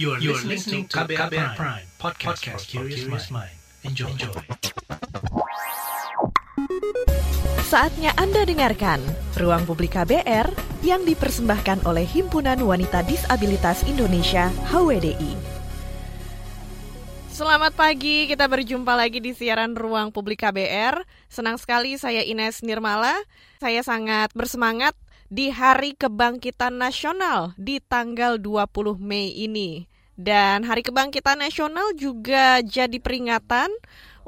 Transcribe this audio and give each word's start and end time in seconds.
You 0.00 0.16
are, 0.16 0.20
you 0.24 0.32
are 0.32 0.40
listening 0.48 0.88
to 0.88 1.04
KBR, 1.04 1.28
Prime, 1.28 1.52
Prime 1.52 1.84
podcast, 2.00 2.40
podcast 2.40 2.64
for 2.64 2.88
curious 2.88 3.28
mind. 3.28 3.52
Enjoy. 3.84 4.08
Enjoy. 4.08 4.32
Saatnya 7.68 8.16
Anda 8.16 8.48
dengarkan 8.48 9.04
Ruang 9.36 9.68
Publik 9.68 9.92
KBR 9.92 10.48
yang 10.80 11.04
dipersembahkan 11.04 11.84
oleh 11.84 12.08
Himpunan 12.08 12.64
Wanita 12.64 13.04
Disabilitas 13.04 13.84
Indonesia 13.84 14.48
HWDI. 14.72 15.36
Selamat 17.28 17.76
pagi, 17.76 18.32
kita 18.32 18.48
berjumpa 18.48 18.96
lagi 18.96 19.20
di 19.20 19.36
siaran 19.36 19.76
Ruang 19.76 20.08
Publik 20.08 20.40
KBR. 20.40 21.04
Senang 21.28 21.60
sekali 21.60 22.00
saya 22.00 22.24
Ines 22.24 22.64
Nirmala. 22.64 23.20
Saya 23.60 23.84
sangat 23.84 24.32
bersemangat 24.32 24.96
di 25.32 25.48
Hari 25.48 25.96
Kebangkitan 25.96 26.76
Nasional 26.76 27.56
di 27.56 27.80
tanggal 27.80 28.36
20 28.36 29.00
Mei 29.00 29.32
ini. 29.32 29.88
Dan 30.12 30.68
Hari 30.68 30.84
Kebangkitan 30.84 31.40
Nasional 31.40 31.96
juga 31.96 32.60
jadi 32.60 33.00
peringatan 33.00 33.72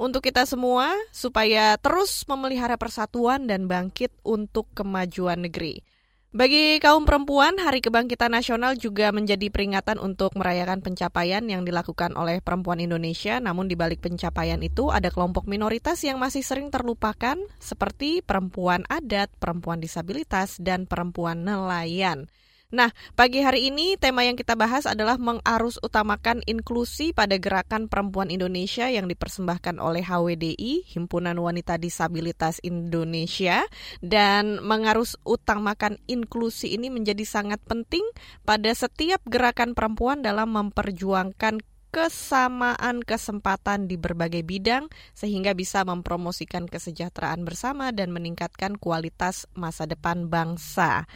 untuk 0.00 0.24
kita 0.24 0.48
semua 0.48 0.96
supaya 1.12 1.76
terus 1.76 2.24
memelihara 2.24 2.80
persatuan 2.80 3.44
dan 3.44 3.68
bangkit 3.68 4.16
untuk 4.24 4.64
kemajuan 4.72 5.44
negeri. 5.44 5.84
Bagi 6.34 6.82
kaum 6.82 7.06
perempuan, 7.06 7.62
Hari 7.62 7.78
Kebangkitan 7.78 8.34
Nasional 8.34 8.74
juga 8.74 9.14
menjadi 9.14 9.54
peringatan 9.54 10.02
untuk 10.02 10.34
merayakan 10.34 10.82
pencapaian 10.82 11.46
yang 11.46 11.62
dilakukan 11.62 12.10
oleh 12.18 12.42
perempuan 12.42 12.82
Indonesia. 12.82 13.38
Namun 13.38 13.70
di 13.70 13.78
balik 13.78 14.02
pencapaian 14.02 14.58
itu 14.58 14.90
ada 14.90 15.14
kelompok 15.14 15.46
minoritas 15.46 16.02
yang 16.02 16.18
masih 16.18 16.42
sering 16.42 16.74
terlupakan 16.74 17.38
seperti 17.62 18.18
perempuan 18.18 18.82
adat, 18.90 19.30
perempuan 19.38 19.78
disabilitas, 19.78 20.58
dan 20.58 20.90
perempuan 20.90 21.46
nelayan. 21.46 22.26
Nah, 22.74 22.90
pagi 23.14 23.38
hari 23.38 23.70
ini 23.70 23.94
tema 23.94 24.26
yang 24.26 24.34
kita 24.34 24.58
bahas 24.58 24.82
adalah 24.82 25.14
mengarus 25.14 25.78
utamakan 25.78 26.42
inklusi 26.42 27.14
pada 27.14 27.38
gerakan 27.38 27.86
perempuan 27.86 28.34
Indonesia 28.34 28.90
yang 28.90 29.06
dipersembahkan 29.06 29.78
oleh 29.78 30.02
HWDI, 30.02 30.82
Himpunan 30.82 31.38
Wanita 31.38 31.78
Disabilitas 31.78 32.58
Indonesia, 32.66 33.62
dan 34.02 34.58
mengarus 34.58 35.14
utamakan 35.22 36.02
inklusi 36.10 36.74
ini 36.74 36.90
menjadi 36.90 37.22
sangat 37.22 37.62
penting 37.62 38.02
pada 38.42 38.74
setiap 38.74 39.22
gerakan 39.30 39.78
perempuan 39.78 40.26
dalam 40.26 40.50
memperjuangkan 40.50 41.62
kesamaan 41.94 43.06
kesempatan 43.06 43.86
di 43.86 43.94
berbagai 43.94 44.42
bidang 44.42 44.90
sehingga 45.14 45.54
bisa 45.54 45.86
mempromosikan 45.86 46.66
kesejahteraan 46.66 47.46
bersama 47.46 47.94
dan 47.94 48.10
meningkatkan 48.10 48.74
kualitas 48.74 49.46
masa 49.54 49.86
depan 49.86 50.26
bangsa. 50.26 51.06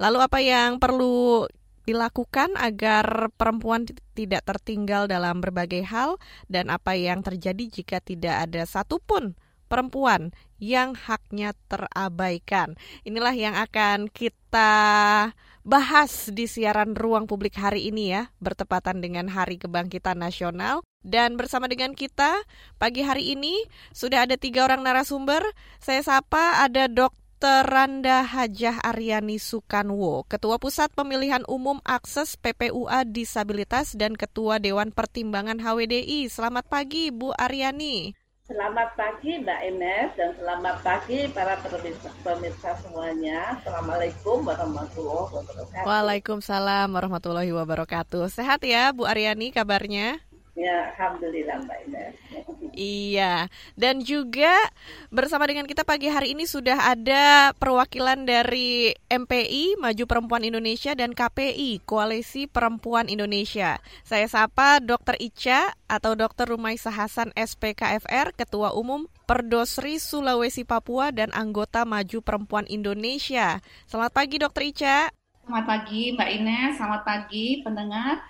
Lalu 0.00 0.18
apa 0.24 0.40
yang 0.40 0.80
perlu 0.80 1.44
dilakukan 1.84 2.56
agar 2.56 3.28
perempuan 3.36 3.84
tidak 4.16 4.48
tertinggal 4.48 5.04
dalam 5.04 5.44
berbagai 5.44 5.84
hal 5.84 6.16
dan 6.48 6.72
apa 6.72 6.96
yang 6.96 7.20
terjadi 7.20 7.68
jika 7.68 8.00
tidak 8.00 8.48
ada 8.48 8.64
satupun 8.64 9.36
perempuan 9.68 10.32
yang 10.56 10.96
haknya 10.96 11.52
terabaikan. 11.68 12.76
Inilah 13.04 13.36
yang 13.36 13.52
akan 13.56 14.08
kita 14.08 14.72
bahas 15.62 16.30
di 16.30 16.50
siaran 16.50 16.94
ruang 16.98 17.30
publik 17.30 17.54
hari 17.58 17.90
ini 17.90 18.14
ya, 18.14 18.30
bertepatan 18.42 18.98
dengan 18.98 19.30
Hari 19.30 19.62
Kebangkitan 19.62 20.18
Nasional. 20.18 20.82
Dan 21.02 21.34
bersama 21.34 21.66
dengan 21.66 21.98
kita 21.98 22.46
pagi 22.78 23.02
hari 23.02 23.34
ini 23.34 23.66
sudah 23.90 24.22
ada 24.22 24.38
tiga 24.38 24.62
orang 24.70 24.86
narasumber. 24.86 25.42
Saya 25.82 25.98
sapa 26.06 26.62
ada 26.62 26.86
Dr. 26.86 27.66
Randa 27.66 28.22
Hajah 28.22 28.78
Aryani 28.86 29.42
Sukanwo, 29.42 30.22
Ketua 30.30 30.62
Pusat 30.62 30.94
Pemilihan 30.94 31.42
Umum 31.50 31.82
Akses 31.82 32.38
PPUA 32.38 33.02
Disabilitas 33.10 33.98
dan 33.98 34.14
Ketua 34.14 34.62
Dewan 34.62 34.94
Pertimbangan 34.94 35.58
HWDI. 35.58 36.30
Selamat 36.30 36.70
pagi 36.70 37.10
Bu 37.10 37.34
Aryani. 37.34 38.21
Selamat 38.52 38.92
pagi 39.00 39.40
Mbak 39.40 39.60
Ines 39.64 40.12
dan 40.12 40.36
selamat 40.36 40.84
pagi 40.84 41.24
para 41.32 41.56
pemirsa, 41.64 42.12
pemirsa 42.20 42.76
semuanya. 42.84 43.56
Assalamualaikum 43.56 44.44
warahmatullahi 44.44 45.32
wabarakatuh. 45.40 45.88
Waalaikumsalam 45.88 46.88
warahmatullahi 46.92 47.48
wabarakatuh. 47.48 48.28
Sehat 48.28 48.60
ya 48.60 48.92
Bu 48.92 49.08
Aryani 49.08 49.56
kabarnya? 49.56 50.20
Ya, 50.52 50.92
Alhamdulillah 50.92 51.64
Mbak 51.64 51.78
Ines. 51.88 52.14
Iya, 52.76 53.48
dan 53.72 54.04
juga 54.04 54.52
bersama 55.08 55.48
dengan 55.48 55.64
kita 55.64 55.80
pagi 55.80 56.12
hari 56.12 56.36
ini 56.36 56.44
sudah 56.44 56.92
ada 56.92 57.56
perwakilan 57.56 58.28
dari 58.28 58.92
MPI, 59.08 59.80
Maju 59.80 60.04
Perempuan 60.04 60.44
Indonesia, 60.44 60.92
dan 60.92 61.16
KPI, 61.16 61.80
Koalisi 61.88 62.44
Perempuan 62.44 63.08
Indonesia. 63.08 63.80
Saya 64.04 64.28
sapa 64.28 64.76
Dr. 64.84 65.16
Ica 65.24 65.72
atau 65.88 66.12
Dr. 66.12 66.52
Rumaisa 66.52 66.92
Hasan 66.92 67.32
SPKFR, 67.32 68.36
Ketua 68.36 68.76
Umum 68.76 69.08
Perdosri 69.24 69.96
Sulawesi 69.96 70.68
Papua 70.68 71.16
dan 71.16 71.32
anggota 71.32 71.88
Maju 71.88 72.20
Perempuan 72.20 72.68
Indonesia. 72.68 73.64
Selamat 73.88 74.12
pagi 74.12 74.36
Dr. 74.36 74.68
Ica. 74.68 75.08
Selamat 75.48 75.64
pagi 75.64 76.12
Mbak 76.12 76.30
Ines, 76.38 76.72
selamat 76.76 77.02
pagi 77.08 77.64
pendengar. 77.64 78.20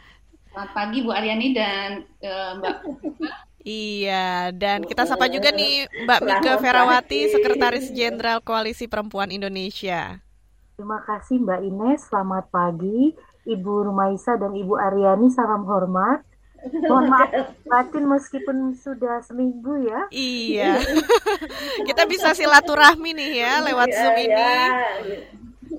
Selamat 0.53 0.73
pagi 0.77 1.01
Bu 1.01 1.09
Aryani 1.09 1.49
dan 1.57 2.05
uh, 2.21 2.61
Mbak. 2.61 2.77
Iya, 3.65 4.53
dan 4.53 4.85
kita 4.85 5.09
sapa 5.09 5.25
juga 5.33 5.49
nih 5.49 5.89
Mbak 6.05 6.21
Mika 6.29 6.53
Ferawati, 6.61 7.33
Sekretaris 7.33 7.89
Jenderal 7.89 8.45
Koalisi 8.45 8.85
Perempuan 8.85 9.33
Indonesia. 9.33 10.21
Terima 10.77 11.01
kasih 11.09 11.41
Mbak 11.41 11.61
Ines, 11.73 12.05
selamat 12.05 12.53
pagi. 12.53 13.17
Ibu 13.49 13.89
Rumaisa 13.89 14.37
dan 14.37 14.53
Ibu 14.53 14.77
Aryani, 14.77 15.33
salam 15.33 15.65
hormat. 15.65 16.21
Mohon 16.85 17.07
maaf 17.17 17.33
batin 17.65 18.05
meskipun 18.07 18.77
sudah 18.77 19.25
seminggu 19.25 19.89
ya. 19.89 20.05
Iya. 20.13 20.85
kita 21.89 22.05
bisa 22.05 22.37
silaturahmi 22.37 23.17
nih 23.17 23.41
ya 23.41 23.53
lewat 23.65 23.89
iya, 23.89 23.97
Zoom 23.99 24.17
ini. 24.21 24.37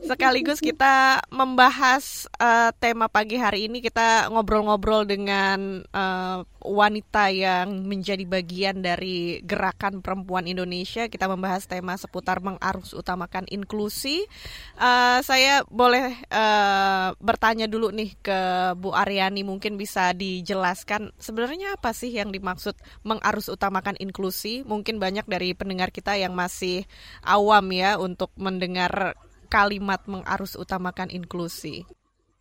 Sekaligus 0.04 0.60
kita 0.60 1.24
membahas 1.32 2.28
uh, 2.36 2.76
tema 2.76 3.08
pagi 3.08 3.40
hari 3.40 3.72
ini 3.72 3.80
kita 3.80 4.28
ngobrol-ngobrol 4.36 5.08
dengan 5.08 5.80
uh, 5.96 6.44
wanita 6.60 7.32
yang 7.32 7.88
menjadi 7.88 8.28
bagian 8.28 8.84
dari 8.84 9.40
gerakan 9.48 10.04
perempuan 10.04 10.44
Indonesia. 10.44 11.08
Kita 11.08 11.32
membahas 11.32 11.72
tema 11.72 11.96
seputar 11.96 12.44
mengarus 12.44 12.92
utamakan 12.92 13.48
inklusi. 13.48 14.28
Uh, 14.76 15.24
saya 15.24 15.64
boleh 15.72 16.20
uh, 16.28 17.16
bertanya 17.24 17.72
dulu 17.72 17.88
nih 17.96 18.12
ke 18.20 18.40
Bu 18.76 18.92
Aryani, 18.92 19.48
mungkin 19.48 19.80
bisa 19.80 20.12
dijelaskan 20.12 21.16
sebenarnya 21.16 21.80
apa 21.80 21.96
sih 21.96 22.12
yang 22.12 22.36
dimaksud 22.36 22.76
mengarus 23.08 23.48
utamakan 23.48 23.96
inklusi? 24.04 24.68
Mungkin 24.68 25.00
banyak 25.00 25.24
dari 25.32 25.56
pendengar 25.56 25.96
kita 25.96 26.20
yang 26.20 26.36
masih 26.36 26.84
awam 27.24 27.72
ya 27.72 27.96
untuk 27.96 28.36
mendengar 28.36 29.16
kalimat 29.54 30.02
mengarus 30.10 30.58
utamakan 30.58 31.14
inklusi? 31.14 31.86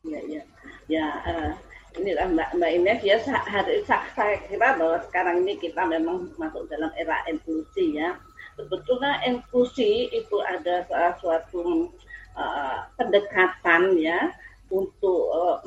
Ya, 0.00 0.20
ya, 0.24 0.42
ya. 0.88 1.06
Uh, 1.28 1.52
inilah 2.00 2.24
Mbak 2.32 2.56
Mbak 2.56 2.70
Ines 2.72 3.00
ya 3.04 3.20
hari 3.44 3.84
saya 3.84 4.40
kira 4.48 4.80
bahwa 4.80 4.96
sekarang 5.04 5.44
ini 5.44 5.60
kita 5.60 5.84
memang 5.84 6.32
masuk 6.40 6.64
dalam 6.72 6.88
era 6.96 7.20
inklusi 7.28 8.00
ya. 8.00 8.16
Sebetulnya 8.56 9.20
inklusi 9.28 10.08
itu 10.08 10.36
ada 10.40 10.88
suatu 11.20 11.92
uh, 12.32 12.88
pendekatan 12.96 14.00
ya 14.00 14.32
untuk 14.72 15.28
uh, 15.36 15.60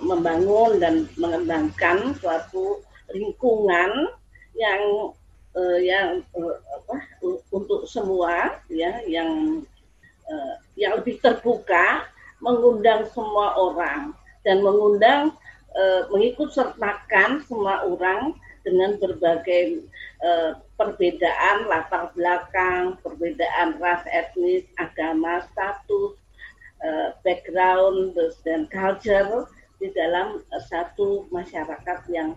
membangun 0.00 0.80
dan 0.80 1.04
mengembangkan 1.20 2.16
suatu 2.16 2.80
lingkungan 3.12 4.08
yang 4.56 5.12
uh, 5.56 5.78
yang 5.80 6.24
uh, 6.36 6.56
apa 6.80 6.96
untuk 7.52 7.84
semua 7.84 8.60
ya 8.72 9.00
yang 9.04 9.60
uh, 10.30 10.54
yang 10.78 10.96
lebih 11.02 11.18
terbuka, 11.18 12.06
mengundang 12.40 13.04
semua 13.12 13.52
orang 13.58 14.16
dan 14.46 14.64
mengundang 14.64 15.36
uh, 15.76 16.02
mengikut 16.08 16.48
sertakan 16.54 17.44
semua 17.44 17.84
orang 17.84 18.32
dengan 18.64 18.96
berbagai 18.96 19.84
uh, 20.24 20.56
perbedaan 20.76 21.68
latar 21.68 22.12
belakang, 22.16 22.96
perbedaan 23.04 23.76
ras, 23.80 24.04
etnis, 24.08 24.64
agama, 24.80 25.44
status, 25.52 26.16
uh, 26.80 27.12
background, 27.24 28.16
dan 28.44 28.68
culture 28.72 29.48
di 29.80 29.88
dalam 29.96 30.44
satu 30.68 31.24
masyarakat 31.32 32.04
yang 32.12 32.36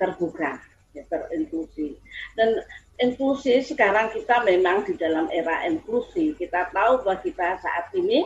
terbuka, 0.00 0.56
ya, 0.96 1.04
terinklusi. 1.12 1.92
Dan 2.40 2.60
inklusi 3.02 3.58
sekarang 3.66 4.14
kita 4.14 4.46
memang 4.46 4.86
di 4.86 4.94
dalam 4.94 5.26
era 5.34 5.66
inklusi. 5.66 6.38
Kita 6.38 6.70
tahu 6.70 7.02
bahwa 7.02 7.18
kita 7.20 7.58
saat 7.58 7.90
ini 7.98 8.22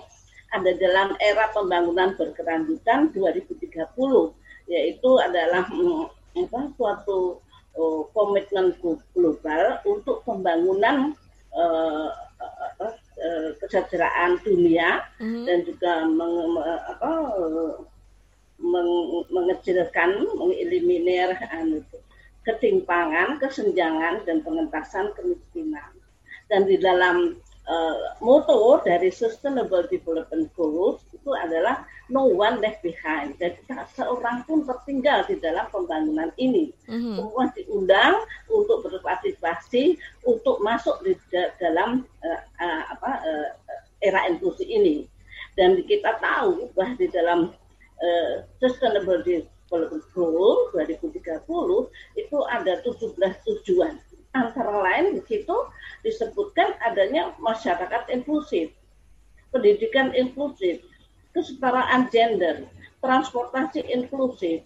ada 0.52 0.70
dalam 0.76 1.17
era 1.19 1.50
pembangunan 1.50 2.14
berkelanjutan 2.14 3.11
2030 3.17 3.73
yaitu 4.67 5.11
adalah 5.23 5.67
mm, 5.70 6.06
apa, 6.46 6.61
suatu 6.75 7.40
uh, 7.78 8.02
komitmen 8.12 8.75
global 9.14 9.78
untuk 9.87 10.26
pembangunan 10.26 11.14
uh, 11.55 12.11
uh, 12.43 12.94
uh, 13.23 13.49
kesejahteraan 13.62 14.43
dunia 14.43 15.06
mm 15.23 15.26
-hmm. 15.26 15.44
dan 15.46 15.58
juga 15.62 15.93
meng, 16.11 16.34
apa, 16.90 17.12
mengecilkan, 19.31 20.25
mengeliminir 20.34 21.37
anu, 21.52 21.84
ketimpangan, 22.46 23.43
kesenjangan, 23.43 24.22
dan 24.22 24.40
pengentasan 24.46 25.10
kemiskinan. 25.19 25.90
Dan 26.46 26.70
di 26.70 26.78
dalam 26.78 27.34
uh, 27.66 28.14
moto 28.22 28.78
dari 28.87 29.10
Sustainable 29.10 29.84
Development 29.90 30.46
Goals 30.54 31.02
itu 31.10 31.34
adalah 31.34 31.82
no 32.06 32.31
one 32.31 32.62
left 32.62 32.87
behind. 32.87 33.34
Jadi 33.43 33.58
tak 33.66 33.90
seorang 33.98 34.46
pun 34.46 34.62
tertinggal 34.62 35.26
di 35.26 35.43
dalam 35.43 35.66
pembangunan 35.75 36.31
ini. 36.38 36.70
Mm-hmm. 36.87 37.14
Semua 37.19 37.44
diundang 37.58 38.14
untuk 38.46 38.87
berpartisipasi, 38.87 39.99
untuk 40.22 40.62
masuk 40.62 41.02
di 41.02 41.19
dalam 41.58 42.06
uh, 42.22 42.40
uh, 42.62 42.82
apa 42.94 43.10
uh, 43.26 43.49
era 43.99 44.22
inklusi 44.31 44.70
ini. 44.70 45.10
Dan 45.58 45.82
kita 45.82 46.22
tahu 46.22 46.70
bahwa 46.78 46.94
di 46.94 47.10
dalam 47.10 47.50
uh, 47.99 48.34
Sustainable 48.62 49.26
Development 49.66 50.06
Goal 50.14 50.70
2030 50.78 51.42
itu 52.22 52.38
ada 52.46 52.72
17 52.86 53.18
tujuan. 53.18 53.98
Antara 54.30 54.84
lain 54.84 55.18
di 55.18 55.22
situ 55.26 55.56
disebutkan 56.06 56.78
adanya 56.86 57.34
masyarakat 57.42 58.06
inklusif, 58.14 58.70
pendidikan 59.50 60.14
inklusif, 60.14 60.86
kesetaraan 61.34 62.06
gender, 62.14 62.70
transportasi 63.02 63.82
inklusif, 63.90 64.62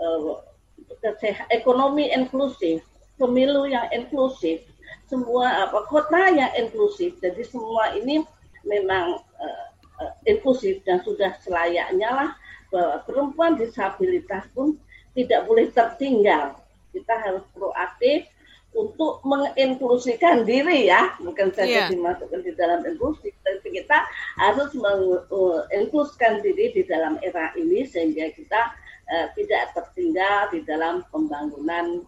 eh, 0.00 1.36
ekonomi 1.52 2.08
inklusif, 2.08 2.80
pemilu 3.20 3.68
yang 3.68 3.84
inklusif, 3.92 4.64
semua 5.10 5.68
apa 5.68 5.84
kota 5.92 6.32
yang 6.32 6.52
inklusif. 6.56 7.20
Jadi 7.20 7.44
semua 7.44 7.92
ini 7.96 8.24
memang 8.64 9.20
uh, 9.20 9.66
uh, 10.00 10.12
inklusif 10.28 10.80
dan 10.84 11.00
sudah 11.04 11.36
selayaknya 11.42 12.08
lah 12.08 12.30
bahwa 12.68 13.00
perempuan 13.04 13.56
disabilitas 13.56 14.44
pun 14.52 14.76
tidak 15.16 15.44
boleh 15.48 15.66
tertinggal. 15.72 16.56
Kita 16.92 17.14
harus 17.20 17.44
proaktif 17.52 18.28
untuk 18.76 19.24
menginklusikan 19.24 20.44
diri 20.44 20.86
ya, 20.86 21.16
bukan 21.18 21.50
saja 21.56 21.88
yeah. 21.88 21.88
dimasukkan 21.88 22.44
di 22.44 22.52
dalam 22.54 22.84
inklusi, 22.84 23.32
tapi 23.40 23.80
kita 23.80 23.98
harus 24.36 24.70
menginkluskan 24.76 26.44
diri 26.44 26.76
di 26.76 26.82
dalam 26.84 27.16
era 27.24 27.50
ini 27.56 27.88
sehingga 27.88 28.28
kita 28.36 28.76
uh, 29.08 29.26
tidak 29.32 29.72
tertinggal 29.72 30.52
di 30.52 30.60
dalam 30.68 31.00
pembangunan 31.08 32.04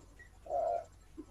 uh, 0.47 0.79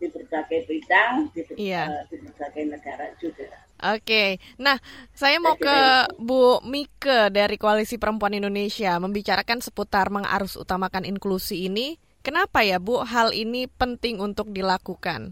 di 0.01 0.09
berbagai 0.09 0.65
bidang 0.65 1.29
di, 1.31 1.45
yeah. 1.55 1.87
uh, 1.87 2.03
di 2.09 2.19
berbagai 2.19 2.63
negara 2.75 3.13
juga. 3.21 3.69
Oke, 3.79 4.43
nah 4.59 4.75
saya 5.15 5.39
mau 5.39 5.55
ke 5.55 5.79
Bu 6.19 6.59
Mike 6.67 7.31
dari 7.31 7.55
Koalisi 7.55 7.95
Perempuan 7.95 8.35
Indonesia 8.35 8.99
membicarakan 8.99 9.63
seputar 9.63 10.11
mengarus 10.11 10.59
utamakan 10.59 11.07
inklusi 11.07 11.63
ini. 11.71 11.95
Kenapa 12.19 12.59
ya 12.59 12.83
Bu 12.83 12.99
hal 13.07 13.31
ini 13.31 13.71
penting 13.71 14.19
untuk 14.19 14.51
dilakukan? 14.51 15.31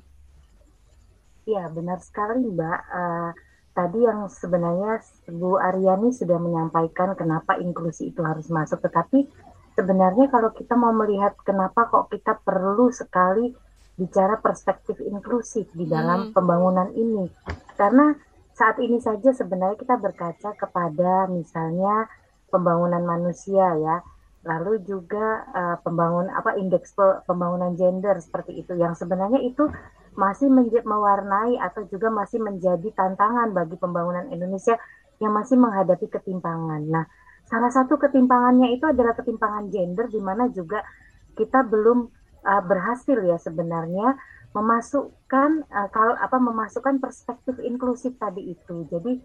Ya 1.44 1.68
benar 1.68 2.00
sekali 2.00 2.48
Mbak. 2.48 2.80
Uh, 2.88 3.32
tadi 3.76 4.00
yang 4.08 4.32
sebenarnya 4.32 5.04
Bu 5.28 5.60
Aryani 5.60 6.16
sudah 6.16 6.40
menyampaikan 6.40 7.20
kenapa 7.20 7.60
inklusi 7.60 8.16
itu 8.16 8.24
harus 8.24 8.48
masuk, 8.48 8.80
tetapi 8.80 9.28
sebenarnya 9.76 10.32
kalau 10.32 10.56
kita 10.56 10.80
mau 10.80 10.96
melihat 10.96 11.36
kenapa 11.44 11.92
kok 11.92 12.08
kita 12.16 12.40
perlu 12.48 12.96
sekali 12.96 13.52
bicara 14.00 14.40
perspektif 14.40 15.04
inklusif 15.04 15.68
di 15.76 15.84
dalam 15.84 16.30
hmm. 16.30 16.34
pembangunan 16.34 16.88
ini, 16.96 17.28
karena 17.76 18.16
saat 18.58 18.82
ini 18.82 18.98
saja 18.98 19.30
sebenarnya 19.38 19.78
kita 19.78 20.02
berkaca 20.02 20.58
kepada 20.58 21.30
misalnya 21.30 22.10
pembangunan 22.50 23.06
manusia 23.06 23.78
ya, 23.78 24.02
lalu 24.42 24.82
juga 24.82 25.46
uh, 25.54 25.78
pembangun 25.86 26.34
apa 26.34 26.58
indeks 26.58 26.98
pembangunan 27.30 27.78
gender 27.78 28.18
seperti 28.18 28.66
itu 28.66 28.74
yang 28.74 28.98
sebenarnya 28.98 29.46
itu 29.46 29.70
masih 30.18 30.50
mewarnai 30.82 31.62
atau 31.62 31.86
juga 31.86 32.10
masih 32.10 32.42
menjadi 32.42 32.90
tantangan 32.98 33.54
bagi 33.54 33.78
pembangunan 33.78 34.26
Indonesia 34.34 34.74
yang 35.22 35.38
masih 35.38 35.62
menghadapi 35.62 36.10
ketimpangan. 36.10 36.82
Nah, 36.90 37.06
salah 37.46 37.70
satu 37.70 38.02
ketimpangannya 38.02 38.74
itu 38.74 38.90
adalah 38.90 39.14
ketimpangan 39.14 39.70
gender 39.70 40.10
di 40.10 40.18
mana 40.18 40.50
juga 40.50 40.82
kita 41.38 41.62
belum 41.62 42.10
uh, 42.42 42.64
berhasil 42.66 43.22
ya 43.22 43.38
sebenarnya 43.38 44.18
memasukkan 44.56 45.68
uh, 45.68 45.90
kalau 45.92 46.16
apa 46.16 46.38
memasukkan 46.40 47.00
perspektif 47.04 47.60
inklusif 47.64 48.16
tadi 48.20 48.54
itu. 48.54 48.88
Jadi 48.88 49.20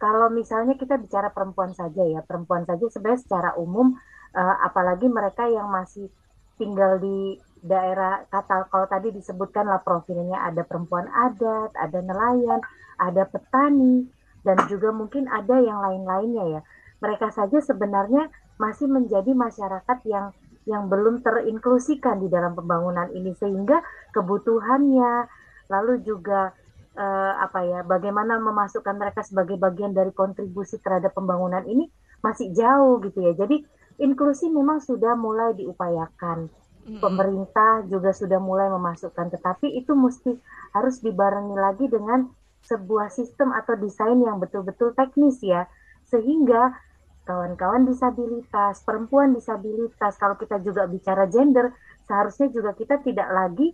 kalau 0.00 0.28
misalnya 0.28 0.74
kita 0.76 0.98
bicara 0.98 1.30
perempuan 1.30 1.72
saja 1.72 2.02
ya, 2.04 2.20
perempuan 2.24 2.66
saja 2.68 2.84
sebenarnya 2.90 3.20
secara 3.22 3.50
umum 3.56 3.94
uh, 4.34 4.56
apalagi 4.64 5.06
mereka 5.08 5.46
yang 5.48 5.70
masih 5.70 6.10
tinggal 6.54 6.98
di 7.02 7.38
daerah 7.64 8.28
kata 8.28 8.68
kalau 8.68 8.86
tadi 8.86 9.08
disebutkanlah 9.10 9.80
profilnya 9.80 10.44
ada 10.44 10.62
perempuan 10.68 11.08
adat, 11.08 11.72
ada 11.74 11.98
nelayan, 12.04 12.60
ada 13.00 13.24
petani 13.24 14.04
dan 14.44 14.60
juga 14.68 14.92
mungkin 14.92 15.26
ada 15.32 15.56
yang 15.58 15.80
lain-lainnya 15.80 16.60
ya. 16.60 16.62
Mereka 17.00 17.32
saja 17.32 17.58
sebenarnya 17.64 18.28
masih 18.60 18.86
menjadi 18.86 19.32
masyarakat 19.34 19.98
yang 20.06 20.30
yang 20.64 20.88
belum 20.88 21.20
terinklusikan 21.20 22.24
di 22.24 22.28
dalam 22.32 22.56
pembangunan 22.56 23.12
ini 23.12 23.36
sehingga 23.36 23.84
kebutuhannya 24.16 25.28
lalu 25.68 26.00
juga 26.04 26.52
eh, 26.96 27.32
apa 27.36 27.60
ya 27.64 27.80
bagaimana 27.84 28.40
memasukkan 28.40 28.96
mereka 28.96 29.20
sebagai 29.20 29.60
bagian 29.60 29.92
dari 29.92 30.12
kontribusi 30.14 30.80
terhadap 30.80 31.12
pembangunan 31.12 31.64
ini 31.68 31.88
masih 32.24 32.56
jauh 32.56 33.04
gitu 33.04 33.20
ya. 33.20 33.32
Jadi 33.36 33.60
inklusi 34.00 34.48
memang 34.48 34.80
sudah 34.80 35.12
mulai 35.12 35.52
diupayakan. 35.52 36.48
Pemerintah 36.84 37.80
juga 37.88 38.12
sudah 38.12 38.36
mulai 38.36 38.68
memasukkan 38.68 39.32
tetapi 39.32 39.72
itu 39.72 39.96
mesti 39.96 40.36
harus 40.76 41.00
dibarengi 41.00 41.56
lagi 41.56 41.88
dengan 41.88 42.28
sebuah 42.60 43.08
sistem 43.08 43.56
atau 43.56 43.72
desain 43.76 44.20
yang 44.20 44.36
betul-betul 44.36 44.92
teknis 44.92 45.40
ya. 45.40 45.64
Sehingga 46.04 46.76
kawan-kawan 47.24 47.88
disabilitas, 47.88 48.84
perempuan 48.84 49.32
disabilitas, 49.32 50.16
kalau 50.20 50.36
kita 50.36 50.60
juga 50.60 50.84
bicara 50.84 51.24
gender, 51.28 51.72
seharusnya 52.04 52.52
juga 52.52 52.76
kita 52.76 53.00
tidak 53.00 53.28
lagi 53.32 53.72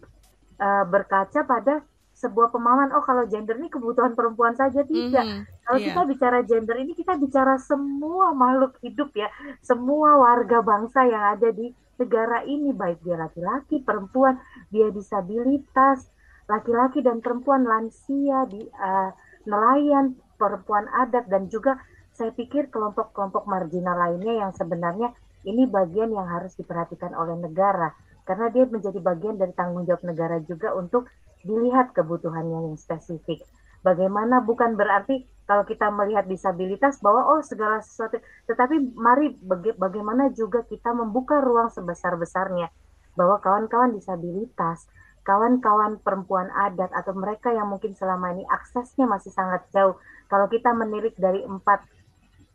uh, 0.63 0.87
berkaca 0.87 1.43
pada 1.43 1.83
sebuah 2.21 2.53
pemahaman 2.53 2.93
oh 2.93 3.01
kalau 3.01 3.25
gender 3.25 3.57
ini 3.57 3.73
kebutuhan 3.73 4.13
perempuan 4.13 4.53
saja. 4.53 4.85
Tidak. 4.85 5.25
Mm, 5.25 5.43
kalau 5.65 5.79
yeah. 5.81 5.87
kita 5.89 6.01
bicara 6.05 6.39
gender 6.45 6.77
ini 6.77 6.93
kita 6.93 7.17
bicara 7.17 7.57
semua 7.57 8.37
makhluk 8.37 8.77
hidup 8.85 9.11
ya, 9.17 9.33
semua 9.65 10.21
warga 10.21 10.61
bangsa 10.61 11.09
yang 11.09 11.25
ada 11.39 11.49
di 11.49 11.73
negara 11.97 12.45
ini. 12.45 12.77
Baik 12.77 13.01
dia 13.01 13.17
laki-laki, 13.17 13.81
perempuan, 13.81 14.37
dia 14.69 14.93
disabilitas, 14.93 16.07
laki-laki 16.45 17.01
dan 17.01 17.25
perempuan 17.25 17.65
lansia, 17.65 18.45
di 18.53 18.69
uh, 18.69 19.11
nelayan, 19.49 20.13
perempuan 20.37 20.93
adat 20.93 21.25
dan 21.33 21.49
juga 21.49 21.81
saya 22.21 22.37
pikir 22.37 22.69
kelompok-kelompok 22.69 23.49
marginal 23.49 23.97
lainnya 23.97 24.45
yang 24.45 24.53
sebenarnya 24.53 25.17
ini 25.49 25.65
bagian 25.65 26.13
yang 26.13 26.29
harus 26.29 26.53
diperhatikan 26.53 27.17
oleh 27.17 27.33
negara 27.41 27.97
karena 28.29 28.53
dia 28.53 28.69
menjadi 28.69 29.01
bagian 29.01 29.41
dari 29.41 29.57
tanggung 29.57 29.89
jawab 29.89 30.05
negara 30.05 30.37
juga 30.45 30.77
untuk 30.77 31.09
dilihat 31.41 31.97
kebutuhannya 31.97 32.69
yang 32.69 32.77
spesifik. 32.77 33.41
Bagaimana 33.81 34.45
bukan 34.45 34.77
berarti 34.77 35.25
kalau 35.49 35.65
kita 35.65 35.89
melihat 35.89 36.29
disabilitas 36.29 37.01
bahwa 37.01 37.25
oh 37.33 37.41
segala 37.41 37.81
sesuatu, 37.81 38.21
tetapi 38.45 38.93
mari 38.93 39.33
baga 39.41 39.73
bagaimana 39.81 40.29
juga 40.37 40.61
kita 40.69 40.93
membuka 40.93 41.41
ruang 41.41 41.73
sebesar-besarnya 41.73 42.69
bahwa 43.17 43.41
kawan-kawan 43.41 43.97
disabilitas, 43.97 44.85
kawan-kawan 45.25 45.97
perempuan 46.05 46.53
adat 46.53 46.93
atau 46.93 47.17
mereka 47.17 47.51
yang 47.57 47.73
mungkin 47.73 47.97
selama 47.97 48.37
ini 48.37 48.45
aksesnya 48.45 49.09
masih 49.09 49.33
sangat 49.33 49.65
jauh. 49.73 49.97
Kalau 50.29 50.47
kita 50.53 50.77
menilik 50.77 51.17
dari 51.17 51.41
empat 51.43 51.83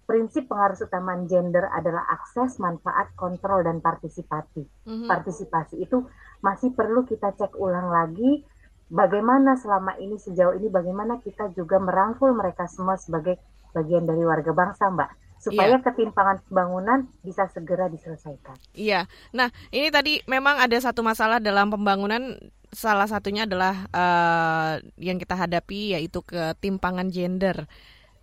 prinsip 0.05 0.45
pengaruh 0.45 0.77
utama 0.77 1.17
gender 1.25 1.65
adalah 1.73 2.05
akses, 2.13 2.61
manfaat, 2.61 3.11
kontrol, 3.17 3.65
dan 3.65 3.81
partisipasi. 3.81 4.65
Mm-hmm. 4.85 5.09
Partisipasi 5.09 5.81
itu 5.81 6.05
masih 6.45 6.71
perlu 6.77 7.03
kita 7.09 7.33
cek 7.33 7.57
ulang 7.57 7.89
lagi 7.89 8.45
bagaimana 8.89 9.57
selama 9.57 9.97
ini 9.97 10.21
sejauh 10.21 10.53
ini 10.61 10.69
bagaimana 10.69 11.17
kita 11.25 11.49
juga 11.57 11.81
merangkul 11.81 12.37
mereka 12.37 12.69
semua 12.69 13.01
sebagai 13.01 13.41
bagian 13.73 14.05
dari 14.05 14.21
warga 14.21 14.53
bangsa, 14.53 14.87
Mbak 14.93 15.25
supaya 15.35 15.77
yeah. 15.77 15.83
ketimpangan 15.83 16.41
pembangunan 16.47 17.05
bisa 17.21 17.45
segera 17.51 17.85
diselesaikan. 17.85 18.57
Iya. 18.73 19.05
Nah, 19.29 19.53
ini 19.69 19.93
tadi 19.93 20.17
memang 20.25 20.57
ada 20.57 20.73
satu 20.79 21.05
masalah 21.05 21.37
dalam 21.37 21.69
pembangunan 21.69 22.33
salah 22.73 23.07
satunya 23.07 23.47
adalah 23.47 23.87
uh, 23.93 24.81
yang 24.99 25.21
kita 25.21 25.37
hadapi 25.37 25.95
yaitu 25.95 26.25
ketimpangan 26.25 27.13
gender. 27.13 27.69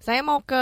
Saya 0.02 0.18
mau 0.26 0.42
ke 0.42 0.58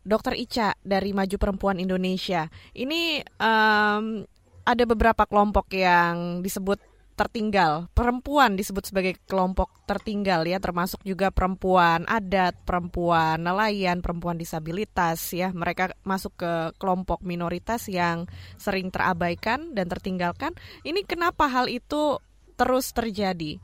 Dokter 0.00 0.32
Ica 0.32 0.72
dari 0.80 1.12
Maju 1.12 1.36
Perempuan 1.36 1.76
Indonesia. 1.76 2.48
Ini 2.72 3.20
um, 3.36 4.24
ada 4.64 4.84
beberapa 4.88 5.28
kelompok 5.28 5.76
yang 5.76 6.40
disebut 6.40 6.80
tertinggal. 7.12 7.92
Perempuan 7.92 8.56
disebut 8.56 8.88
sebagai 8.88 9.20
kelompok 9.28 9.84
tertinggal 9.84 10.48
ya, 10.48 10.56
termasuk 10.56 11.04
juga 11.04 11.28
perempuan 11.28 12.08
adat, 12.08 12.56
perempuan 12.64 13.44
nelayan, 13.44 14.00
perempuan 14.00 14.40
disabilitas 14.40 15.20
ya. 15.36 15.52
Mereka 15.52 15.92
masuk 16.08 16.40
ke 16.40 16.52
kelompok 16.80 17.20
minoritas 17.20 17.92
yang 17.92 18.24
sering 18.56 18.88
terabaikan 18.88 19.76
dan 19.76 19.92
tertinggalkan. 19.92 20.56
Ini 20.80 21.04
kenapa 21.04 21.44
hal 21.44 21.68
itu 21.68 22.24
terus 22.56 22.88
terjadi? 22.96 23.60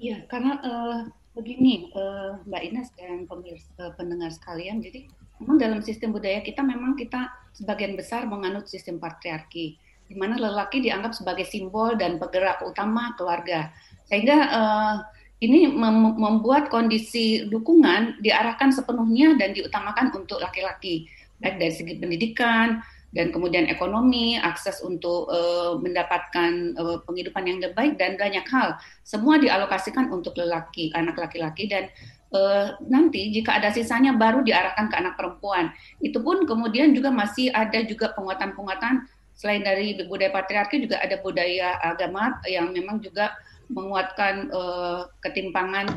Ya, 0.00 0.24
karena 0.32 0.56
uh, 0.64 1.00
begini 1.36 1.92
uh, 1.92 2.40
Mbak 2.48 2.62
Ines 2.64 2.88
dan 2.96 3.28
pemirsa 3.28 3.68
uh, 3.76 3.92
pendengar 3.94 4.32
sekalian, 4.32 4.80
jadi 4.80 5.04
memang 5.44 5.60
dalam 5.60 5.80
sistem 5.84 6.16
budaya 6.16 6.40
kita 6.40 6.64
memang 6.64 6.96
kita 6.96 7.28
sebagian 7.52 7.92
besar 7.92 8.24
menganut 8.24 8.64
sistem 8.72 8.96
patriarki 8.96 9.76
di 10.06 10.14
mana 10.16 10.40
lelaki 10.40 10.80
dianggap 10.80 11.12
sebagai 11.12 11.44
simbol 11.44 11.92
dan 11.98 12.16
penggerak 12.16 12.64
utama 12.64 13.12
keluarga. 13.20 13.68
Sehingga 14.08 14.38
uh, 14.48 14.96
ini 15.44 15.68
mem 15.68 16.16
membuat 16.16 16.72
kondisi 16.72 17.44
dukungan 17.52 18.24
diarahkan 18.24 18.72
sepenuhnya 18.72 19.36
dan 19.36 19.52
diutamakan 19.52 20.16
untuk 20.16 20.40
laki-laki, 20.40 21.04
baik 21.44 21.60
dari 21.60 21.74
segi 21.74 22.00
pendidikan 22.00 22.80
dan 23.16 23.32
kemudian 23.32 23.64
ekonomi, 23.72 24.36
akses 24.36 24.84
untuk 24.84 25.32
uh, 25.32 25.80
mendapatkan 25.80 26.76
uh, 26.76 27.00
penghidupan 27.08 27.48
yang 27.48 27.58
lebih 27.64 27.72
baik 27.72 27.94
dan 27.96 28.20
banyak 28.20 28.44
hal. 28.52 28.76
Semua 29.08 29.40
dialokasikan 29.40 30.12
untuk 30.12 30.36
lelaki, 30.36 30.92
anak 30.92 31.16
laki-laki 31.16 31.64
dan 31.64 31.88
uh, 32.36 32.76
nanti 32.84 33.32
jika 33.32 33.56
ada 33.56 33.72
sisanya 33.72 34.12
baru 34.12 34.44
diarahkan 34.44 34.92
ke 34.92 34.96
anak 35.00 35.16
perempuan. 35.16 35.72
Itu 36.04 36.20
pun 36.20 36.44
kemudian 36.44 36.92
juga 36.92 37.08
masih 37.08 37.48
ada 37.56 37.80
juga 37.88 38.12
penguatan-penguatan 38.12 39.08
selain 39.32 39.64
dari 39.64 39.96
budaya 40.04 40.32
patriarki 40.32 40.84
juga 40.84 41.00
ada 41.00 41.16
budaya 41.20 41.80
agama 41.80 42.36
yang 42.44 42.72
memang 42.72 43.00
juga 43.00 43.32
menguatkan 43.72 44.52
uh, 44.52 45.08
ketimpangan 45.24 45.88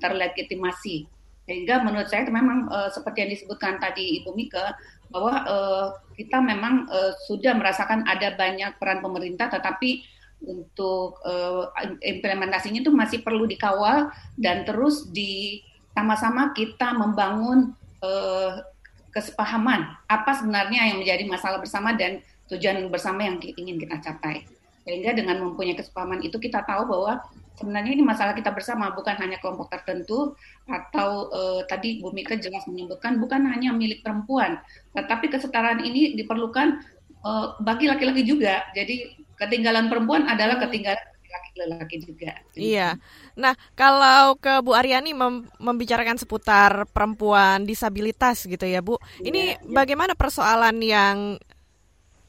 terlegitimasi. 0.00 1.04
Sehingga 1.44 1.84
menurut 1.84 2.08
saya 2.08 2.24
memang 2.28 2.70
uh, 2.72 2.88
seperti 2.88 3.26
yang 3.26 3.30
disebutkan 3.36 3.76
tadi 3.76 4.24
Ibu 4.24 4.32
Mika 4.32 4.72
bahwa 5.10 5.34
uh, 5.44 5.86
kita 6.14 6.38
memang 6.38 6.86
uh, 6.86 7.12
sudah 7.26 7.54
merasakan 7.58 8.06
ada 8.06 8.34
banyak 8.34 8.78
peran 8.78 9.02
pemerintah 9.02 9.50
tetapi 9.50 10.06
untuk 10.40 11.20
uh, 11.26 11.68
implementasinya 12.00 12.80
itu 12.80 12.92
masih 12.94 13.20
perlu 13.20 13.44
dikawal 13.44 14.08
dan 14.40 14.64
terus 14.64 15.10
di 15.12 15.60
sama-sama 15.92 16.56
kita 16.56 16.96
membangun 16.96 17.76
uh, 18.00 18.64
kesepahaman 19.10 19.98
apa 20.06 20.30
sebenarnya 20.38 20.94
yang 20.94 21.02
menjadi 21.02 21.24
masalah 21.26 21.58
bersama 21.58 21.92
dan 21.92 22.22
tujuan 22.48 22.88
bersama 22.88 23.26
yang 23.26 23.36
ingin 23.42 23.78
kita 23.78 23.98
capai. 24.00 24.46
Sehingga 24.86 25.12
dengan 25.12 25.38
mempunyai 25.44 25.76
kesepahaman 25.76 26.24
itu 26.24 26.40
kita 26.40 26.64
tahu 26.64 26.88
bahwa 26.88 27.20
sebenarnya 27.60 27.92
ini 27.92 28.00
masalah 28.00 28.32
kita 28.32 28.48
bersama, 28.56 28.88
bukan 28.96 29.20
hanya 29.20 29.36
kelompok 29.36 29.68
tertentu 29.68 30.32
atau 30.64 31.28
uh, 31.28 31.60
tadi 31.68 32.00
Bu 32.00 32.08
Mika 32.16 32.40
jelas 32.40 32.64
menyebutkan 32.64 33.20
bukan 33.20 33.44
hanya 33.52 33.76
milik 33.76 34.00
perempuan, 34.00 34.56
tetapi 34.96 35.28
kesetaraan 35.28 35.84
ini 35.84 36.16
diperlukan 36.16 36.80
uh, 37.20 37.60
bagi 37.60 37.84
laki-laki 37.84 38.24
juga. 38.24 38.64
Jadi 38.72 39.12
ketinggalan 39.36 39.92
perempuan 39.92 40.24
adalah 40.24 40.56
ketinggalan 40.56 41.04
laki-laki 41.30 41.96
juga. 42.02 42.32
Iya. 42.56 42.98
Nah, 43.38 43.54
kalau 43.78 44.34
ke 44.40 44.64
Bu 44.64 44.74
Aryani 44.74 45.14
mem 45.14 45.46
membicarakan 45.60 46.18
seputar 46.18 46.88
perempuan 46.90 47.62
disabilitas 47.68 48.48
gitu 48.48 48.64
ya, 48.66 48.80
Bu. 48.82 48.98
Ini 49.22 49.54
ya, 49.54 49.60
ya. 49.60 49.70
bagaimana 49.70 50.16
persoalan 50.16 50.80
yang 50.82 51.38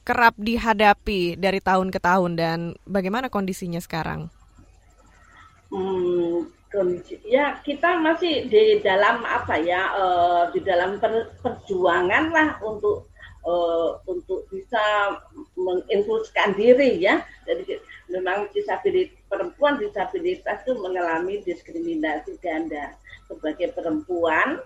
kerap 0.02 0.34
dihadapi 0.34 1.38
dari 1.38 1.62
tahun 1.62 1.94
ke 1.94 1.98
tahun 2.02 2.34
dan 2.34 2.58
bagaimana 2.86 3.30
kondisinya 3.30 3.78
sekarang? 3.78 4.30
Hmm, 5.72 6.52
ya 7.24 7.56
kita 7.64 7.96
masih 7.96 8.44
di 8.52 8.84
dalam 8.84 9.24
apa 9.24 9.56
ya 9.56 9.88
uh, 9.96 10.44
di 10.52 10.60
dalam 10.60 11.00
per, 11.00 11.32
perjuangan 11.40 12.28
lah 12.28 12.60
untuk 12.60 13.08
uh, 13.48 13.96
untuk 14.04 14.44
bisa 14.52 15.16
menginkluskan 15.56 16.52
diri 16.60 17.00
ya. 17.00 17.24
Jadi 17.48 17.80
memang 18.12 18.52
disabilitas 18.52 19.16
perempuan 19.32 19.80
disabilitas 19.80 20.60
itu 20.64 20.76
mengalami 20.76 21.40
diskriminasi 21.40 22.36
ganda 22.44 22.92
sebagai 23.24 23.72
perempuan 23.72 24.60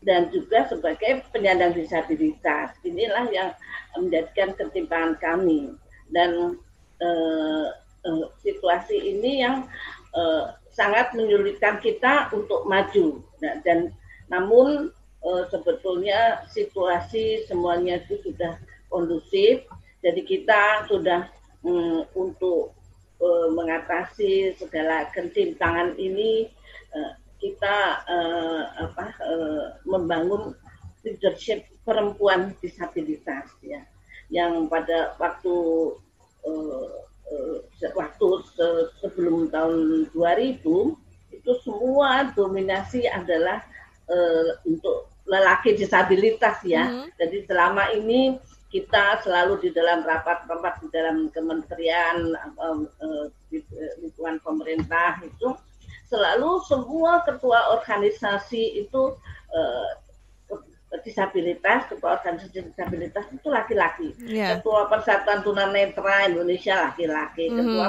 dan 0.00 0.32
juga 0.32 0.64
sebagai 0.64 1.28
penyandang 1.28 1.76
disabilitas. 1.76 2.72
Inilah 2.88 3.28
yang 3.28 3.50
menjadikan 4.00 4.56
ketimpangan 4.56 5.20
kami 5.20 5.76
dan 6.08 6.56
uh, 7.04 7.68
uh, 8.08 8.26
situasi 8.40 8.96
ini 8.96 9.44
yang 9.44 9.68
uh, 10.18 10.58
sangat 10.74 11.14
menyulitkan 11.14 11.78
kita 11.78 12.30
untuk 12.34 12.66
maju. 12.66 13.22
Nah, 13.38 13.54
dan 13.62 13.94
namun 14.26 14.90
uh, 15.22 15.44
sebetulnya 15.50 16.42
situasi 16.50 17.46
semuanya 17.46 18.02
itu 18.02 18.18
sudah 18.26 18.58
kondusif. 18.90 19.62
Jadi 20.02 20.22
kita 20.22 20.86
sudah 20.86 21.26
um, 21.62 22.06
untuk 22.14 22.74
uh, 23.22 23.48
mengatasi 23.54 24.54
segala 24.58 25.10
ketimpangan 25.10 25.94
ini 25.98 26.50
uh, 26.94 27.12
kita 27.38 28.02
uh, 28.06 28.62
apa 28.78 29.06
uh, 29.22 29.66
membangun 29.86 30.54
leadership 31.06 31.66
perempuan 31.82 32.54
disabilitas 32.62 33.50
ya. 33.62 33.82
Yang 34.28 34.68
pada 34.68 34.98
waktu 35.16 35.56
uh, 36.44 37.07
waktu 37.94 38.28
se 38.56 38.66
sebelum 39.04 39.52
tahun 39.52 40.08
2000 40.12 40.64
itu 41.34 41.52
semua 41.62 42.32
dominasi 42.32 43.04
adalah 43.04 43.62
uh, 44.08 44.50
untuk 44.64 45.12
lelaki 45.28 45.76
disabilitas 45.76 46.64
ya. 46.64 46.88
Mm 46.88 46.92
-hmm. 46.92 47.06
Jadi 47.20 47.38
selama 47.44 47.84
ini 47.92 48.40
kita 48.68 49.20
selalu 49.24 49.64
di 49.64 49.70
dalam 49.72 50.04
rapat-rapat 50.04 50.84
di 50.84 50.88
dalam 50.92 51.32
kementerian 51.32 52.36
uh, 52.60 52.84
uh, 52.84 53.24
di 53.48 53.64
lingkungan 54.00 54.40
pemerintah 54.44 55.20
itu 55.24 55.56
selalu 56.08 56.64
semua 56.64 57.20
ketua 57.24 57.76
organisasi 57.76 58.80
itu 58.84 59.16
uh, 59.52 59.90
disabilitas, 61.04 61.84
ketua 61.92 62.16
organisasi 62.16 62.64
disabilitas 62.72 63.28
itu 63.28 63.48
laki-laki. 63.52 64.16
Yeah. 64.24 64.56
Ketua 64.58 64.88
Persatuan 64.88 65.44
Tunanetra 65.44 66.32
Indonesia 66.32 66.88
laki-laki, 66.88 67.52
mm 67.52 67.52
-hmm. 67.52 67.58
Ketua 67.60 67.86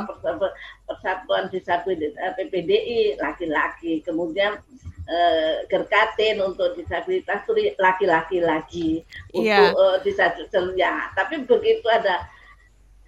Persatuan 0.83 1.43
Disabilitas 1.47 2.19
eh, 2.19 2.33
PPDI 2.35 2.99
laki-laki, 3.15 4.03
kemudian 4.03 4.59
uh, 5.07 5.53
Gerkatin 5.71 6.43
untuk 6.43 6.75
disabilitas 6.75 7.47
itu 7.47 7.71
laki-laki 7.79 8.37
lagi 8.43 8.89
yeah. 9.31 9.71
untuk 9.71 9.79
uh, 9.79 9.97
disabilitas 10.03 10.75
ya. 10.75 11.07
Tapi 11.15 11.47
begitu 11.47 11.87
ada 11.87 12.27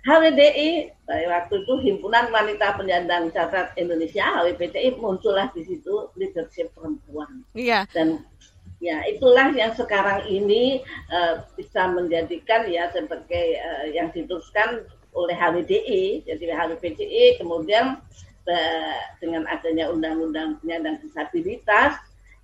HWDI 0.02 0.98
waktu 1.30 1.62
itu 1.62 1.74
Himpunan 1.86 2.34
Wanita 2.34 2.74
Penyandang 2.74 3.30
Cacat 3.30 3.78
Indonesia 3.78 4.26
HWPCI 4.34 4.98
muncullah 4.98 5.54
di 5.54 5.62
situ 5.62 6.10
leadership 6.18 6.74
perempuan. 6.74 7.46
Iya. 7.54 7.86
Dan 7.94 8.26
ya 8.82 9.06
itulah 9.06 9.54
yang 9.54 9.72
sekarang 9.78 10.26
ini 10.26 10.82
uh, 11.14 11.46
bisa 11.54 11.88
menjadikan 11.94 12.66
ya 12.66 12.90
sebagai 12.90 13.62
uh, 13.62 13.86
yang 13.94 14.10
diteruskan 14.10 14.90
oleh 15.14 15.36
HWDI, 15.38 16.26
jadi 16.26 16.44
HWPCI 16.56 17.38
kemudian 17.38 18.02
uh, 18.50 19.00
dengan 19.22 19.46
adanya 19.46 19.92
Undang-Undang 19.94 20.64
Penyandang 20.64 20.98
Disabilitas 21.04 22.00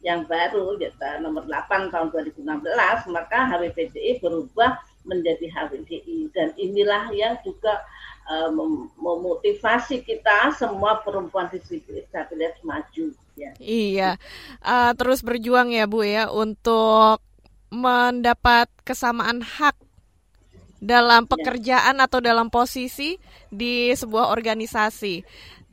yang 0.06 0.30
baru 0.30 0.78
ya, 0.78 0.94
nomor 1.18 1.50
8 1.50 1.90
tahun 1.90 2.14
2016 2.14 2.46
maka 3.10 3.38
HWPCI 3.50 4.22
berubah 4.22 4.78
menjadi 5.08 5.50
HWDI 5.50 6.30
dan 6.38 6.54
inilah 6.60 7.10
yang 7.16 7.34
juga 7.42 7.82
uh, 8.28 8.52
memotivasi 9.00 10.04
kita 10.04 10.54
semua 10.60 11.00
perempuan 11.02 11.48
disabilitas 11.50 12.28
maju 12.62 13.06
ya. 13.40 13.52
Iya, 13.58 14.12
uh, 14.62 14.92
terus 14.94 15.24
berjuang 15.24 15.72
ya 15.72 15.88
Bu 15.88 16.04
ya 16.04 16.30
untuk 16.30 17.24
mendapat 17.68 18.72
kesamaan 18.88 19.44
hak 19.44 19.76
dalam 20.80 21.26
ya. 21.26 21.30
pekerjaan 21.30 21.96
ya. 22.00 22.06
atau 22.06 22.20
dalam 22.22 22.48
posisi 22.48 23.18
di 23.50 23.92
sebuah 23.92 24.32
organisasi. 24.32 25.24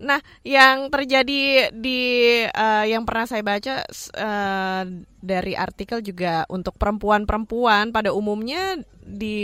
Nah, 0.05 0.21
yang 0.45 0.93
terjadi 0.93 1.73
di 1.73 2.01
uh, 2.45 2.85
yang 2.85 3.09
pernah 3.09 3.25
saya 3.25 3.41
baca 3.41 3.81
uh, 4.21 4.85
dari 5.25 5.57
artikel 5.57 6.05
juga 6.05 6.45
untuk 6.53 6.77
perempuan-perempuan 6.77 7.89
pada 7.89 8.13
umumnya 8.13 8.77
di 9.01 9.41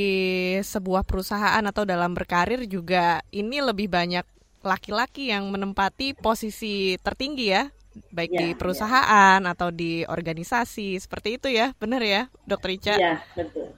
sebuah 0.60 1.08
perusahaan 1.08 1.64
atau 1.64 1.88
dalam 1.88 2.12
berkarir 2.12 2.68
juga 2.68 3.24
ini 3.32 3.64
lebih 3.64 3.88
banyak 3.88 4.24
laki-laki 4.60 5.32
yang 5.32 5.48
menempati 5.48 6.12
posisi 6.12 7.00
tertinggi 7.00 7.46
ya, 7.48 7.64
baik 8.12 8.32
ya, 8.36 8.40
di 8.44 8.48
ya. 8.52 8.56
perusahaan 8.60 9.40
ya. 9.40 9.52
atau 9.56 9.72
di 9.72 10.04
organisasi 10.04 11.00
seperti 11.00 11.40
itu 11.40 11.48
ya, 11.48 11.72
benar 11.80 12.04
ya, 12.04 12.28
Dokter 12.44 12.76
Ica? 12.76 12.94
Iya, 13.00 13.24
betul. 13.32 13.72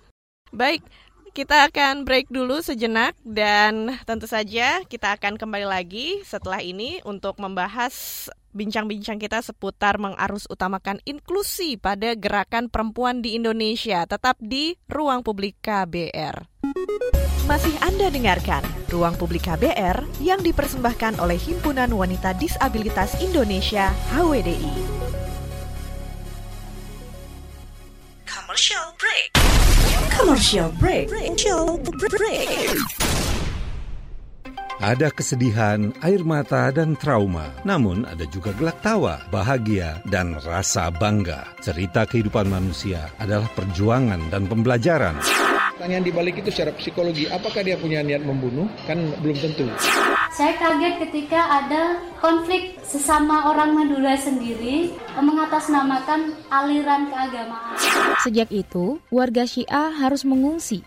Baik, 0.52 0.84
kita 1.32 1.72
akan 1.72 2.04
break 2.04 2.28
dulu 2.28 2.60
sejenak 2.60 3.16
dan 3.24 3.96
tentu 4.04 4.28
saja 4.28 4.84
kita 4.84 5.16
akan 5.16 5.40
kembali 5.40 5.64
lagi 5.64 6.20
setelah 6.28 6.60
ini 6.60 7.00
untuk 7.08 7.40
membahas 7.40 8.28
bincang-bincang 8.52 9.16
kita 9.16 9.40
seputar 9.40 9.96
mengarus 9.96 10.44
utamakan 10.52 11.00
inklusi 11.08 11.80
pada 11.80 12.12
gerakan 12.12 12.68
perempuan 12.68 13.24
di 13.24 13.32
Indonesia 13.32 14.04
tetap 14.04 14.36
di 14.44 14.76
Ruang 14.92 15.24
Publik 15.24 15.56
KBR. 15.64 16.52
Masih 17.48 17.74
Anda 17.80 18.12
dengarkan 18.12 18.60
Ruang 18.92 19.16
Publik 19.16 19.48
KBR 19.48 20.04
yang 20.20 20.44
dipersembahkan 20.44 21.16
oleh 21.16 21.40
Himpunan 21.40 21.96
Wanita 21.96 22.36
Disabilitas 22.36 23.16
Indonesia 23.24 23.88
HWDI. 24.12 25.00
Commercial 28.28 28.92
break. 29.00 29.61
Commercial 30.12 30.68
break. 30.76 31.08
Commercial 31.08 31.80
break. 31.80 32.76
Ada 34.82 35.08
kesedihan, 35.08 35.94
air 36.04 36.20
mata, 36.20 36.68
dan 36.68 36.98
trauma. 37.00 37.48
Namun 37.64 38.04
ada 38.04 38.28
juga 38.28 38.52
gelak 38.52 38.84
tawa, 38.84 39.24
bahagia, 39.32 40.04
dan 40.12 40.36
rasa 40.42 40.92
bangga. 40.92 41.48
Cerita 41.64 42.04
kehidupan 42.04 42.44
manusia 42.50 43.08
adalah 43.16 43.48
perjuangan 43.56 44.28
dan 44.28 44.44
pembelajaran. 44.50 45.16
Pertanyaan 45.82 46.06
dibalik 46.06 46.38
itu 46.38 46.54
secara 46.54 46.70
psikologi, 46.78 47.26
apakah 47.26 47.66
dia 47.66 47.74
punya 47.74 48.06
niat 48.06 48.22
membunuh? 48.22 48.70
Kan 48.86 49.02
belum 49.18 49.34
tentu. 49.34 49.66
Saya 50.30 50.54
kaget 50.54 51.02
ketika 51.02 51.58
ada 51.58 51.98
konflik 52.22 52.78
sesama 52.86 53.50
orang 53.50 53.74
Madura 53.74 54.14
sendiri 54.14 54.94
mengatasnamakan 55.18 56.38
aliran 56.54 57.10
keagamaan. 57.10 57.74
Sejak 58.22 58.54
itu, 58.54 59.02
warga 59.10 59.42
Syiah 59.42 59.90
harus 59.90 60.22
mengungsi 60.22 60.86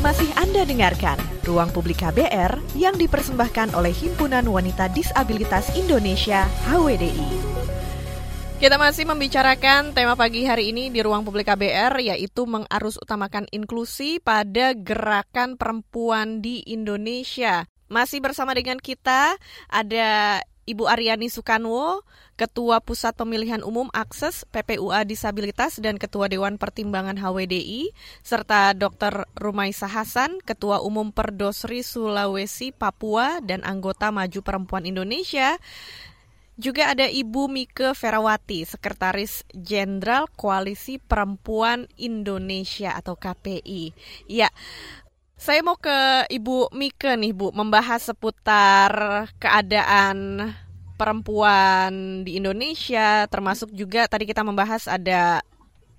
Masih 0.00 0.32
Anda 0.32 0.64
dengarkan 0.64 1.20
Ruang 1.44 1.76
Publik 1.76 2.00
KBR 2.00 2.56
yang 2.72 2.96
dipersembahkan 2.96 3.76
oleh 3.76 3.92
Himpunan 3.92 4.48
Wanita 4.48 4.88
Disabilitas 4.88 5.68
Indonesia 5.76 6.48
HWDI. 6.72 7.28
Kita 8.56 8.80
masih 8.80 9.04
membicarakan 9.04 9.92
tema 9.92 10.16
pagi 10.16 10.48
hari 10.48 10.72
ini 10.72 10.88
di 10.88 11.04
ruang 11.04 11.20
publik 11.20 11.52
KBR 11.52 12.00
yaitu 12.00 12.48
mengarus 12.48 12.96
utamakan 12.96 13.44
inklusi 13.52 14.24
pada 14.24 14.72
gerakan 14.72 15.60
perempuan 15.60 16.40
di 16.40 16.64
Indonesia. 16.64 17.68
Masih 17.92 18.24
bersama 18.24 18.56
dengan 18.56 18.80
kita 18.80 19.36
ada 19.68 20.40
Ibu 20.64 20.88
Aryani 20.88 21.28
Sukanwo, 21.28 22.08
Ketua 22.40 22.80
Pusat 22.80 23.20
Pemilihan 23.20 23.60
Umum 23.60 23.92
Akses 23.92 24.48
PPUA 24.48 25.04
Disabilitas 25.04 25.76
dan 25.76 26.00
Ketua 26.00 26.24
Dewan 26.24 26.56
Pertimbangan 26.56 27.20
HWDI, 27.20 27.92
serta 28.24 28.72
Dr. 28.72 29.28
Rumaisa 29.36 29.84
Hasan, 29.84 30.40
Ketua 30.40 30.80
Umum 30.80 31.12
Perdosri 31.12 31.84
Sulawesi 31.84 32.72
Papua 32.72 33.44
dan 33.44 33.60
anggota 33.60 34.08
Maju 34.08 34.40
Perempuan 34.40 34.88
Indonesia. 34.88 35.60
Juga 36.56 36.96
ada 36.96 37.04
Ibu 37.04 37.52
Mike 37.52 37.92
Ferawati, 37.92 38.64
Sekretaris 38.64 39.44
Jenderal 39.52 40.24
Koalisi 40.32 40.96
Perempuan 40.96 41.92
Indonesia 42.00 42.96
atau 42.96 43.20
KPI. 43.20 43.92
Ya, 44.32 44.48
saya 45.36 45.60
mau 45.60 45.76
ke 45.76 46.24
Ibu 46.28 46.72
Mika 46.72 47.16
nih 47.16 47.36
Bu, 47.36 47.52
membahas 47.52 48.08
seputar 48.12 49.24
keadaan 49.40 50.48
perempuan 51.00 52.20
di 52.28 52.36
Indonesia, 52.36 53.24
termasuk 53.32 53.72
juga 53.72 54.04
tadi 54.04 54.28
kita 54.28 54.44
membahas 54.44 54.84
ada 54.84 55.40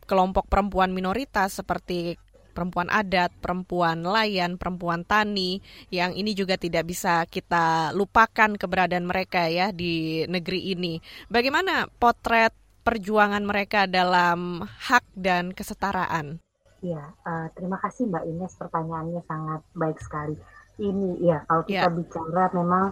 kelompok 0.05 0.45
perempuan 0.45 0.93
minoritas 0.93 1.57
seperti 1.57 2.21
perempuan 2.53 2.85
adat, 2.93 3.33
perempuan 3.41 4.05
nelayan, 4.05 4.61
perempuan 4.61 5.01
tani, 5.01 5.57
yang 5.89 6.13
ini 6.13 6.37
juga 6.37 6.53
tidak 6.59 6.85
bisa 6.85 7.25
kita 7.25 7.89
lupakan 7.97 8.53
keberadaan 8.53 9.09
mereka 9.09 9.49
ya 9.49 9.73
di 9.73 10.21
negeri 10.29 10.75
ini. 10.77 11.01
Bagaimana 11.31 11.89
potret 11.89 12.53
perjuangan 12.85 13.41
mereka 13.41 13.89
dalam 13.89 14.61
hak 14.61 15.07
dan 15.17 15.55
kesetaraan? 15.55 16.37
Ya, 16.85 17.13
uh, 17.25 17.47
terima 17.57 17.81
kasih 17.81 18.05
Mbak 18.09 18.25
Ines. 18.29 18.53
Pertanyaannya 18.57 19.21
sangat 19.25 19.61
baik 19.73 19.97
sekali. 19.97 20.37
Ini 20.81 21.09
ya, 21.25 21.41
kalau 21.45 21.63
kita 21.65 21.89
yeah. 21.89 21.93
bicara 21.93 22.45
memang 22.57 22.85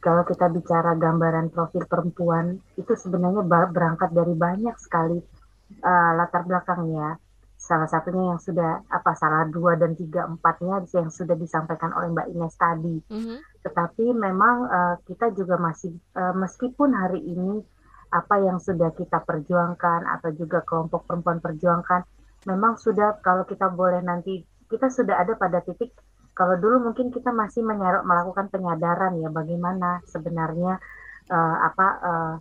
kalau 0.00 0.24
kita 0.24 0.48
bicara 0.48 0.96
gambaran 0.96 1.52
profil 1.52 1.84
perempuan 1.84 2.58
itu 2.80 2.92
sebenarnya 2.96 3.44
berangkat 3.68 4.10
dari 4.10 4.34
banyak 4.34 4.76
sekali 4.80 5.20
uh, 5.84 6.12
latar 6.16 6.48
belakangnya. 6.48 7.20
Salah 7.60 7.84
satunya 7.84 8.32
yang 8.32 8.40
sudah 8.40 8.80
apa 8.88 9.12
salah 9.12 9.44
dua 9.44 9.76
dan 9.76 9.92
tiga 9.92 10.24
empatnya 10.24 10.80
yang 10.96 11.12
sudah 11.12 11.36
disampaikan 11.36 11.92
oleh 11.92 12.08
Mbak 12.08 12.28
Ines 12.32 12.56
tadi. 12.56 12.96
Mm 13.12 13.20
-hmm. 13.20 13.38
Tetapi 13.60 14.04
memang 14.16 14.56
uh, 14.64 14.96
kita 15.04 15.36
juga 15.36 15.60
masih 15.60 15.92
uh, 16.16 16.32
meskipun 16.32 16.96
hari 16.96 17.20
ini 17.20 17.60
apa 18.10 18.42
yang 18.42 18.58
sudah 18.58 18.90
kita 18.96 19.22
perjuangkan 19.22 20.02
atau 20.18 20.34
juga 20.34 20.66
kelompok 20.66 21.06
perempuan 21.06 21.38
perjuangkan 21.38 22.02
memang 22.50 22.74
sudah 22.74 23.22
kalau 23.22 23.46
kita 23.46 23.70
boleh 23.70 24.02
nanti 24.02 24.42
kita 24.66 24.90
sudah 24.90 25.22
ada 25.22 25.38
pada 25.38 25.62
titik 25.62 25.94
kalau 26.40 26.56
dulu 26.56 26.88
mungkin 26.88 27.12
kita 27.12 27.36
masih 27.36 27.60
menyarok, 27.60 28.08
melakukan 28.08 28.48
penyadaran 28.48 29.12
ya 29.20 29.28
bagaimana 29.28 30.00
sebenarnya 30.08 30.80
uh, 31.28 31.56
apa 31.68 31.86
uh, 32.00 32.34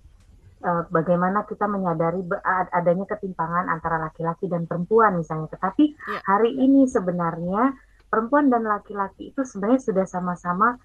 uh, 0.63 0.83
bagaimana 0.88 1.43
kita 1.43 1.67
menyadari 1.67 2.23
adanya 2.71 3.03
ketimpangan 3.12 3.67
antara 3.67 3.99
laki-laki 3.99 4.47
dan 4.47 4.63
perempuan 4.71 5.19
misalnya 5.19 5.51
tetapi 5.51 5.99
ya. 5.99 6.19
hari 6.23 6.55
ini 6.55 6.88
sebenarnya 6.88 7.75
perempuan 8.07 8.47
dan 8.47 8.63
laki-laki 8.63 9.35
itu 9.35 9.43
sebenarnya 9.43 9.83
sudah 9.83 10.05
sama-sama 10.07 10.79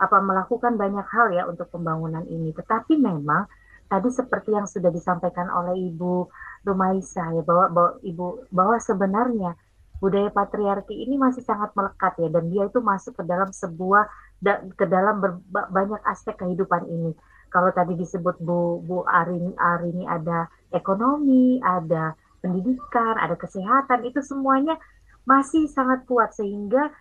apa 0.00 0.18
melakukan 0.24 0.80
banyak 0.80 1.04
hal 1.04 1.36
ya 1.36 1.44
untuk 1.44 1.68
pembangunan 1.68 2.24
ini 2.32 2.56
tetapi 2.56 2.96
memang 2.96 3.44
tadi 3.92 4.08
seperti 4.08 4.56
yang 4.56 4.64
sudah 4.64 4.88
disampaikan 4.88 5.52
oleh 5.52 5.92
Ibu 5.92 6.32
Rumaisa 6.64 7.28
ya 7.36 7.44
bahwa, 7.44 7.66
bahwa 7.68 7.92
Ibu 8.00 8.26
bahwa 8.48 8.76
sebenarnya 8.80 9.52
budaya 10.04 10.28
patriarki 10.28 10.92
ini 10.92 11.16
masih 11.16 11.40
sangat 11.40 11.72
melekat 11.72 12.12
ya 12.20 12.28
dan 12.28 12.52
dia 12.52 12.68
itu 12.68 12.84
masuk 12.84 13.16
ke 13.16 13.24
dalam 13.24 13.48
sebuah 13.48 14.04
da, 14.36 14.60
ke 14.76 14.84
dalam 14.84 15.24
ber, 15.24 15.40
banyak 15.48 16.04
aspek 16.04 16.36
kehidupan 16.36 16.84
ini. 16.84 17.16
Kalau 17.48 17.72
tadi 17.72 17.96
disebut 17.96 18.36
Bu 18.44 18.84
Bu 18.84 19.08
Arini 19.08 19.56
Arini 19.56 20.04
ada 20.04 20.52
ekonomi, 20.76 21.56
ada 21.64 22.12
pendidikan, 22.44 23.16
ada 23.16 23.32
kesehatan, 23.40 24.04
itu 24.04 24.20
semuanya 24.20 24.76
masih 25.24 25.64
sangat 25.72 26.04
kuat 26.04 26.36
sehingga 26.36 26.92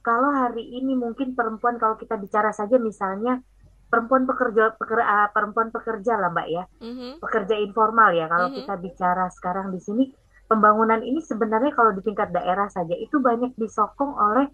kalau 0.00 0.32
hari 0.32 0.64
ini 0.80 0.96
mungkin 0.96 1.36
perempuan 1.36 1.76
kalau 1.76 2.00
kita 2.00 2.16
bicara 2.16 2.56
saja 2.56 2.80
misalnya 2.80 3.44
perempuan 3.86 4.24
pekerja 4.24 4.74
pekerja 4.74 5.04
uh, 5.04 5.28
perempuan 5.30 5.68
pekerja 5.70 6.18
lah 6.18 6.30
mbak 6.32 6.48
ya 6.50 6.64
mm-hmm. 6.82 7.22
pekerja 7.22 7.54
informal 7.60 8.10
ya 8.16 8.26
kalau 8.26 8.48
mm-hmm. 8.50 8.66
kita 8.66 8.74
bicara 8.82 9.24
sekarang 9.30 9.70
di 9.70 9.80
sini 9.82 10.04
pembangunan 10.46 11.02
ini 11.02 11.18
sebenarnya 11.22 11.74
kalau 11.74 11.94
di 11.94 12.02
tingkat 12.02 12.30
daerah 12.30 12.70
saja 12.70 12.94
itu 12.94 13.18
banyak 13.18 13.54
disokong 13.58 14.14
oleh 14.14 14.46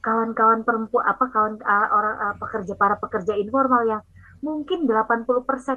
kawan-kawan 0.00 0.64
perempuan 0.64 1.04
apa 1.04 1.24
kawan 1.28 1.54
uh, 1.60 1.88
orang 1.92 2.16
uh, 2.16 2.34
pekerja 2.40 2.72
para 2.74 2.96
pekerja 2.96 3.36
informal 3.36 3.84
yang 3.84 4.02
mungkin 4.40 4.88
80% 4.88 5.28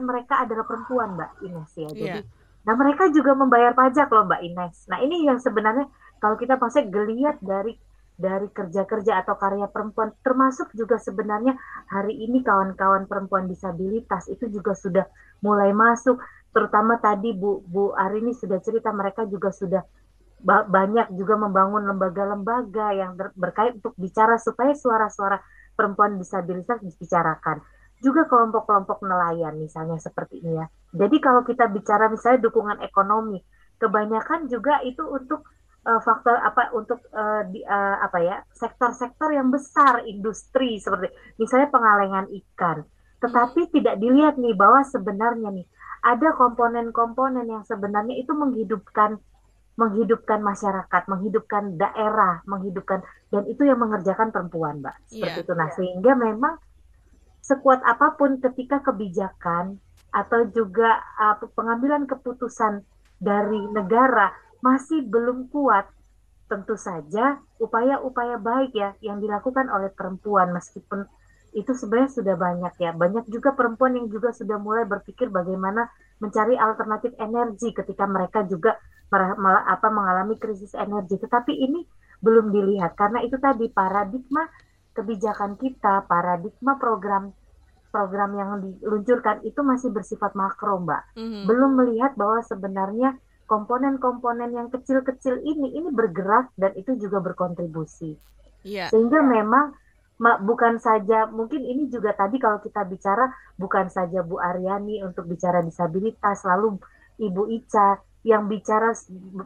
mereka 0.08 0.48
adalah 0.48 0.64
perempuan 0.64 1.20
mbak 1.20 1.32
Ines 1.44 1.72
ya. 1.76 1.90
Jadi 1.92 2.22
yeah. 2.24 2.64
nah 2.64 2.80
mereka 2.80 3.12
juga 3.12 3.36
membayar 3.36 3.76
pajak 3.76 4.08
loh 4.08 4.24
mbak 4.24 4.42
Ines. 4.48 4.88
Nah 4.88 5.04
ini 5.04 5.28
yang 5.28 5.44
sebenarnya 5.44 5.92
kalau 6.24 6.40
kita 6.40 6.56
masih 6.56 6.88
geliat 6.88 7.36
dari 7.44 7.76
dari 8.14 8.48
kerja-kerja 8.48 9.26
atau 9.26 9.36
karya 9.36 9.68
perempuan 9.68 10.14
termasuk 10.22 10.70
juga 10.78 11.02
sebenarnya 11.02 11.58
hari 11.90 12.14
ini 12.14 12.46
kawan-kawan 12.46 13.10
perempuan 13.10 13.50
disabilitas 13.50 14.30
itu 14.30 14.48
juga 14.48 14.78
sudah 14.78 15.06
mulai 15.42 15.74
masuk 15.74 16.22
terutama 16.54 17.02
tadi 17.02 17.34
Bu 17.34 17.66
Bu 17.66 17.92
Arini 17.98 18.32
sudah 18.38 18.62
cerita 18.62 18.94
mereka 18.94 19.26
juga 19.26 19.50
sudah 19.50 19.82
banyak 20.44 21.16
juga 21.16 21.40
membangun 21.40 21.88
lembaga-lembaga 21.88 22.92
yang 22.92 23.16
berkait 23.16 23.80
untuk 23.80 23.96
bicara 23.96 24.36
supaya 24.36 24.76
suara-suara 24.76 25.40
perempuan 25.74 26.20
disabilitas 26.20 26.84
dibicarakan. 26.84 27.64
Juga 28.04 28.28
kelompok-kelompok 28.28 29.08
nelayan 29.08 29.56
misalnya 29.56 29.96
seperti 30.04 30.44
ini 30.44 30.60
ya. 30.60 30.68
Jadi 30.92 31.24
kalau 31.24 31.48
kita 31.48 31.72
bicara 31.72 32.12
misalnya 32.12 32.44
dukungan 32.44 32.84
ekonomi, 32.84 33.40
kebanyakan 33.80 34.52
juga 34.52 34.84
itu 34.84 35.08
untuk 35.08 35.48
uh, 35.88 36.02
faktor 36.04 36.36
apa 36.40 36.76
untuk 36.76 37.00
uh, 37.16 37.48
di, 37.48 37.64
uh, 37.64 38.04
apa 38.04 38.20
ya 38.20 38.38
sektor-sektor 38.52 39.32
yang 39.32 39.48
besar 39.48 40.04
industri 40.04 40.80
seperti 40.84 41.16
misalnya 41.40 41.72
pengalengan 41.72 42.28
ikan. 42.44 42.84
Tetapi 43.24 43.72
tidak 43.72 43.96
dilihat 44.04 44.36
nih 44.36 44.52
bahwa 44.52 44.84
sebenarnya 44.84 45.56
nih 45.56 45.68
ada 46.04 46.36
komponen-komponen 46.36 47.48
yang 47.48 47.64
sebenarnya 47.64 48.20
itu 48.20 48.36
menghidupkan 48.36 49.18
menghidupkan 49.74 50.38
masyarakat, 50.46 51.02
menghidupkan 51.10 51.82
daerah, 51.82 52.46
menghidupkan 52.46 53.02
dan 53.34 53.50
itu 53.50 53.66
yang 53.66 53.82
mengerjakan 53.82 54.30
perempuan, 54.30 54.86
Mbak. 54.86 54.96
Seperti 55.10 55.40
yeah. 55.42 55.42
itu. 55.42 55.54
Nah, 55.58 55.70
sehingga 55.74 56.12
memang 56.14 56.62
sekuat 57.42 57.82
apa 57.82 58.14
pun 58.14 58.38
ketika 58.38 58.86
kebijakan 58.86 59.82
atau 60.14 60.46
juga 60.54 61.02
uh, 61.18 61.42
pengambilan 61.58 62.06
keputusan 62.06 62.86
dari 63.18 63.66
negara 63.74 64.30
masih 64.62 65.02
belum 65.10 65.50
kuat, 65.50 65.90
tentu 66.46 66.78
saja 66.78 67.42
upaya-upaya 67.58 68.38
baik 68.38 68.78
ya 68.78 68.94
yang 69.02 69.18
dilakukan 69.18 69.74
oleh 69.74 69.90
perempuan 69.90 70.54
meskipun 70.54 71.10
itu 71.54 71.72
sebenarnya 71.74 72.12
sudah 72.12 72.36
banyak 72.36 72.74
ya. 72.82 72.92
Banyak 72.94 73.30
juga 73.30 73.54
perempuan 73.54 73.96
yang 73.98 74.10
juga 74.10 74.34
sudah 74.34 74.58
mulai 74.58 74.84
berpikir 74.90 75.30
bagaimana 75.30 75.88
mencari 76.20 76.58
alternatif 76.58 77.14
energi 77.22 77.74
ketika 77.74 78.06
mereka 78.10 78.46
juga 78.46 78.78
apa 79.14 79.88
mengalami 79.94 80.36
krisis 80.42 80.74
energi. 80.74 81.22
Tetapi 81.22 81.54
ini 81.54 81.86
belum 82.24 82.50
dilihat 82.50 82.98
karena 82.98 83.22
itu 83.22 83.38
tadi 83.38 83.70
paradigma 83.70 84.50
kebijakan 84.94 85.58
kita, 85.58 86.06
paradigma 86.10 86.78
program 86.78 87.34
program 87.94 88.34
yang 88.34 88.50
diluncurkan 88.58 89.46
itu 89.46 89.62
masih 89.62 89.94
bersifat 89.94 90.34
makro, 90.34 90.82
Mbak. 90.82 91.14
Mm-hmm. 91.14 91.44
Belum 91.46 91.72
melihat 91.78 92.18
bahwa 92.18 92.42
sebenarnya 92.42 93.14
komponen-komponen 93.46 94.50
yang 94.50 94.74
kecil-kecil 94.74 95.46
ini 95.46 95.78
ini 95.78 95.94
bergerak 95.94 96.50
dan 96.58 96.74
itu 96.74 96.98
juga 96.98 97.22
berkontribusi. 97.22 98.18
Yeah. 98.66 98.90
Sehingga 98.90 99.22
memang 99.22 99.78
bukan 100.24 100.80
saja 100.80 101.28
mungkin 101.28 101.66
ini 101.68 101.92
juga 101.92 102.16
tadi 102.16 102.40
kalau 102.40 102.64
kita 102.64 102.88
bicara 102.88 103.28
bukan 103.60 103.92
saja 103.92 104.24
Bu 104.24 104.40
Aryani 104.40 105.04
untuk 105.04 105.28
bicara 105.28 105.60
disabilitas 105.60 106.48
lalu 106.48 106.80
Ibu 107.20 107.50
Ica 107.52 108.00
yang 108.24 108.48
bicara 108.48 108.96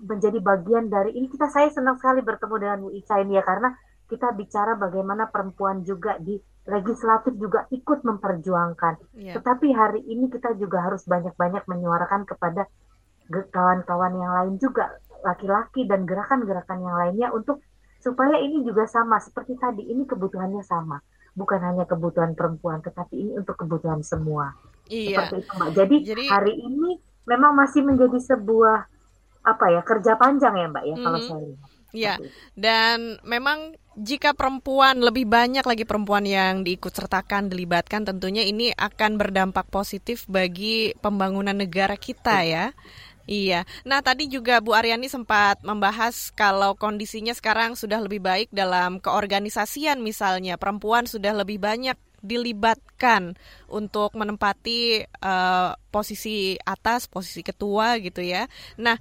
menjadi 0.05 0.37
bagian 0.37 0.87
dari 0.93 1.17
ini 1.17 1.27
kita 1.33 1.49
saya 1.49 1.73
senang 1.73 1.97
sekali 1.97 2.21
bertemu 2.21 2.55
dengan 2.61 2.77
Bu 2.85 2.89
Ica 2.93 3.17
ini 3.17 3.35
ya 3.39 3.43
karena 3.43 3.73
kita 4.07 4.31
bicara 4.37 4.79
bagaimana 4.79 5.27
perempuan 5.27 5.83
juga 5.83 6.15
di 6.21 6.39
legislatif 6.67 7.35
juga 7.39 7.67
ikut 7.71 8.03
memperjuangkan. 8.03 9.15
Yeah. 9.15 9.35
Tetapi 9.39 9.67
hari 9.71 10.03
ini 10.03 10.31
kita 10.31 10.55
juga 10.59 10.83
harus 10.83 11.03
banyak-banyak 11.07 11.63
menyuarakan 11.67 12.27
kepada 12.27 12.67
kawan-kawan 13.27 14.13
yang 14.15 14.31
lain 14.31 14.53
juga 14.59 14.95
laki-laki 15.23 15.83
dan 15.87 16.07
gerakan-gerakan 16.07 16.79
yang 16.79 16.95
lainnya 16.95 17.27
untuk 17.35 17.59
supaya 18.07 18.39
ini 18.39 18.63
juga 18.63 18.87
sama 18.87 19.19
seperti 19.19 19.59
tadi 19.59 19.83
ini 19.83 20.07
kebutuhannya 20.07 20.63
sama. 20.63 21.03
Bukan 21.35 21.59
hanya 21.59 21.83
kebutuhan 21.83 22.33
perempuan 22.33 22.79
tetapi 22.79 23.13
ini 23.19 23.31
untuk 23.35 23.59
kebutuhan 23.59 23.99
semua. 23.99 24.55
Iya. 24.87 25.27
seperti 25.27 25.43
itu 25.43 25.51
mbak. 25.59 25.69
Jadi, 25.75 25.95
Jadi 26.07 26.25
hari 26.31 26.53
ini 26.55 26.91
memang 27.27 27.51
masih 27.51 27.83
menjadi 27.83 28.15
sebuah 28.23 28.87
apa 29.43 29.65
ya 29.71 29.81
kerja 29.83 30.15
panjang 30.15 30.55
ya 30.55 30.67
mbak 30.71 30.83
ya 30.87 30.95
mm 30.95 30.95
-hmm. 30.95 31.03
kalau 31.03 31.19
saya 31.19 31.43
lihat. 31.43 31.69
Ya, 31.95 32.19
dan 32.59 33.15
memang 33.23 33.79
jika 33.95 34.35
perempuan 34.35 34.99
lebih 34.99 35.23
banyak 35.25 35.63
lagi 35.63 35.87
perempuan 35.87 36.27
yang 36.27 36.61
diikut 36.61 36.91
sertakan, 36.91 37.47
dilibatkan, 37.47 38.03
tentunya 38.03 38.43
ini 38.43 38.75
akan 38.75 39.15
berdampak 39.15 39.65
positif 39.71 40.27
bagi 40.29 40.93
pembangunan 40.99 41.55
negara 41.55 41.95
kita 41.95 42.43
ya. 42.43 42.75
Iya. 43.27 43.67
Nah, 43.83 43.99
tadi 43.99 44.31
juga 44.31 44.63
Bu 44.63 44.71
Aryani 44.71 45.11
sempat 45.11 45.59
membahas 45.59 46.31
kalau 46.31 46.79
kondisinya 46.79 47.35
sekarang 47.35 47.75
sudah 47.75 47.99
lebih 47.99 48.23
baik 48.23 48.47
dalam 48.55 49.03
keorganisasian 49.03 49.99
misalnya, 49.99 50.55
perempuan 50.55 51.03
sudah 51.03 51.35
lebih 51.35 51.59
banyak 51.59 51.99
dilibatkan 52.23 53.37
untuk 53.69 54.15
menempati 54.15 55.05
uh, 55.21 55.75
posisi 55.91 56.55
atas, 56.63 57.05
posisi 57.11 57.43
ketua 57.43 57.99
gitu 57.99 58.23
ya. 58.23 58.47
Nah, 58.79 58.95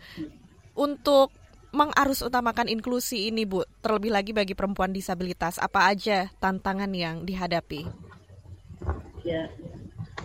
untuk 0.77 1.33
mengarus 1.71 2.21
utamakan 2.27 2.67
inklusi 2.67 3.31
ini 3.31 3.47
Bu, 3.47 3.63
terlebih 3.79 4.11
lagi 4.11 4.35
bagi 4.35 4.59
perempuan 4.59 4.91
disabilitas, 4.91 5.63
apa 5.63 5.87
aja 5.93 6.29
tantangan 6.43 6.91
yang 6.91 7.23
dihadapi? 7.23 7.87
Ya, 9.23 9.51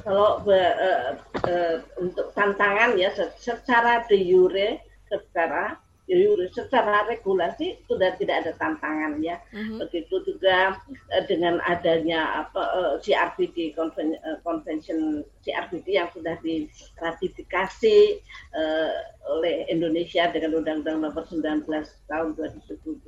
kalau 0.04 0.42
uh, 0.46 1.18
uh, 1.48 1.78
untuk 2.02 2.34
tantangan 2.34 2.98
ya 2.98 3.10
secara 3.38 4.06
de 4.06 4.18
jure 4.20 4.82
secara 5.08 5.78
secara 6.52 7.08
regulasi 7.08 7.80
sudah 7.88 8.12
tidak 8.20 8.44
ada 8.44 8.52
tantangan 8.60 9.22
ya. 9.24 9.40
Mm-hmm. 9.56 9.80
Begitu 9.80 10.16
juga 10.28 10.76
uh, 11.16 11.24
dengan 11.30 11.64
adanya 11.64 12.44
apa 12.44 12.62
uh, 12.76 12.94
CRPD 13.00 13.72
Conven, 13.78 14.20
uh, 14.20 14.38
Convention 14.44 15.24
CRPD 15.46 15.88
yang 15.96 16.12
sudah 16.12 16.36
diratifikasi 16.44 18.20
uh, 18.52 18.92
oleh 19.32 19.64
Indonesia 19.72 20.28
dengan 20.34 20.60
Undang-Undang 20.60 21.00
Nomor 21.00 21.24
19 21.32 21.64
tahun 22.12 22.28
2011 22.36 23.08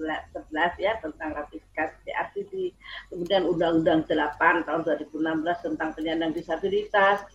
ya 0.80 0.94
tentang 1.04 1.30
ratifikasi 1.36 1.96
CRPD, 2.08 2.72
kemudian 3.12 3.44
Undang-Undang 3.44 4.08
8 4.08 4.64
tahun 4.64 4.82
2016 4.88 5.66
tentang 5.66 5.90
penyandang 5.92 6.32
disabilitas 6.32 7.26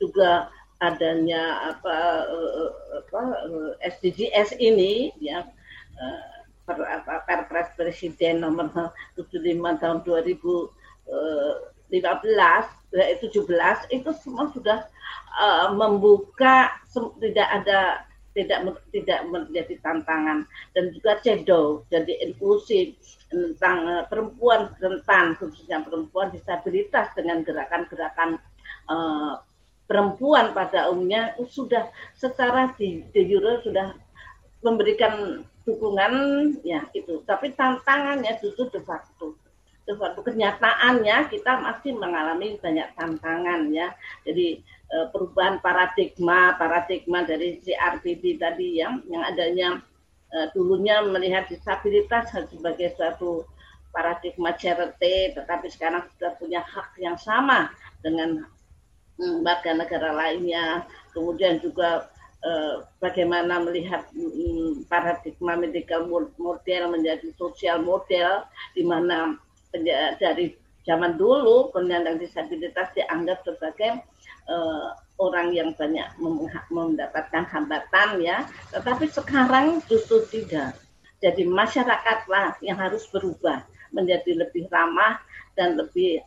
juga 0.00 0.48
adanya 0.80 1.76
apa, 1.76 2.24
apa 3.04 3.22
SDGs 3.84 4.56
ini 4.56 5.12
ya 5.20 5.44
per, 6.64 6.80
apa, 6.86 7.26
Perpres 7.28 7.68
Presiden 7.76 8.40
nomor 8.40 8.72
75 9.18 9.82
tahun 9.82 9.98
2015 10.06 10.72
eh, 12.96 13.18
17 13.20 13.96
itu 13.96 14.10
semua 14.24 14.48
sudah 14.54 14.88
uh, 15.36 15.68
membuka 15.74 16.80
tidak 17.18 17.48
ada 17.62 18.06
tidak 18.30 18.78
tidak 18.94 19.20
menjadi 19.26 19.74
tantangan. 19.82 20.46
Dan 20.74 20.94
juga 20.94 21.18
CEDO 21.18 21.82
jadi 21.90 22.30
inklusif 22.30 22.94
tentang 23.26 23.86
uh, 23.90 24.04
perempuan 24.06 24.70
rentan 24.78 25.34
khususnya 25.38 25.82
perempuan 25.82 26.30
disabilitas 26.30 27.10
dengan 27.18 27.42
gerakan-gerakan 27.42 28.38
perempuan 29.90 30.54
pada 30.54 30.86
umumnya 30.86 31.34
sudah 31.50 31.90
secara 32.14 32.70
di, 32.78 33.02
de 33.10 33.26
jure 33.26 33.58
sudah 33.66 33.90
memberikan 34.62 35.42
dukungan 35.66 36.14
ya 36.62 36.86
itu 36.94 37.26
tapi 37.26 37.50
tantangannya 37.58 38.38
justru 38.38 38.70
de 38.70 38.80
facto. 38.86 39.34
De 39.82 39.98
facto 39.98 40.22
kenyataannya 40.22 41.26
kita 41.34 41.58
masih 41.58 41.98
mengalami 41.98 42.54
banyak 42.62 42.86
tantangan 42.94 43.66
ya. 43.74 43.90
Jadi 44.22 44.62
eh, 44.94 45.06
perubahan 45.10 45.58
paradigma 45.58 46.54
paradigma 46.54 47.26
dari 47.26 47.58
CRPD 47.58 48.38
tadi 48.38 48.78
yang 48.78 49.02
yang 49.10 49.26
adanya 49.26 49.82
eh, 50.30 50.46
dulunya 50.54 51.02
melihat 51.02 51.50
disabilitas 51.50 52.30
sebagai 52.30 52.94
suatu 52.94 53.42
paradigma 53.90 54.54
charity 54.54 55.34
tetapi 55.34 55.66
sekarang 55.66 56.06
sudah 56.14 56.38
punya 56.38 56.62
hak 56.62 56.94
yang 57.02 57.18
sama 57.18 57.74
dengan 58.06 58.46
warga 59.44 59.76
negara 59.76 60.10
lainnya, 60.16 60.88
kemudian 61.12 61.60
juga 61.60 62.08
eh, 62.40 62.84
bagaimana 62.98 63.60
melihat 63.60 64.08
mm, 64.16 64.88
paradigma 64.88 65.60
medical 65.60 66.08
model 66.40 66.82
menjadi 66.88 67.28
sosial 67.36 67.84
model, 67.84 68.44
di 68.72 68.82
mana 68.82 69.36
dari 70.18 70.56
zaman 70.88 71.14
dulu 71.20 71.70
penyandang 71.70 72.18
disabilitas 72.18 72.90
dianggap 72.96 73.44
sebagai 73.44 74.00
eh, 74.48 74.88
orang 75.20 75.52
yang 75.52 75.76
banyak 75.76 76.08
mendapatkan 76.72 77.44
hambatan 77.44 78.24
ya, 78.24 78.48
tetapi 78.72 79.04
sekarang 79.12 79.84
justru 79.84 80.24
tidak. 80.32 80.80
Jadi 81.20 81.44
masyarakatlah 81.44 82.56
yang 82.64 82.80
harus 82.80 83.04
berubah 83.12 83.60
menjadi 83.92 84.40
lebih 84.40 84.72
ramah 84.72 85.20
dan 85.52 85.76
lebih 85.76 86.24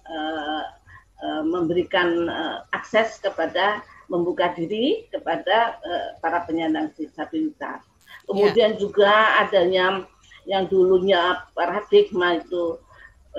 uh, 1.21 1.33
Eh, 1.43 1.43
memberikan 1.47 2.27
uh, 2.27 2.67
akses 2.75 3.15
kepada 3.23 3.79
membuka 4.11 4.51
diri 4.59 5.07
kepada 5.07 5.79
uh, 5.79 6.07
para 6.19 6.43
penyandang 6.43 6.91
disabilitas. 6.99 7.79
Kemudian 8.27 8.75
yeah. 8.75 8.79
juga 8.79 9.11
adanya 9.39 10.03
yang 10.43 10.67
dulunya 10.67 11.39
paradigma 11.55 12.43
itu 12.43 12.75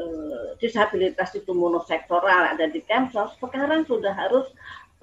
uh, 0.00 0.56
disabilitas 0.56 1.36
itu 1.36 1.52
monosektoral 1.52 2.56
ada 2.56 2.72
di 2.72 2.80
Kemsos, 2.88 3.36
sekarang 3.36 3.84
sudah 3.84 4.16
harus 4.16 4.48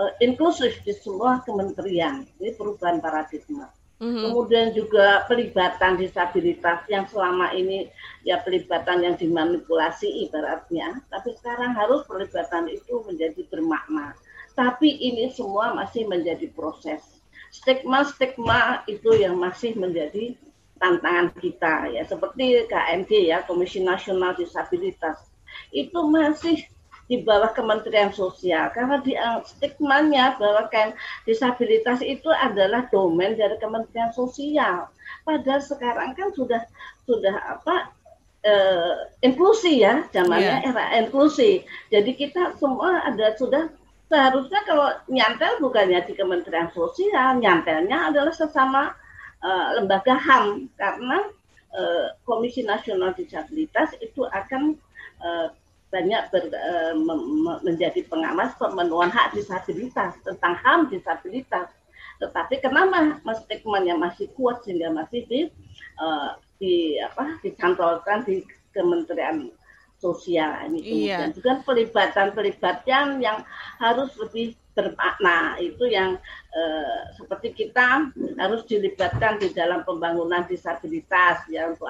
uh, 0.01 0.11
inklusif 0.17 0.81
di 0.81 0.97
semua 0.97 1.45
kementerian. 1.45 2.25
Ini 2.41 2.57
perubahan 2.57 2.97
paradigma. 2.97 3.69
Mm-hmm. 4.01 4.23
Kemudian 4.25 4.67
juga 4.73 5.29
pelibatan 5.29 6.01
disabilitas 6.01 6.81
yang 6.89 7.05
selama 7.05 7.53
ini 7.53 7.85
ya 8.25 8.41
pelibatan 8.41 9.05
yang 9.05 9.13
dimanipulasi 9.13 10.25
ibaratnya, 10.25 11.05
tapi 11.13 11.37
sekarang 11.37 11.77
harus 11.77 12.01
pelibatan 12.09 12.65
itu 12.65 13.05
menjadi 13.05 13.45
bermakna. 13.53 14.17
Tapi 14.57 14.89
ini 14.89 15.29
semua 15.29 15.77
masih 15.77 16.09
menjadi 16.09 16.49
proses. 16.49 17.21
Stigma-stigma 17.53 18.81
itu 18.89 19.13
yang 19.21 19.37
masih 19.37 19.77
menjadi 19.77 20.33
tantangan 20.81 21.29
kita 21.37 21.93
ya 21.93 22.01
seperti 22.01 22.65
KMD 22.65 23.29
ya 23.29 23.45
Komisi 23.45 23.85
Nasional 23.85 24.33
Disabilitas 24.33 25.21
itu 25.69 25.99
masih 26.09 26.65
di 27.11 27.19
bawah 27.27 27.51
Kementerian 27.51 28.15
Sosial 28.15 28.71
karena 28.71 29.03
di 29.03 29.19
eh, 29.19 29.39
stigmanya 29.43 30.39
bahwa 30.39 30.71
kan 30.71 30.95
disabilitas 31.27 31.99
itu 31.99 32.31
adalah 32.31 32.87
domain 32.87 33.35
dari 33.35 33.59
Kementerian 33.59 34.15
Sosial. 34.15 34.87
Padahal 35.27 35.59
sekarang 35.59 36.15
kan 36.15 36.31
sudah 36.31 36.63
sudah 37.03 37.35
apa 37.59 37.91
uh, 38.47 39.11
inklusi 39.19 39.83
ya, 39.83 40.07
zamannya 40.15 40.63
yeah. 40.63 40.69
era 40.71 40.85
inklusi. 41.03 41.67
Jadi 41.91 42.15
kita 42.15 42.55
semua 42.57 43.03
ada 43.03 43.35
sudah 43.35 43.67
seharusnya 44.07 44.63
kalau 44.63 44.87
nyantel 45.11 45.59
bukannya 45.59 45.99
di 46.07 46.15
Kementerian 46.15 46.71
Sosial, 46.71 47.43
nyantelnya 47.43 48.07
adalah 48.07 48.31
sesama 48.31 48.95
uh, 49.43 49.67
lembaga 49.77 50.15
HAM 50.15 50.71
karena 50.79 51.27
uh, 51.75 52.15
Komisi 52.23 52.63
Nasional 52.63 53.11
Disabilitas 53.13 53.93
itu 53.99 54.23
akan 54.25 54.79
uh, 55.21 55.51
banyak 55.91 56.21
ber, 56.31 56.43
uh, 56.55 56.95
menjadi 57.61 58.01
pengawas 58.07 58.55
pemenuhan 58.55 59.11
hak 59.11 59.35
disabilitas 59.35 60.15
tentang 60.23 60.55
HAM 60.55 60.87
disabilitas. 60.87 61.67
Tetapi 62.23 62.63
kenapa 62.63 63.19
mas 63.27 63.43
stigmanya 63.43 63.99
masih 63.99 64.31
kuat 64.33 64.63
sehingga 64.63 64.89
masih 64.89 65.27
di, 65.27 65.39
uh, 65.99 66.39
di 66.57 66.95
apa 66.97 67.37
dicantolkan 67.43 68.23
di 68.23 68.41
Kementerian 68.71 69.51
Sosial 70.01 70.65
ini 70.65 70.81
kemudian 70.81 71.29
iya. 71.29 71.35
juga 71.37 71.61
pelibatan-pelibatan 71.61 73.21
yang 73.21 73.45
harus 73.77 74.09
lebih 74.17 74.57
bermakna 74.71 75.59
itu 75.59 75.83
yang 75.85 76.15
eh, 76.55 76.99
seperti 77.19 77.51
kita 77.51 78.09
harus 78.39 78.63
dilibatkan 78.65 79.37
di 79.37 79.51
dalam 79.51 79.83
pembangunan 79.83 80.47
disabilitas 80.47 81.43
ya 81.51 81.69
untuk 81.69 81.87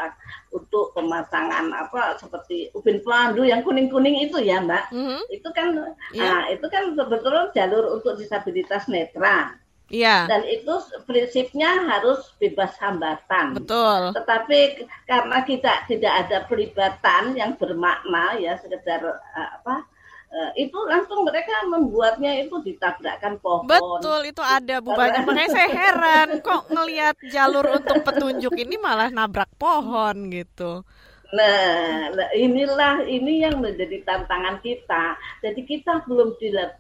untuk 0.52 0.86
pemasangan 0.98 1.70
apa 1.72 2.18
seperti 2.18 2.74
ubin 2.74 3.00
pelandu 3.06 3.46
yang 3.46 3.62
kuning 3.62 3.88
kuning 3.88 4.26
itu 4.26 4.42
ya 4.42 4.60
mbak 4.66 4.90
mm 4.90 4.98
-hmm. 4.98 5.22
itu 5.30 5.50
kan 5.54 5.68
yeah. 6.12 6.26
nah 6.26 6.40
itu 6.50 6.66
kan 6.68 6.98
sebetulnya 6.98 7.54
jalur 7.54 8.02
untuk 8.02 8.18
disabilitas 8.18 8.90
netra 8.90 9.61
Iya. 9.92 10.32
Dan 10.32 10.48
itu 10.48 10.74
prinsipnya 11.04 11.84
harus 11.92 12.32
bebas 12.40 12.80
hambatan. 12.80 13.60
Betul. 13.60 14.16
Tetapi 14.16 14.88
karena 15.04 15.38
kita 15.44 15.84
tidak 15.92 16.14
ada 16.26 16.38
pelibatan 16.48 17.36
yang 17.36 17.60
bermakna 17.60 18.40
ya 18.40 18.56
sekedar 18.56 19.04
uh, 19.04 19.50
apa 19.62 19.84
uh, 20.32 20.52
itu 20.56 20.80
langsung 20.88 21.28
mereka 21.28 21.52
membuatnya 21.68 22.40
itu 22.40 22.56
ditabrakkan 22.64 23.38
pohon. 23.44 23.68
Betul, 23.68 24.32
itu 24.32 24.40
ada 24.40 24.80
Bu 24.80 24.96
banyak. 24.96 25.28
Makanya 25.28 25.52
saya 25.52 25.70
heran 25.70 26.30
kok 26.40 26.72
ngelihat 26.72 27.16
jalur 27.28 27.68
untuk 27.76 28.00
petunjuk 28.08 28.56
ini 28.56 28.80
malah 28.80 29.12
nabrak 29.12 29.52
pohon 29.60 30.32
gitu. 30.32 30.88
Nah, 31.32 32.12
inilah 32.36 33.08
ini 33.08 33.40
yang 33.44 33.64
menjadi 33.64 34.04
tantangan 34.04 34.60
kita. 34.60 35.16
Jadi 35.40 35.64
kita 35.64 36.04
belum 36.04 36.36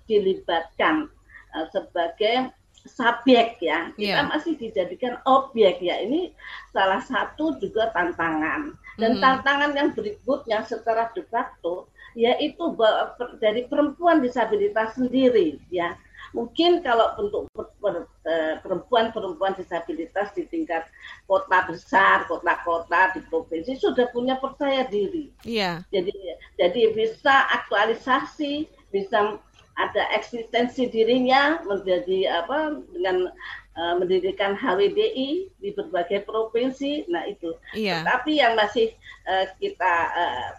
dilibatkan 0.07 1.07
uh, 1.55 1.67
sebagai 1.71 2.51
subjek 2.85 3.61
ya. 3.61 3.93
Kita 3.95 4.21
yeah. 4.21 4.29
masih 4.29 4.57
dijadikan 4.57 5.21
objek 5.25 5.81
ya. 5.81 6.01
Ini 6.01 6.33
salah 6.73 7.01
satu 7.01 7.57
juga 7.61 7.89
tantangan. 7.93 8.75
Dan 8.99 9.17
mm. 9.17 9.21
tantangan 9.21 9.71
yang 9.73 9.89
berikutnya 9.95 10.65
secara 10.67 11.09
de 11.13 11.23
facto 11.29 11.89
yaitu 12.11 12.75
dari 13.39 13.71
perempuan 13.71 14.19
disabilitas 14.19 14.99
sendiri 14.99 15.63
ya 15.71 15.95
mungkin 16.31 16.79
kalau 16.83 17.11
untuk 17.19 17.47
eh, 18.27 18.55
perempuan-perempuan 18.63 19.55
disabilitas 19.55 20.31
di 20.31 20.47
tingkat 20.47 20.87
kota 21.27 21.67
besar, 21.67 22.23
kota-kota 22.27 23.15
di 23.15 23.21
provinsi 23.27 23.75
sudah 23.75 24.07
punya 24.15 24.39
percaya 24.39 24.87
diri. 24.87 25.31
Iya. 25.43 25.83
Jadi 25.91 26.11
jadi 26.55 26.81
bisa 26.95 27.51
aktualisasi, 27.61 28.67
bisa 28.91 29.39
ada 29.79 30.03
eksistensi 30.11 30.91
dirinya 30.91 31.63
menjadi 31.63 32.43
apa 32.43 32.75
dengan 32.91 33.31
uh, 33.79 33.95
mendirikan 33.97 34.53
HWDI 34.55 35.47
di 35.47 35.69
berbagai 35.71 36.27
provinsi. 36.27 37.07
Nah 37.07 37.23
itu. 37.27 37.55
Iya. 37.71 38.03
Tapi 38.03 38.43
yang 38.43 38.59
masih 38.59 38.91
uh, 39.27 39.47
kita 39.57 39.93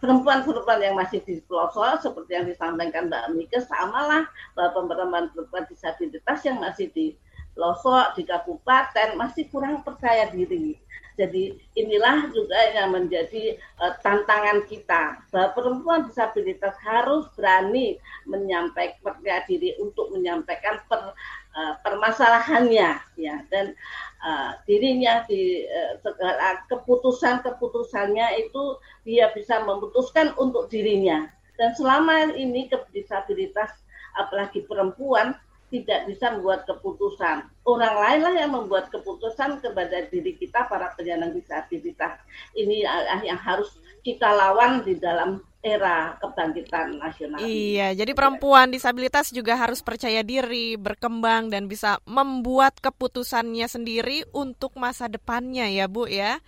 perempuan 0.00 0.42
perempuan-perempuan 0.42 0.80
yang 0.80 0.96
masih 0.96 1.20
di 1.24 1.44
pelosok 1.44 2.00
seperti 2.00 2.30
yang 2.32 2.46
disampaikan 2.48 3.12
Mbak 3.12 3.24
Mika 3.36 3.60
samalah 3.68 4.24
bahwa 4.56 4.88
perempuan-perempuan 4.88 5.64
disabilitas 5.68 6.38
yang 6.48 6.58
masih 6.60 6.88
di 6.92 7.12
pelosok 7.52 8.16
di 8.16 8.22
kabupaten 8.24 9.16
masih 9.16 9.48
kurang 9.52 9.84
percaya 9.84 10.28
diri. 10.32 10.76
Jadi 11.12 11.52
inilah 11.76 12.32
juga 12.32 12.56
yang 12.72 12.96
menjadi 12.96 13.60
uh, 13.76 13.92
tantangan 14.00 14.64
kita 14.64 15.20
bahwa 15.28 15.48
perempuan 15.52 16.00
disabilitas 16.08 16.72
harus 16.80 17.28
berani 17.36 18.00
menyampaikan 18.24 18.96
percaya 19.04 19.44
diri 19.44 19.76
untuk 19.76 20.08
menyampaikan 20.16 20.80
per, 20.88 21.12
uh, 21.52 21.74
permasalahannya 21.84 22.96
ya 23.20 23.36
dan 23.52 23.76
uh, 24.24 24.56
dirinya 24.64 25.20
di 25.28 25.68
uh, 25.68 26.00
segala 26.00 26.64
keputusan 26.72 27.44
keputusannya 27.44 28.48
itu 28.48 28.80
dia 29.04 29.28
bisa 29.36 29.60
memutuskan 29.68 30.32
untuk 30.40 30.72
dirinya 30.72 31.28
dan 31.60 31.76
selama 31.76 32.32
ini 32.32 32.72
disabilitas 32.96 33.68
apalagi 34.16 34.64
perempuan 34.64 35.36
tidak 35.72 36.04
bisa 36.04 36.36
membuat 36.36 36.68
keputusan. 36.68 37.48
Orang 37.64 37.94
lainlah 37.96 38.36
yang 38.36 38.52
membuat 38.52 38.92
keputusan 38.92 39.64
kepada 39.64 40.04
diri 40.12 40.36
kita 40.36 40.68
para 40.68 40.92
penyandang 40.92 41.32
disabilitas. 41.32 42.20
Ini 42.52 42.84
yang 43.24 43.40
harus 43.40 43.72
kita 44.04 44.28
lawan 44.28 44.84
di 44.84 45.00
dalam 45.00 45.40
era 45.62 46.18
kebangkitan 46.18 46.98
nasional. 46.98 47.38
Iya, 47.38 47.94
jadi 47.94 48.12
perempuan 48.18 48.74
disabilitas 48.74 49.30
juga 49.30 49.54
harus 49.54 49.78
percaya 49.78 50.20
diri, 50.26 50.74
berkembang 50.74 51.54
dan 51.54 51.70
bisa 51.70 52.02
membuat 52.02 52.82
keputusannya 52.82 53.70
sendiri 53.70 54.26
untuk 54.34 54.74
masa 54.74 55.06
depannya 55.06 55.70
ya, 55.70 55.86
Bu 55.86 56.10
ya. 56.10 56.42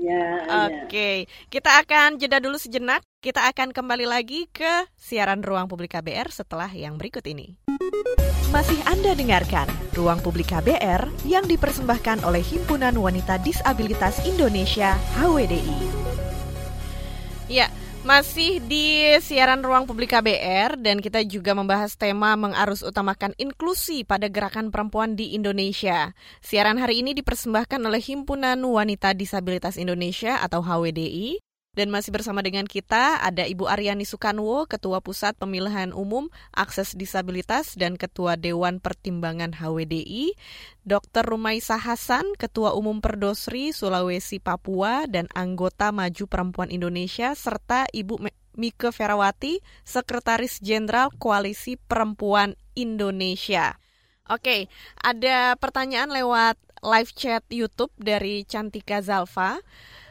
Ya, 0.00 0.48
Oke, 0.64 0.88
okay. 0.88 1.16
ya. 1.28 1.52
kita 1.52 1.70
akan 1.84 2.16
jeda 2.16 2.40
dulu 2.40 2.56
sejenak. 2.56 3.04
Kita 3.20 3.52
akan 3.52 3.68
kembali 3.68 4.08
lagi 4.08 4.48
ke 4.48 4.88
siaran 4.96 5.44
Ruang 5.44 5.68
Publik 5.68 5.92
KBR 5.92 6.32
setelah 6.32 6.72
yang 6.72 6.96
berikut 6.96 7.20
ini. 7.28 7.60
Masih 8.48 8.80
Anda 8.88 9.12
dengarkan 9.12 9.68
Ruang 9.92 10.24
Publik 10.24 10.56
KBR 10.56 11.28
yang 11.28 11.44
dipersembahkan 11.44 12.24
oleh 12.24 12.40
Himpunan 12.40 12.96
Wanita 12.96 13.44
Disabilitas 13.44 14.24
Indonesia 14.24 14.96
HWDI. 15.20 15.78
Ya, 17.52 17.68
masih 18.00 18.64
di 18.64 19.04
siaran 19.20 19.60
ruang 19.60 19.84
publik 19.84 20.16
KBR 20.16 20.80
dan 20.80 21.04
kita 21.04 21.20
juga 21.28 21.52
membahas 21.52 21.92
tema 22.00 22.32
mengarus 22.32 22.80
utamakan 22.80 23.36
inklusi 23.36 24.08
pada 24.08 24.32
gerakan 24.32 24.72
perempuan 24.72 25.20
di 25.20 25.36
Indonesia. 25.36 26.16
Siaran 26.40 26.80
hari 26.80 27.04
ini 27.04 27.12
dipersembahkan 27.12 27.80
oleh 27.84 28.00
Himpunan 28.00 28.56
Wanita 28.64 29.12
Disabilitas 29.12 29.76
Indonesia 29.76 30.40
atau 30.40 30.64
HWDI 30.64 31.49
dan 31.70 31.86
masih 31.86 32.10
bersama 32.10 32.42
dengan 32.42 32.66
kita 32.66 33.22
ada 33.22 33.46
Ibu 33.46 33.70
Aryani 33.70 34.02
Sukanwo, 34.02 34.66
Ketua 34.66 34.98
Pusat 34.98 35.38
Pemilihan 35.38 35.94
Umum 35.94 36.26
Akses 36.50 36.98
Disabilitas 36.98 37.78
dan 37.78 37.94
Ketua 37.94 38.34
Dewan 38.34 38.82
Pertimbangan 38.82 39.54
HWDI, 39.54 40.34
Dr. 40.82 41.22
Rumaisa 41.22 41.78
Hasan, 41.78 42.34
Ketua 42.34 42.74
Umum 42.74 42.98
Perdosri 42.98 43.70
Sulawesi 43.70 44.42
Papua 44.42 45.06
dan 45.06 45.30
anggota 45.30 45.94
Maju 45.94 46.26
Perempuan 46.26 46.74
Indonesia 46.74 47.38
serta 47.38 47.86
Ibu 47.94 48.18
Mike 48.58 48.90
Ferawati, 48.90 49.62
Sekretaris 49.86 50.58
Jenderal 50.58 51.14
Koalisi 51.22 51.78
Perempuan 51.78 52.58
Indonesia. 52.74 53.78
Oke, 54.26 54.66
ada 54.98 55.54
pertanyaan 55.54 56.10
lewat 56.10 56.58
live 56.82 57.14
chat 57.14 57.46
YouTube 57.46 57.94
dari 57.94 58.42
Cantika 58.42 58.98
Zalfa. 59.06 59.62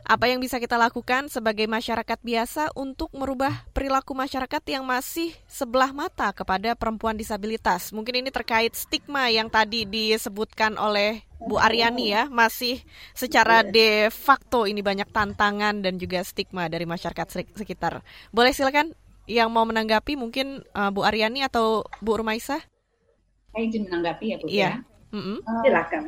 Apa 0.10 0.26
yang 0.26 0.41
bisa 0.41 0.58
kita 0.58 0.74
lakukan 0.74 1.30
sebagai 1.30 1.69
masyarakat 1.69 2.17
biasa 2.26 2.74
untuk 2.74 3.13
merubah 3.13 3.62
perilaku 3.78 4.17
masyarakat 4.17 4.58
yang 4.65 4.82
masih 4.82 5.38
sebelah 5.45 5.93
mata 5.93 6.34
kepada 6.34 6.74
perempuan 6.74 7.13
disabilitas? 7.13 7.93
Mungkin 7.93 8.26
ini 8.26 8.34
terkait 8.34 8.74
stigma 8.74 9.30
yang 9.30 9.54
tadi 9.54 9.86
disebutkan 9.86 10.82
oleh 10.82 11.22
Bu 11.38 11.62
Aryani 11.62 12.10
ya, 12.10 12.26
masih 12.26 12.82
secara 13.13 13.62
de 13.62 14.10
facto 14.10 14.65
ini 14.65 14.82
banyak 14.82 15.13
tantangan 15.13 15.78
dan 15.86 16.02
juga 16.02 16.26
stigma 16.26 16.65
dari 16.65 16.89
masyarakat 16.89 17.54
sekitar. 17.54 18.02
Boleh 18.34 18.50
silakan 18.50 18.98
yang 19.30 19.54
mau 19.54 19.62
menanggapi 19.62 20.17
mungkin 20.17 20.65
uh, 20.74 20.89
Bu 20.89 21.06
Aryani 21.06 21.45
atau 21.45 21.86
Bu 22.02 22.17
Rumaisa? 22.17 22.58
Saya 23.54 23.62
izin 23.62 23.86
menanggapi 23.86 24.26
ya 24.26 24.38
Bu 24.41 24.45
iya. 24.50 24.58
ya. 24.58 24.74
Mm 25.13 25.22
-hmm. 25.22 25.38
silakan. 25.62 26.04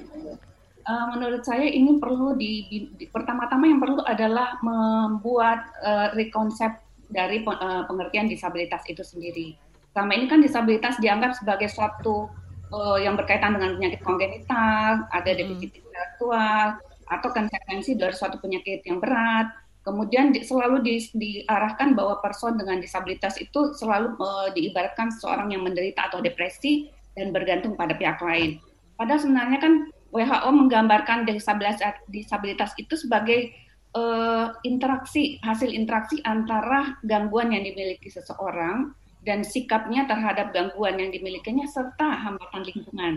Uh, 0.92 1.06
menurut 1.16 1.44
saya 1.48 1.68
ini 1.72 1.98
perlu 1.98 2.36
di, 2.36 2.68
di, 2.68 2.78
di 3.00 3.06
pertama-tama 3.08 3.66
yang 3.72 3.80
perlu 3.80 4.04
adalah 4.04 4.60
membuat 4.60 5.72
uh, 5.80 6.08
rekonsep 6.12 6.76
dari 7.08 7.44
uh, 7.48 7.88
pengertian 7.88 8.28
disabilitas 8.28 8.84
itu 8.88 9.04
sendiri. 9.04 9.56
Selama 9.92 10.12
ini 10.16 10.26
kan 10.28 10.40
disabilitas 10.40 10.96
dianggap 11.00 11.36
sebagai 11.36 11.68
suatu 11.68 12.32
uh, 12.72 13.00
yang 13.00 13.16
berkaitan 13.16 13.56
dengan 13.56 13.80
penyakit 13.80 14.02
kongenital, 14.04 15.08
ada 15.12 15.32
hmm. 15.32 15.40
defisit 15.40 15.72
hmm. 15.76 15.80
intelektual, 15.84 16.68
atau 17.12 17.30
konsekuensi 17.32 17.92
dari 18.00 18.16
suatu 18.16 18.38
penyakit 18.40 18.88
yang 18.88 19.04
berat. 19.04 19.52
Kemudian 19.82 20.30
di, 20.30 20.46
selalu 20.46 20.86
di, 20.86 21.02
diarahkan 21.12 21.98
bahwa 21.98 22.22
person 22.22 22.54
dengan 22.54 22.78
disabilitas 22.80 23.36
itu 23.42 23.74
selalu 23.76 24.14
uh, 24.22 24.48
diibaratkan 24.54 25.10
seorang 25.10 25.52
yang 25.52 25.66
menderita 25.66 26.08
atau 26.08 26.22
depresi 26.22 26.88
dan 27.18 27.34
bergantung 27.36 27.76
pada 27.76 27.98
pihak 27.98 28.22
lain. 28.24 28.62
Padahal 28.96 29.20
sebenarnya 29.20 29.60
kan 29.60 29.74
WHO 30.12 30.50
menggambarkan 30.52 31.24
disabilitas, 31.24 31.96
disabilitas 32.12 32.72
itu 32.76 33.00
sebagai 33.00 33.56
uh, 33.96 34.52
interaksi 34.68 35.40
hasil 35.40 35.72
interaksi 35.72 36.20
antara 36.28 37.00
gangguan 37.08 37.56
yang 37.56 37.64
dimiliki 37.64 38.12
seseorang 38.12 38.92
dan 39.24 39.46
sikapnya 39.46 40.10
terhadap 40.10 40.52
gangguan 40.52 40.98
yang 40.98 41.10
dimilikinya 41.14 41.64
serta 41.70 42.28
hambatan 42.28 42.66
lingkungan 42.66 43.14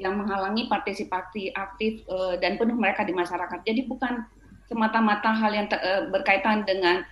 yang 0.00 0.16
menghalangi 0.16 0.64
partisipasi 0.70 1.52
aktif 1.52 2.00
uh, 2.08 2.40
dan 2.40 2.56
penuh 2.56 2.76
mereka 2.76 3.04
di 3.04 3.12
masyarakat. 3.12 3.60
Jadi 3.68 3.84
bukan 3.84 4.24
semata-mata 4.64 5.34
hal 5.34 5.52
yang 5.52 5.68
uh, 5.68 6.08
berkaitan 6.08 6.64
dengan 6.64 7.04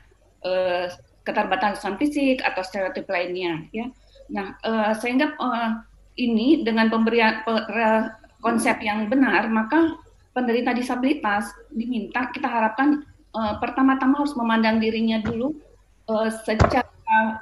uh, 0.47 0.89
keterbatasan 1.27 2.01
fisik 2.01 2.41
atau 2.41 2.65
stereotip 2.65 3.05
lainnya 3.13 3.69
ya. 3.77 3.93
Nah, 4.33 4.57
uh, 4.65 4.97
sehingga 4.97 5.37
uh, 5.37 5.85
ini 6.17 6.65
dengan 6.65 6.89
pemberian 6.89 7.45
konsep 8.39 8.79
yang 8.83 9.11
benar, 9.11 9.47
maka 9.51 9.99
penderita 10.33 10.71
disabilitas 10.71 11.51
diminta 11.75 12.31
kita 12.31 12.47
harapkan 12.47 13.03
uh, 13.35 13.59
pertama-tama 13.59 14.23
harus 14.23 14.35
memandang 14.39 14.79
dirinya 14.79 15.19
dulu 15.19 15.59
uh, 16.07 16.31
secara 16.47 16.87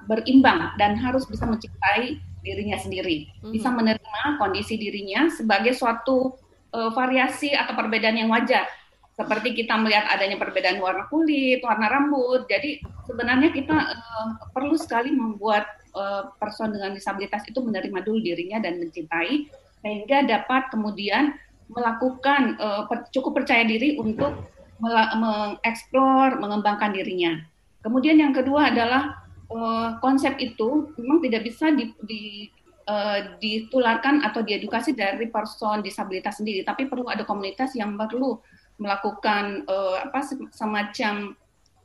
berimbang 0.06 0.78
dan 0.78 0.94
harus 0.94 1.26
bisa 1.26 1.42
mencintai 1.44 2.22
dirinya 2.46 2.78
sendiri, 2.78 3.26
mm-hmm. 3.26 3.52
bisa 3.52 3.68
menerima 3.68 4.22
kondisi 4.38 4.78
dirinya 4.78 5.26
sebagai 5.28 5.74
suatu 5.74 6.38
uh, 6.70 6.90
variasi 6.94 7.52
atau 7.52 7.74
perbedaan 7.74 8.16
yang 8.16 8.30
wajar 8.30 8.70
seperti 9.16 9.56
kita 9.56 9.80
melihat 9.80 10.04
adanya 10.12 10.36
perbedaan 10.36 10.76
warna 10.76 11.08
kulit, 11.08 11.64
warna 11.64 11.88
rambut. 11.88 12.44
Jadi 12.52 12.84
sebenarnya 13.08 13.48
kita 13.48 13.72
uh, 13.72 14.28
perlu 14.52 14.76
sekali 14.76 15.08
membuat 15.08 15.64
uh, 15.96 16.28
person 16.36 16.76
dengan 16.76 16.92
disabilitas 16.92 17.42
itu 17.48 17.56
menerima 17.64 18.04
dulu 18.04 18.20
dirinya 18.20 18.60
dan 18.60 18.76
mencintai 18.76 19.48
sehingga 19.86 20.26
dapat 20.26 20.66
kemudian 20.74 21.38
melakukan 21.70 22.58
uh, 22.58 22.90
per, 22.90 23.06
cukup 23.14 23.38
percaya 23.38 23.62
diri 23.62 23.94
untuk 24.02 24.34
mengeksplor, 24.82 26.42
mengembangkan 26.42 26.90
dirinya. 26.90 27.38
Kemudian 27.86 28.18
yang 28.18 28.34
kedua 28.34 28.74
adalah 28.74 29.22
uh, 29.46 29.94
konsep 30.02 30.34
itu 30.42 30.90
memang 30.98 31.22
tidak 31.22 31.46
bisa 31.46 31.70
di, 31.70 31.94
di 32.02 32.50
uh, 32.90 33.38
ditularkan 33.38 34.26
atau 34.26 34.42
diedukasi 34.42 34.98
dari 34.98 35.30
person 35.30 35.86
disabilitas 35.86 36.42
sendiri, 36.42 36.66
tapi 36.66 36.90
perlu 36.90 37.06
ada 37.06 37.22
komunitas 37.22 37.78
yang 37.78 37.94
perlu 37.94 38.42
melakukan 38.82 39.62
uh, 39.70 40.02
apa 40.02 40.20
semacam 40.50 41.38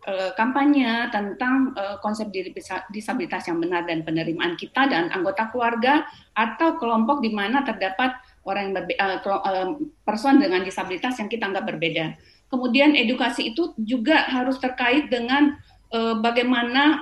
uh, 0.07 0.31
kampanye 0.33 1.09
tentang 1.13 1.75
uh, 1.77 1.97
konsep 2.01 2.29
diri 2.33 2.53
disabilitas 2.89 3.45
yang 3.49 3.61
benar 3.61 3.85
dan 3.85 4.01
penerimaan 4.01 4.57
kita 4.57 4.89
dan 4.89 5.13
anggota 5.13 5.49
keluarga 5.53 6.05
atau 6.33 6.77
kelompok 6.81 7.21
di 7.21 7.29
mana 7.33 7.61
terdapat 7.61 8.17
orang 8.45 8.71
yang 8.71 8.75
berbe 8.81 8.93
uh, 8.97 9.77
person 10.05 10.41
dengan 10.41 10.65
disabilitas 10.65 11.17
yang 11.21 11.29
kita 11.29 11.49
anggap 11.49 11.69
berbeda. 11.69 12.17
Kemudian 12.51 12.97
edukasi 12.97 13.53
itu 13.55 13.71
juga 13.79 14.27
harus 14.27 14.59
terkait 14.59 15.07
dengan 15.07 15.55
uh, 15.93 16.19
bagaimana 16.19 16.99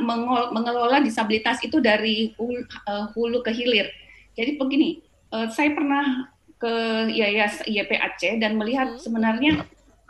mengelola 0.54 1.02
disabilitas 1.02 1.58
itu 1.66 1.82
dari 1.82 2.36
hulu, 2.38 2.62
uh, 2.86 3.10
hulu 3.16 3.40
ke 3.42 3.52
hilir. 3.56 3.90
Jadi 4.38 4.60
begini, 4.62 5.02
uh, 5.34 5.50
saya 5.50 5.74
pernah 5.74 6.30
ke 6.60 6.74
Yayas 7.16 7.64
YPAC 7.64 8.44
dan 8.44 8.60
melihat 8.60 8.94
hmm. 8.94 9.00
sebenarnya 9.00 9.64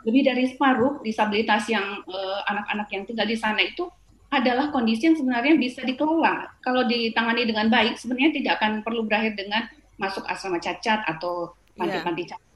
lebih 0.06 0.22
dari 0.24 0.44
separuh 0.48 1.04
disabilitas 1.04 1.68
yang 1.68 2.00
eh, 2.08 2.40
anak-anak 2.48 2.88
uh, 2.88 2.92
yang 2.92 3.02
tinggal 3.04 3.26
di 3.28 3.36
sana 3.36 3.60
itu 3.60 3.84
adalah 4.30 4.70
kondisi 4.70 5.10
yang 5.10 5.18
sebenarnya 5.18 5.58
bisa 5.58 5.82
dikelola. 5.82 6.62
Kalau 6.62 6.86
ditangani 6.86 7.50
dengan 7.50 7.66
baik, 7.66 7.98
sebenarnya 7.98 8.30
tidak 8.30 8.52
akan 8.62 8.72
perlu 8.86 9.02
berakhir 9.02 9.34
dengan 9.34 9.66
masuk 9.98 10.22
asrama 10.30 10.62
cacat 10.62 11.02
atau 11.04 11.52
panti-panti 11.74 12.22
yeah. 12.24 12.38
cacat. 12.38 12.48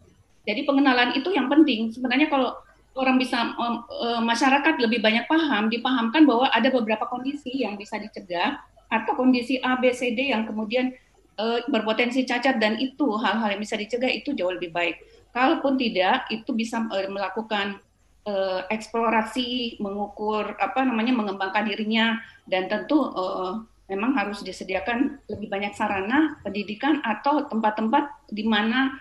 Jadi 0.44 0.61
pengenalan 0.62 1.11
itu 1.18 1.28
yang 1.35 1.50
penting. 1.50 1.90
Sebenarnya 1.90 2.30
kalau 2.30 2.54
orang 2.94 3.18
bisa 3.18 3.59
um, 3.59 3.83
uh, 3.90 4.22
masyarakat 4.22 4.78
lebih 4.78 5.02
banyak 5.02 5.26
paham, 5.26 5.66
dipahamkan 5.66 6.22
bahwa 6.22 6.46
ada 6.54 6.70
beberapa 6.70 7.11
kondisi 7.11 7.66
yang 7.66 7.74
bisa 7.74 7.98
dicegah 7.98 8.62
atau 8.87 9.12
kondisi 9.18 9.59
A, 9.59 9.74
B, 9.74 9.90
C, 9.90 10.14
D 10.14 10.30
yang 10.30 10.46
kemudian 10.46 10.94
uh, 11.42 11.59
berpotensi 11.66 12.22
cacat 12.22 12.62
dan 12.62 12.78
itu 12.78 13.18
hal-hal 13.18 13.50
yang 13.50 13.62
bisa 13.62 13.74
dicegah 13.74 14.11
itu 14.11 14.30
jauh 14.38 14.54
lebih 14.54 14.70
baik. 14.70 15.02
Kalaupun 15.34 15.74
tidak, 15.74 16.30
itu 16.30 16.54
bisa 16.54 16.78
uh, 16.86 17.10
melakukan 17.10 17.82
uh, 18.22 18.62
eksplorasi, 18.70 19.82
mengukur 19.82 20.54
apa 20.62 20.86
namanya, 20.86 21.10
mengembangkan 21.10 21.66
dirinya, 21.66 22.22
dan 22.46 22.70
tentu 22.70 23.02
uh, 23.02 23.58
memang 23.90 24.14
harus 24.14 24.46
disediakan 24.46 25.18
lebih 25.26 25.50
banyak 25.50 25.74
sarana 25.74 26.38
pendidikan 26.40 27.02
atau 27.02 27.44
tempat-tempat 27.50 28.32
di 28.32 28.46
mana 28.46 28.96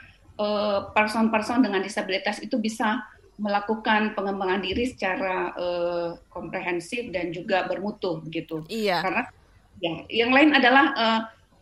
person-person 0.98 1.62
uh, 1.62 1.64
dengan 1.70 1.86
disabilitas 1.86 2.42
itu 2.42 2.58
bisa 2.58 3.06
melakukan 3.38 4.14
pengembangan 4.14 4.62
diri 4.62 4.90
secara 4.90 5.54
uh, 5.58 6.18
komprehensif 6.30 7.10
dan 7.10 7.34
juga 7.34 7.66
bermutu 7.66 8.22
gitu. 8.30 8.62
Iya. 8.70 9.02
Karena 9.02 9.24
ya, 9.82 9.94
yang 10.10 10.32
lain 10.34 10.54
adalah 10.54 10.86
uh, 10.94 11.22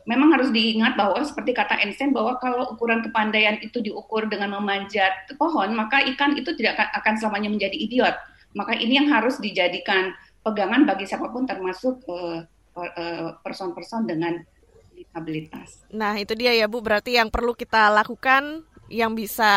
memang 0.09 0.33
harus 0.33 0.49
diingat 0.49 0.97
bahwa 0.97 1.21
seperti 1.21 1.53
kata 1.53 1.77
Einstein 1.81 2.13
bahwa 2.15 2.37
kalau 2.41 2.73
ukuran 2.73 3.05
kepandaian 3.05 3.57
itu 3.61 3.81
diukur 3.81 4.25
dengan 4.27 4.57
memanjat 4.57 5.29
pohon, 5.37 5.73
maka 5.77 6.01
ikan 6.15 6.37
itu 6.37 6.53
tidak 6.57 6.77
akan 6.97 7.13
selamanya 7.17 7.49
menjadi 7.53 7.77
idiot. 7.77 8.15
Maka 8.57 8.75
ini 8.75 8.99
yang 8.99 9.07
harus 9.07 9.39
dijadikan 9.39 10.11
pegangan 10.41 10.83
bagi 10.83 11.05
siapa 11.07 11.29
pun 11.29 11.47
termasuk 11.47 12.03
uh, 12.09 12.43
person-person 13.45 14.09
dengan 14.09 14.41
disabilitas. 14.95 15.85
Nah, 15.93 16.17
itu 16.19 16.35
dia 16.35 16.51
ya 16.53 16.67
Bu, 16.67 16.83
berarti 16.83 17.15
yang 17.15 17.31
perlu 17.31 17.55
kita 17.55 17.89
lakukan 17.93 18.65
yang 18.91 19.15
bisa 19.15 19.53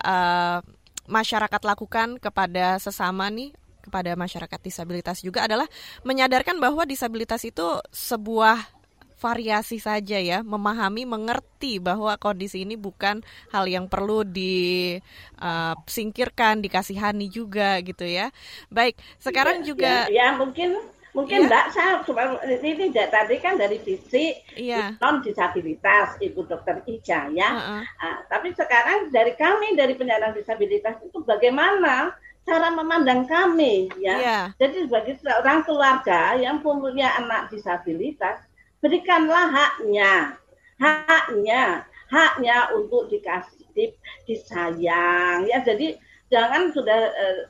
uh, 0.00 0.62
masyarakat 1.10 1.62
lakukan 1.62 2.18
kepada 2.22 2.78
sesama 2.78 3.26
nih 3.30 3.50
kepada 3.86 4.18
masyarakat 4.18 4.58
disabilitas 4.58 5.22
juga 5.22 5.46
adalah 5.46 5.70
menyadarkan 6.02 6.58
bahwa 6.58 6.82
disabilitas 6.82 7.46
itu 7.46 7.78
sebuah 7.94 8.75
variasi 9.16 9.80
saja 9.80 10.20
ya, 10.20 10.44
memahami, 10.44 11.08
mengerti 11.08 11.80
bahwa 11.80 12.12
kondisi 12.20 12.68
ini 12.68 12.76
bukan 12.76 13.24
hal 13.48 13.64
yang 13.64 13.88
perlu 13.88 14.28
disingkirkan, 14.28 16.60
uh, 16.60 16.62
dikasihani 16.62 17.32
juga 17.32 17.80
gitu 17.80 18.04
ya. 18.04 18.28
Baik, 18.68 19.00
sekarang 19.18 19.64
ya, 19.64 19.72
juga 19.72 20.04
ya, 20.12 20.12
ya 20.12 20.36
mungkin 20.36 20.76
mungkin 21.16 21.48
ya. 21.48 21.50
Mbak 21.50 21.66
saya 21.72 22.04
cuma 22.04 22.36
ini 22.44 22.92
tadi 22.92 23.40
kan 23.40 23.56
dari 23.56 23.80
fisik 23.80 24.44
ya. 24.52 24.92
non 25.00 25.24
disabilitas 25.24 26.20
Ibu 26.20 26.44
Dokter 26.44 26.84
Ija 26.84 27.32
ya. 27.32 27.48
Uh 27.56 27.56
-uh. 27.56 27.80
Nah, 27.80 28.20
tapi 28.28 28.52
sekarang 28.52 29.08
dari 29.08 29.32
kami 29.32 29.80
dari 29.80 29.96
penyandang 29.96 30.36
disabilitas 30.36 31.00
itu 31.00 31.24
bagaimana 31.24 32.12
cara 32.44 32.68
memandang 32.68 33.24
kami 33.24 33.88
ya. 33.96 34.16
ya. 34.20 34.52
Jadi 34.60 34.84
sebagai 34.84 35.16
seorang 35.24 35.64
keluarga 35.64 36.36
yang 36.36 36.60
punya 36.60 37.16
anak 37.16 37.48
disabilitas 37.48 38.44
berikanlah 38.80 39.52
haknya, 39.52 40.36
haknya, 40.80 41.84
haknya 42.12 42.56
untuk 42.76 43.08
dikasih 43.10 43.92
disayang 44.24 45.44
ya. 45.48 45.60
Jadi 45.64 46.00
jangan 46.32 46.72
sudah 46.72 47.00
uh, 47.12 47.40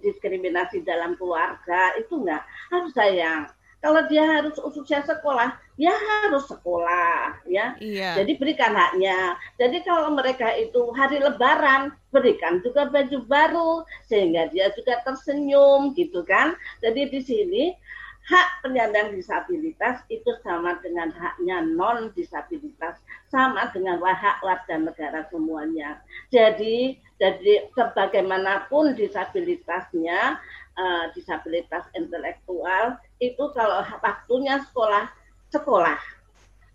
diskriminasi 0.00 0.86
dalam 0.86 1.18
keluarga 1.18 1.92
itu 1.98 2.20
enggak 2.22 2.42
harus 2.72 2.92
sayang. 2.94 3.50
Kalau 3.84 4.00
dia 4.08 4.24
harus 4.24 4.56
ususnya 4.64 5.04
sekolah, 5.04 5.60
ya 5.76 5.92
harus 5.92 6.48
sekolah, 6.48 7.36
ya. 7.44 7.76
Iya. 7.76 8.16
Jadi 8.16 8.40
berikan 8.40 8.72
haknya. 8.72 9.36
Jadi 9.60 9.84
kalau 9.84 10.08
mereka 10.08 10.56
itu 10.56 10.88
hari 10.96 11.20
Lebaran, 11.20 11.92
berikan 12.08 12.64
juga 12.64 12.88
baju 12.88 13.18
baru 13.28 13.72
sehingga 14.08 14.48
dia 14.48 14.72
juga 14.72 15.04
tersenyum, 15.04 15.92
gitu 15.92 16.24
kan. 16.24 16.56
Jadi 16.80 17.12
di 17.12 17.20
sini 17.20 17.64
hak 18.24 18.48
penyandang 18.64 19.12
disabilitas 19.12 20.00
itu 20.08 20.32
sama 20.40 20.80
dengan 20.80 21.12
haknya 21.12 21.60
non 21.60 22.08
disabilitas, 22.16 22.96
sama 23.28 23.68
dengan 23.76 24.00
hak 24.00 24.40
warga 24.40 24.76
negara 24.80 25.28
semuanya. 25.28 26.00
Jadi, 26.32 26.96
jadi 27.20 27.68
sebagaimanapun 27.76 28.96
disabilitasnya, 28.96 30.40
uh, 30.80 31.04
disabilitas 31.12 31.84
intelektual 31.92 32.96
itu 33.20 33.44
kalau 33.52 33.84
waktunya 34.00 34.56
sekolah 34.72 35.04
sekolah, 35.52 36.00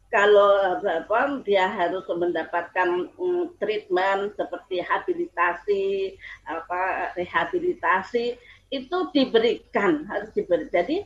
kalau 0.10 0.82
apa, 0.82 1.42
dia 1.46 1.66
harus 1.70 2.06
mendapatkan 2.08 3.10
um, 3.18 3.54
treatment 3.58 4.34
seperti 4.38 4.82
habilitasi, 4.86 6.18
apa 6.46 7.14
rehabilitasi 7.18 8.38
itu 8.70 8.98
diberikan 9.14 10.06
harus 10.06 10.30
diberi. 10.34 10.70
Jadi 10.70 11.02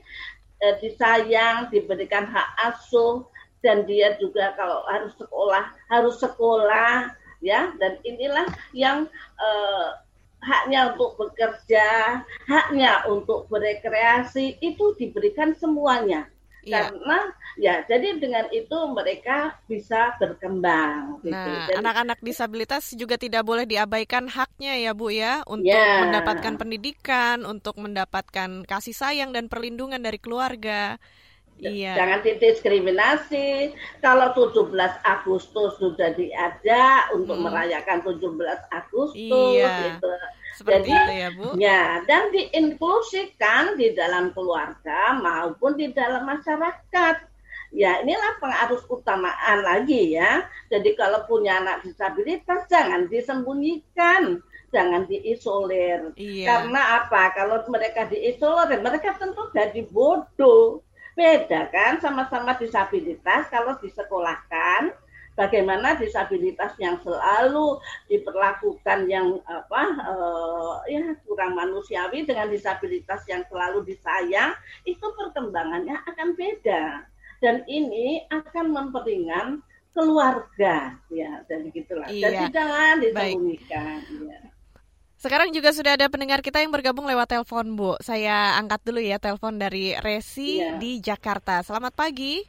eh, 0.61 0.75
disayang, 0.81 1.71
diberikan 1.71 2.27
hak 2.27 2.49
asuh 2.73 3.25
dan 3.63 3.87
dia 3.87 4.19
juga 4.19 4.51
kalau 4.59 4.83
harus 4.91 5.15
sekolah 5.15 5.63
harus 5.87 6.15
sekolah 6.19 7.13
ya. 7.39 7.71
Dan 7.79 8.01
inilah 8.03 8.49
yang 8.75 9.07
eh, 9.39 9.87
haknya 10.43 10.91
untuk 10.93 11.15
bekerja, 11.15 12.19
haknya 12.51 13.07
untuk 13.07 13.47
berekreasi 13.47 14.59
itu 14.59 14.91
diberikan 14.99 15.55
semuanya 15.55 16.32
Iya. 16.63 16.89
Karena 16.89 17.19
ya 17.59 17.75
jadi 17.85 18.17
dengan 18.17 18.47
itu 18.55 18.77
mereka 18.91 19.59
bisa 19.67 20.15
berkembang. 20.17 21.19
Gitu. 21.21 21.35
Nah, 21.35 21.67
anak-anak 21.83 22.19
disabilitas 22.23 22.95
juga 22.95 23.19
tidak 23.19 23.43
boleh 23.43 23.67
diabaikan 23.67 24.31
haknya 24.31 24.79
ya 24.79 24.91
Bu 24.95 25.11
ya 25.11 25.43
untuk 25.45 25.75
ya. 25.75 26.07
mendapatkan 26.07 26.55
pendidikan, 26.55 27.43
untuk 27.43 27.75
mendapatkan 27.77 28.63
kasih 28.63 28.95
sayang 28.95 29.35
dan 29.35 29.51
perlindungan 29.51 29.99
dari 29.99 30.17
keluarga. 30.17 30.97
Iya. 31.69 31.93
Jangan 31.95 32.19
didiskriminasi. 32.25 33.47
Kalau 34.03 34.35
17 34.35 34.73
Agustus 35.03 35.71
sudah 35.79 36.11
diajak 36.17 37.11
untuk 37.15 37.39
hmm. 37.39 37.45
merayakan 37.47 38.03
17 38.03 38.19
Agustus 38.73 39.15
iya. 39.55 39.95
gitu 39.95 40.11
seperti 40.53 40.89
Jadi, 40.89 40.91
itu 40.93 41.13
ya 41.17 41.29
Bu. 41.33 41.47
Ya, 41.57 41.83
dan 42.05 42.29
diinklusikan 42.29 43.73
di 43.73 43.97
dalam 43.97 44.29
keluarga 44.37 45.17
maupun 45.17 45.73
di 45.73 45.89
dalam 45.89 46.29
masyarakat. 46.29 47.15
Ya, 47.73 48.05
inilah 48.05 48.37
pengarus 48.37 48.85
utamaan 48.85 49.65
lagi 49.65 50.13
ya. 50.13 50.45
Jadi 50.69 50.93
kalau 50.93 51.25
punya 51.25 51.57
anak 51.57 51.81
disabilitas 51.81 52.69
jangan 52.69 53.09
disembunyikan, 53.09 54.45
jangan 54.69 55.09
diisolir. 55.09 56.13
Iya. 56.13 56.45
Karena 56.45 57.01
apa? 57.01 57.33
Kalau 57.33 57.65
mereka 57.73 58.05
diisolir, 58.05 58.77
mereka 58.77 59.17
tentu 59.17 59.49
jadi 59.57 59.81
bodoh. 59.89 60.85
Beda 61.13 61.69
kan 61.69 62.01
sama-sama 62.01 62.57
disabilitas 62.57 63.45
kalau 63.53 63.77
disekolahkan 63.77 64.93
bagaimana 65.33 65.97
disabilitas 65.97 66.77
yang 66.77 67.01
selalu 67.01 67.81
diperlakukan 68.09 69.09
yang 69.09 69.41
apa 69.49 69.83
uh, 70.05 70.81
ya 70.85 71.17
kurang 71.25 71.57
manusiawi 71.57 72.25
dengan 72.25 72.49
disabilitas 72.49 73.25
yang 73.25 73.41
selalu 73.49 73.81
disayang 73.85 74.53
itu 74.85 75.03
perkembangannya 75.17 75.97
akan 76.05 76.37
beda 76.37 77.05
dan 77.41 77.65
ini 77.65 78.23
akan 78.29 78.71
memperingan 78.71 79.65
keluarga 79.93 80.97
ya 81.13 81.45
dan 81.45 81.69
gitulah 81.69 82.09
iya. 82.09 82.29
jadi 82.29 82.45
jangan 82.49 82.93
disembunyikan 83.01 84.01
ya. 84.29 84.41
Sekarang 85.23 85.55
juga 85.55 85.71
sudah 85.71 85.95
ada 85.95 86.11
pendengar 86.11 86.43
kita 86.43 86.59
yang 86.59 86.75
bergabung 86.75 87.07
lewat 87.07 87.31
telepon, 87.31 87.79
Bu. 87.79 87.95
Saya 88.03 88.59
angkat 88.59 88.83
dulu 88.83 88.99
ya 88.99 89.23
telepon 89.23 89.55
dari 89.55 89.95
Resi 89.95 90.59
ya. 90.59 90.75
di 90.75 90.99
Jakarta. 90.99 91.63
Selamat 91.63 91.95
pagi. 91.95 92.43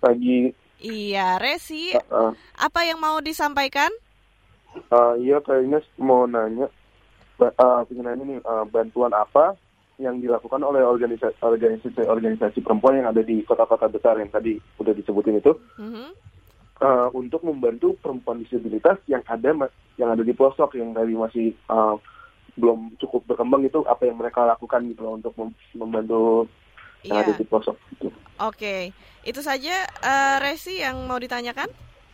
Pagi. 0.00 0.48
Iya, 0.80 1.36
Resi. 1.36 1.92
Uh, 1.92 2.00
uh. 2.08 2.30
Apa 2.56 2.88
yang 2.88 2.96
mau 2.96 3.20
disampaikan? 3.20 3.92
Uh, 4.88 5.20
iya, 5.20 5.36
kayaknya 5.44 5.84
mau 6.00 6.24
nanya, 6.24 6.72
uh, 7.36 7.84
nanya 7.84 8.24
nih 8.24 8.40
uh, 8.40 8.64
bantuan 8.72 9.12
apa 9.12 9.52
yang 10.00 10.16
dilakukan 10.16 10.64
oleh 10.64 10.80
organisasi 10.80 11.36
organisasi 11.44 12.08
organisasi 12.08 12.64
perempuan 12.64 13.04
yang 13.04 13.12
ada 13.12 13.20
di 13.20 13.44
kota-kota 13.44 13.92
besar 13.92 14.16
yang 14.16 14.32
tadi 14.32 14.56
udah 14.80 14.96
disebutin 14.96 15.38
itu 15.38 15.52
uh 15.52 15.84
-huh. 15.84 16.08
Uh, 16.82 17.08
untuk 17.14 17.46
membantu 17.46 17.94
perempuan 18.02 18.42
disabilitas 18.42 18.98
yang 19.06 19.22
ada 19.30 19.70
yang 19.96 20.10
ada 20.10 20.26
di 20.26 20.34
pelosok 20.34 20.74
yang 20.74 20.90
tadi 20.92 21.14
masih 21.14 21.54
uh, 21.70 21.94
belum 22.58 22.98
cukup 23.00 23.24
berkembang 23.32 23.64
itu 23.64 23.80
apa 23.88 24.04
yang 24.04 24.20
mereka 24.20 24.44
lakukan 24.44 24.84
gitu 24.90 25.00
loh 25.06 25.16
untuk 25.16 25.32
membantu 25.72 26.50
yang 27.06 27.22
yeah. 27.22 27.24
ada 27.24 27.32
di 27.38 27.44
pelosok 27.46 27.76
itu. 27.96 28.08
Oke, 28.10 28.20
okay. 28.42 28.80
itu 29.24 29.40
saja 29.40 29.86
uh, 30.02 30.36
Resi 30.42 30.82
yang 30.82 31.06
mau 31.08 31.16
ditanyakan? 31.16 31.70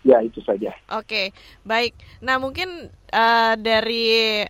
Ya 0.06 0.22
itu 0.22 0.38
saja. 0.46 0.70
Oke, 0.94 1.02
okay. 1.02 1.26
baik. 1.66 1.98
Nah 2.22 2.38
mungkin 2.38 2.92
uh, 3.10 3.54
dari 3.58 4.46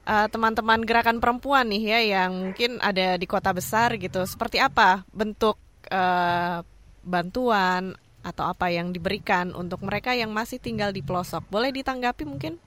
teman 0.00 0.26
teman-teman 0.32 0.82
gerakan 0.82 1.22
perempuan 1.22 1.70
nih 1.70 1.84
ya 1.86 2.00
yang 2.18 2.50
mungkin 2.50 2.82
ada 2.82 3.14
di 3.14 3.30
kota 3.30 3.54
besar 3.54 3.94
gitu, 3.94 4.26
seperti 4.26 4.58
apa 4.58 5.06
bentuk 5.14 5.54
uh, 5.86 6.66
bantuan 7.06 7.94
atau 8.20 8.48
apa 8.48 8.68
yang 8.68 8.92
diberikan 8.92 9.52
untuk 9.56 9.80
mereka 9.84 10.12
yang 10.12 10.30
masih 10.30 10.60
tinggal 10.60 10.92
di 10.92 11.00
pelosok? 11.00 11.46
Boleh 11.48 11.72
ditanggapi 11.72 12.24
mungkin? 12.28 12.60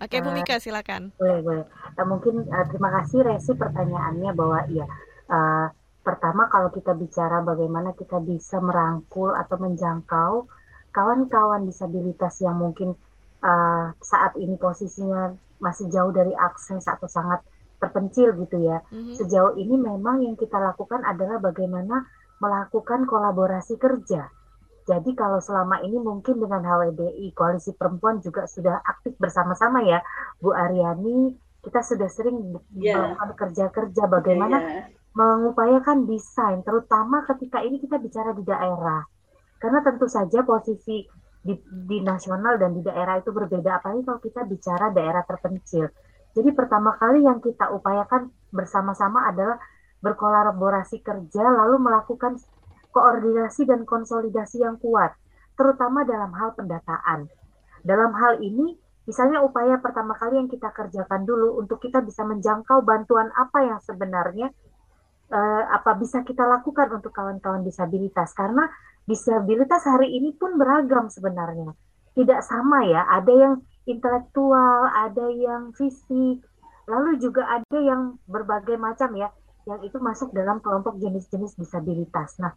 Oke, 0.00 0.24
Bu 0.24 0.32
Mika 0.32 0.56
silakan. 0.56 1.12
Boleh, 1.20 1.44
boleh. 1.44 1.64
Uh, 1.98 2.06
mungkin 2.08 2.48
uh, 2.48 2.64
terima 2.72 2.88
kasih 3.00 3.20
Resi 3.20 3.52
pertanyaannya 3.52 4.32
bahwa 4.32 4.64
iya 4.72 4.88
uh, 5.28 5.68
Pertama, 6.00 6.48
kalau 6.48 6.72
kita 6.72 6.96
bicara 6.96 7.44
bagaimana 7.44 7.92
kita 7.92 8.16
bisa 8.24 8.56
merangkul 8.56 9.36
atau 9.36 9.60
menjangkau 9.60 10.48
kawan-kawan 10.96 11.68
disabilitas 11.68 12.40
yang 12.40 12.56
mungkin 12.56 12.96
uh, 13.44 13.92
saat 14.00 14.32
ini 14.40 14.56
posisinya 14.56 15.36
masih 15.60 15.92
jauh 15.92 16.08
dari 16.08 16.32
akses 16.32 16.88
atau 16.88 17.04
sangat 17.04 17.44
terpencil 17.76 18.32
gitu 18.40 18.64
ya. 18.64 18.80
Mm-hmm. 18.88 19.14
Sejauh 19.20 19.60
ini 19.60 19.76
memang 19.76 20.24
yang 20.24 20.40
kita 20.40 20.56
lakukan 20.56 21.04
adalah 21.04 21.36
bagaimana 21.36 22.08
melakukan 22.40 23.04
kolaborasi 23.04 23.76
kerja. 23.76 24.32
Jadi 24.90 25.14
kalau 25.14 25.38
selama 25.38 25.78
ini 25.86 26.02
mungkin 26.02 26.42
dengan 26.42 26.66
HWDI 26.66 27.30
Koalisi 27.30 27.70
Perempuan 27.78 28.18
juga 28.18 28.50
sudah 28.50 28.82
aktif 28.82 29.14
bersama-sama 29.22 29.86
ya, 29.86 30.02
Bu 30.42 30.50
Aryani, 30.50 31.38
kita 31.62 31.86
sudah 31.86 32.10
sering 32.10 32.58
yeah. 32.74 32.98
melakukan 33.14 33.38
kerja-kerja 33.38 34.10
bagaimana 34.10 34.58
yeah 34.58 34.98
mengupayakan 35.10 36.06
desain, 36.06 36.62
terutama 36.62 37.26
ketika 37.26 37.58
ini 37.66 37.82
kita 37.82 37.98
bicara 37.98 38.30
di 38.30 38.46
daerah. 38.46 39.02
Karena 39.58 39.82
tentu 39.82 40.06
saja 40.06 40.46
posisi 40.46 41.02
di, 41.42 41.54
di 41.66 41.98
nasional 42.00 42.56
dan 42.56 42.78
di 42.78 42.82
daerah 42.84 43.18
itu 43.18 43.34
berbeda, 43.34 43.82
apalagi 43.82 44.06
kalau 44.06 44.20
kita 44.22 44.40
bicara 44.46 44.86
daerah 44.94 45.22
terpencil. 45.26 45.90
Jadi 46.30 46.50
pertama 46.54 46.94
kali 46.94 47.26
yang 47.26 47.42
kita 47.42 47.74
upayakan 47.74 48.30
bersama-sama 48.54 49.26
adalah 49.26 49.58
berkolaborasi 50.00 51.02
kerja, 51.02 51.42
lalu 51.42 51.76
melakukan 51.82 52.38
koordinasi 52.90 53.66
dan 53.66 53.86
konsolidasi 53.86 54.62
yang 54.62 54.76
kuat, 54.78 55.14
terutama 55.54 56.02
dalam 56.06 56.30
hal 56.34 56.54
pendataan. 56.54 57.30
Dalam 57.80 58.12
hal 58.12 58.42
ini, 58.44 58.76
misalnya 59.08 59.40
upaya 59.40 59.80
pertama 59.80 60.14
kali 60.18 60.36
yang 60.36 60.50
kita 60.50 60.68
kerjakan 60.70 61.24
dulu 61.24 61.58
untuk 61.58 61.80
kita 61.80 62.04
bisa 62.04 62.26
menjangkau 62.26 62.84
bantuan 62.84 63.32
apa 63.32 63.64
yang 63.64 63.80
sebenarnya 63.80 64.52
uh, 65.32 65.64
apa 65.70 65.96
bisa 65.96 66.20
kita 66.26 66.44
lakukan 66.44 66.90
untuk 66.92 67.14
kawan-kawan 67.14 67.64
disabilitas. 67.64 68.36
Karena 68.36 68.68
disabilitas 69.08 69.86
hari 69.88 70.12
ini 70.12 70.36
pun 70.36 70.60
beragam 70.60 71.08
sebenarnya. 71.08 71.72
Tidak 72.10 72.40
sama 72.42 72.84
ya 72.84 73.06
ada 73.06 73.32
yang 73.32 73.54
intelektual 73.88 74.92
ada 74.92 75.26
yang 75.32 75.72
fisik 75.72 76.44
lalu 76.90 77.16
juga 77.22 77.46
ada 77.46 77.78
yang 77.78 78.18
berbagai 78.26 78.76
macam 78.76 79.14
ya 79.14 79.30
yang 79.68 79.80
itu 79.86 79.96
masuk 80.02 80.34
dalam 80.34 80.58
kelompok 80.58 80.98
jenis-jenis 80.98 81.54
disabilitas. 81.54 82.38
Nah 82.42 82.50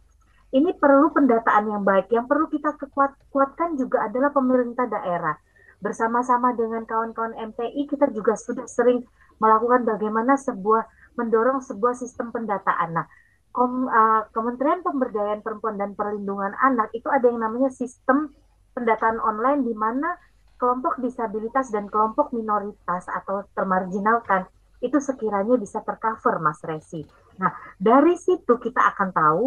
ini 0.54 0.70
perlu 0.78 1.10
pendataan 1.10 1.66
yang 1.66 1.82
baik 1.82 2.14
yang 2.14 2.30
perlu 2.30 2.46
kita 2.46 2.78
kekuat 2.78 3.18
kuatkan 3.34 3.74
juga 3.74 4.06
adalah 4.06 4.30
pemerintah 4.30 4.86
daerah 4.86 5.34
bersama-sama 5.82 6.54
dengan 6.54 6.86
kawan-kawan 6.86 7.34
MPI 7.52 7.90
kita 7.90 8.08
juga 8.14 8.38
sudah 8.38 8.64
sering 8.64 9.02
melakukan 9.42 9.84
bagaimana 9.84 10.38
sebuah 10.38 10.86
mendorong 11.18 11.60
sebuah 11.60 11.94
sistem 11.98 12.30
pendataan. 12.32 12.96
Nah, 12.96 13.06
Kom, 13.54 13.86
uh, 13.86 14.26
Kementerian 14.34 14.82
Pemberdayaan 14.82 15.44
Perempuan 15.44 15.78
dan 15.78 15.94
Perlindungan 15.94 16.58
Anak 16.58 16.90
itu 16.90 17.06
ada 17.06 17.22
yang 17.30 17.38
namanya 17.38 17.70
sistem 17.70 18.34
pendataan 18.74 19.22
online 19.22 19.62
di 19.62 19.74
mana 19.78 20.18
kelompok 20.58 20.98
disabilitas 20.98 21.70
dan 21.70 21.86
kelompok 21.86 22.34
minoritas 22.34 23.06
atau 23.06 23.46
termarginalkan 23.54 24.50
itu 24.82 24.98
sekiranya 24.98 25.54
bisa 25.54 25.86
tercover 25.86 26.42
Mas 26.42 26.58
Resi. 26.66 27.06
Nah, 27.38 27.54
dari 27.78 28.18
situ 28.18 28.58
kita 28.58 28.90
akan 28.94 29.14
tahu 29.14 29.44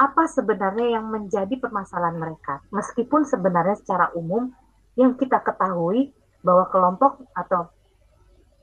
apa 0.00 0.24
sebenarnya 0.24 0.96
yang 0.96 1.12
menjadi 1.12 1.60
permasalahan 1.60 2.16
mereka. 2.16 2.64
Meskipun 2.72 3.28
sebenarnya 3.28 3.76
secara 3.76 4.08
umum 4.16 4.48
yang 4.96 5.12
kita 5.20 5.44
ketahui 5.44 6.16
bahwa 6.40 6.64
kelompok 6.72 7.20
atau 7.36 7.68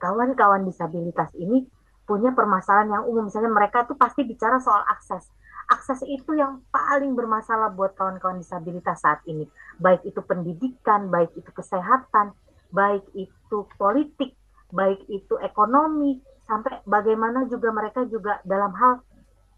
kawan-kawan 0.02 0.66
disabilitas 0.66 1.30
ini 1.38 1.70
punya 2.10 2.34
permasalahan 2.34 2.90
yang 2.90 3.04
umum. 3.06 3.30
Misalnya 3.30 3.54
mereka 3.54 3.86
tuh 3.86 3.94
pasti 3.94 4.26
bicara 4.26 4.58
soal 4.58 4.82
akses. 4.90 5.30
Akses 5.70 6.02
itu 6.10 6.34
yang 6.34 6.66
paling 6.74 7.14
bermasalah 7.14 7.70
buat 7.70 7.94
kawan-kawan 7.94 8.42
disabilitas 8.42 9.06
saat 9.06 9.22
ini. 9.30 9.46
Baik 9.78 10.10
itu 10.10 10.26
pendidikan, 10.26 11.14
baik 11.14 11.38
itu 11.38 11.54
kesehatan, 11.54 12.34
baik 12.74 13.06
itu 13.14 13.58
politik, 13.78 14.34
baik 14.74 15.06
itu 15.06 15.38
ekonomi, 15.44 16.18
sampai 16.48 16.82
bagaimana 16.88 17.46
juga 17.52 17.70
mereka 17.76 18.08
juga 18.08 18.40
dalam 18.48 18.72
hal 18.74 19.04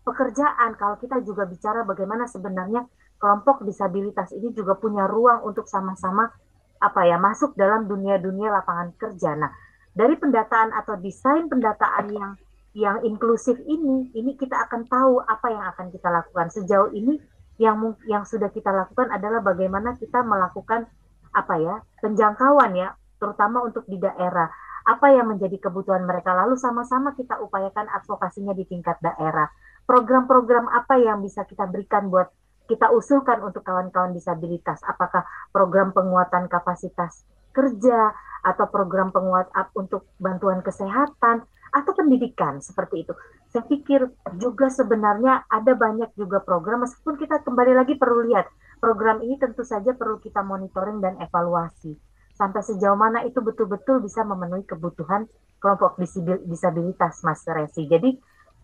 pekerjaan, 0.03 0.75
kalau 0.79 0.95
kita 0.97 1.21
juga 1.21 1.45
bicara 1.45 1.85
bagaimana 1.85 2.25
sebenarnya 2.25 2.87
kelompok 3.19 3.67
disabilitas 3.67 4.31
ini 4.31 4.55
juga 4.55 4.79
punya 4.79 5.05
ruang 5.05 5.43
untuk 5.43 5.67
sama-sama 5.67 6.31
apa 6.79 7.01
ya 7.03 7.19
masuk 7.19 7.53
dalam 7.59 7.85
dunia-dunia 7.91 8.47
lapangan 8.55 8.95
kerja. 8.95 9.35
Nah, 9.35 9.51
dari 9.91 10.15
pendataan 10.15 10.71
atau 10.71 10.95
desain 10.95 11.51
pendataan 11.51 12.07
yang 12.15 12.31
yang 12.71 12.97
inklusif 13.03 13.59
ini, 13.67 14.13
ini 14.15 14.37
kita 14.39 14.55
akan 14.69 14.87
tahu 14.87 15.19
apa 15.19 15.47
yang 15.51 15.65
akan 15.75 15.91
kita 15.91 16.07
lakukan. 16.07 16.47
Sejauh 16.53 16.95
ini 16.95 17.19
yang 17.59 17.75
yang 18.07 18.23
sudah 18.23 18.47
kita 18.55 18.71
lakukan 18.71 19.11
adalah 19.11 19.43
bagaimana 19.43 19.99
kita 19.99 20.23
melakukan 20.23 20.87
apa 21.35 21.55
ya 21.59 21.75
penjangkauan 21.99 22.71
ya, 22.79 22.95
terutama 23.19 23.67
untuk 23.67 23.83
di 23.89 23.99
daerah. 23.99 24.47
Apa 24.87 25.11
yang 25.11 25.29
menjadi 25.29 25.59
kebutuhan 25.59 26.07
mereka, 26.07 26.31
lalu 26.33 26.55
sama-sama 26.55 27.13
kita 27.13 27.37
upayakan 27.43 27.91
advokasinya 27.91 28.55
di 28.55 28.63
tingkat 28.65 28.97
daerah. 29.03 29.51
Program-program 29.89 30.69
apa 30.69 31.01
yang 31.01 31.25
bisa 31.25 31.41
kita 31.49 31.65
berikan 31.65 32.13
buat 32.13 32.29
kita 32.69 32.93
usulkan 32.93 33.41
untuk 33.41 33.65
kawan-kawan 33.65 34.13
disabilitas? 34.13 34.85
Apakah 34.85 35.25
program 35.49 35.89
penguatan 35.89 36.45
kapasitas 36.45 37.25
kerja 37.49 38.13
atau 38.45 38.69
program 38.69 39.09
penguat 39.09 39.49
untuk 39.73 40.07
bantuan 40.21 40.61
kesehatan 40.61 41.43
atau 41.69 41.91
pendidikan 41.93 42.61
seperti 42.61 43.05
itu. 43.05 43.13
Saya 43.49 43.65
pikir 43.65 44.09
juga 44.37 44.69
sebenarnya 44.69 45.49
ada 45.49 45.73
banyak 45.73 46.13
juga 46.13 46.41
program 46.41 46.85
meskipun 46.85 47.17
kita 47.17 47.41
kembali 47.41 47.73
lagi 47.77 47.97
perlu 47.97 48.25
lihat 48.29 48.45
program 48.77 49.21
ini 49.25 49.41
tentu 49.41 49.65
saja 49.65 49.93
perlu 49.93 50.21
kita 50.21 50.45
monitoring 50.45 51.01
dan 51.01 51.17
evaluasi 51.17 51.97
sampai 52.37 52.61
sejauh 52.63 52.95
mana 52.95 53.25
itu 53.27 53.43
betul-betul 53.43 53.99
bisa 53.99 54.23
memenuhi 54.23 54.63
kebutuhan 54.63 55.27
kelompok 55.59 55.99
disabilitas 56.47 57.19
Mas 57.27 57.43
Resi. 57.43 57.83
Jadi 57.89 58.15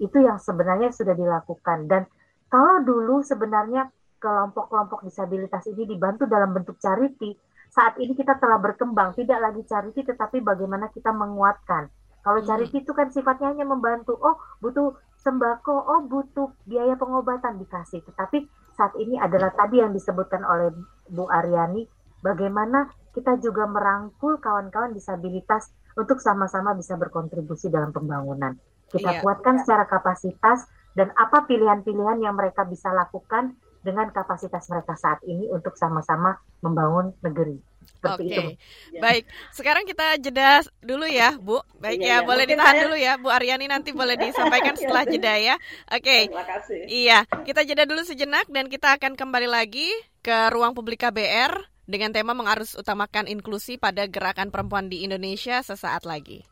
itu 0.01 0.17
yang 0.19 0.37
sebenarnya 0.41 0.91
sudah 0.91 1.15
dilakukan 1.15 1.87
dan 1.87 2.03
kalau 2.51 2.83
dulu 2.85 3.25
sebenarnya 3.25 3.89
kelompok-kelompok 4.21 5.05
disabilitas 5.05 5.65
ini 5.69 5.85
dibantu 5.85 6.25
dalam 6.25 6.55
bentuk 6.55 6.79
charity, 6.79 7.35
saat 7.69 7.99
ini 7.99 8.15
kita 8.15 8.39
telah 8.39 8.57
berkembang, 8.57 9.11
tidak 9.13 9.43
lagi 9.43 9.61
charity 9.67 10.07
tetapi 10.07 10.39
bagaimana 10.39 10.87
kita 10.89 11.11
menguatkan. 11.11 11.91
Kalau 12.23 12.39
hmm. 12.41 12.47
charity 12.47 12.81
itu 12.81 12.91
kan 12.95 13.11
sifatnya 13.11 13.53
hanya 13.53 13.67
membantu, 13.67 14.17
oh 14.17 14.39
butuh 14.63 14.95
sembako, 15.19 15.75
oh 15.75 16.01
butuh 16.07 16.49
biaya 16.65 16.97
pengobatan 16.97 17.61
dikasih. 17.61 18.01
Tetapi 18.01 18.47
saat 18.73 18.95
ini 18.97 19.19
adalah 19.19 19.53
tadi 19.53 19.83
yang 19.83 19.93
disebutkan 19.93 20.41
oleh 20.41 20.73
Bu 21.05 21.29
Aryani, 21.29 21.85
bagaimana 22.25 22.89
kita 23.13 23.37
juga 23.37 23.69
merangkul 23.69 24.41
kawan-kawan 24.41 24.95
disabilitas 24.95 25.69
untuk 25.93 26.17
sama-sama 26.17 26.73
bisa 26.73 26.97
berkontribusi 26.97 27.69
dalam 27.69 27.93
pembangunan. 27.93 28.57
Kita 28.95 29.11
iya. 29.11 29.21
kuatkan 29.21 29.59
secara 29.59 29.83
kapasitas 29.83 30.65
dan 30.95 31.11
apa 31.19 31.43
pilihan-pilihan 31.43 32.23
yang 32.23 32.39
mereka 32.39 32.63
bisa 32.63 32.87
lakukan 32.95 33.59
dengan 33.85 34.09
kapasitas 34.09 34.65
mereka 34.71 34.97
saat 34.97 35.21
ini 35.27 35.45
untuk 35.51 35.77
sama-sama 35.77 36.39
membangun 36.63 37.13
negeri. 37.21 37.59
Oke, 38.01 38.25
okay. 38.25 38.57
baik. 38.97 39.29
Sekarang 39.53 39.85
kita 39.85 40.17
jeda 40.17 40.65
dulu 40.81 41.05
ya, 41.05 41.37
Bu. 41.37 41.61
Baik 41.77 42.01
iya, 42.01 42.05
ya, 42.05 42.17
ya, 42.21 42.25
boleh 42.25 42.45
ditahan 42.49 42.75
saya... 42.77 42.83
dulu 42.85 42.95
ya, 42.97 43.13
Bu 43.21 43.29
Aryani 43.29 43.65
nanti 43.69 43.93
boleh 43.93 44.17
disampaikan 44.17 44.73
setelah 44.79 45.05
jeda 45.05 45.33
ya. 45.37 45.55
Oke. 45.93 46.01
Okay. 46.01 46.21
Terima 46.29 46.45
kasih. 46.49 46.81
Iya, 46.89 47.19
kita 47.45 47.61
jeda 47.61 47.83
dulu 47.85 48.01
sejenak 48.01 48.49
dan 48.49 48.69
kita 48.69 48.97
akan 48.97 49.13
kembali 49.13 49.49
lagi 49.49 49.89
ke 50.25 50.49
ruang 50.49 50.73
publik 50.73 51.05
KBR 51.05 51.74
dengan 51.85 52.09
tema 52.09 52.33
mengarus 52.33 52.73
utamakan 52.73 53.29
inklusi 53.29 53.77
pada 53.77 54.09
gerakan 54.09 54.49
perempuan 54.49 54.89
di 54.89 55.05
Indonesia 55.05 55.61
sesaat 55.61 56.05
lagi. 56.05 56.45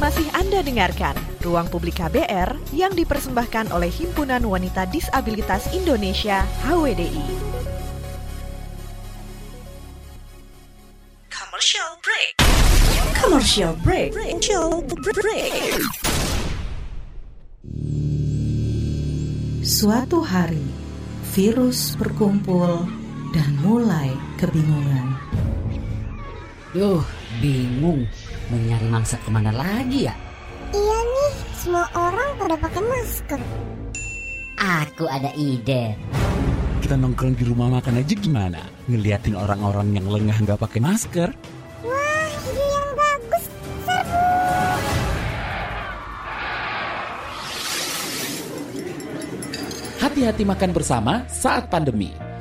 Masih 0.00 0.24
Anda 0.32 0.64
dengarkan 0.64 1.14
Ruang 1.44 1.68
Publik 1.68 2.00
KBR 2.00 2.56
yang 2.72 2.96
dipersembahkan 2.96 3.70
oleh 3.74 3.92
Himpunan 3.92 4.42
Wanita 4.46 4.88
Disabilitas 4.88 5.68
Indonesia 5.74 6.46
HWDI. 6.64 7.26
Commercial 11.28 11.90
break. 12.00 12.30
Commercial 13.18 13.72
break. 13.82 14.10
Commercial 14.14 14.70
break. 14.86 15.52
Suatu 19.66 20.22
hari, 20.24 20.64
virus 21.34 21.98
berkumpul 21.98 22.86
dan 23.36 23.50
mulai 23.60 24.27
kebingungan. 24.38 25.18
Duh, 26.70 27.02
bingung. 27.42 28.06
Mau 28.48 28.58
nyari 28.62 28.86
mangsa 28.86 29.18
ke 29.18 29.28
mana 29.34 29.50
lagi 29.50 30.06
ya? 30.06 30.14
Iya 30.70 30.98
nih, 31.02 31.34
semua 31.58 31.84
orang 31.98 32.38
pada 32.38 32.54
pakai 32.54 32.82
masker. 32.86 33.40
Aku 34.58 35.10
ada 35.10 35.34
ide. 35.34 35.98
Kita 36.78 36.94
nongkrong 36.94 37.34
di 37.34 37.44
rumah 37.44 37.68
makan 37.68 37.98
aja 37.98 38.14
gimana? 38.14 38.62
Ngeliatin 38.86 39.34
orang-orang 39.34 39.98
yang 39.98 40.06
lengah 40.06 40.38
nggak 40.38 40.60
pakai 40.62 40.80
masker. 40.80 41.28
Wah, 41.82 42.28
ide 42.46 42.64
yang 42.64 42.90
bagus. 42.94 43.44
Serbu. 43.84 44.22
Hati-hati 49.98 50.42
makan 50.46 50.70
bersama 50.70 51.26
saat 51.26 51.66
pandemi. 51.66 52.27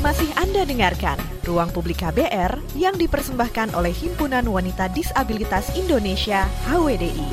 Masih 0.00 0.32
Anda 0.32 0.64
dengarkan 0.64 1.20
Ruang 1.44 1.76
Publik 1.76 2.00
KBR 2.00 2.56
yang 2.72 2.96
dipersembahkan 2.96 3.76
oleh 3.76 3.92
Himpunan 3.92 4.48
Wanita 4.48 4.88
Disabilitas 4.88 5.68
Indonesia 5.76 6.48
HWDI. 6.64 7.28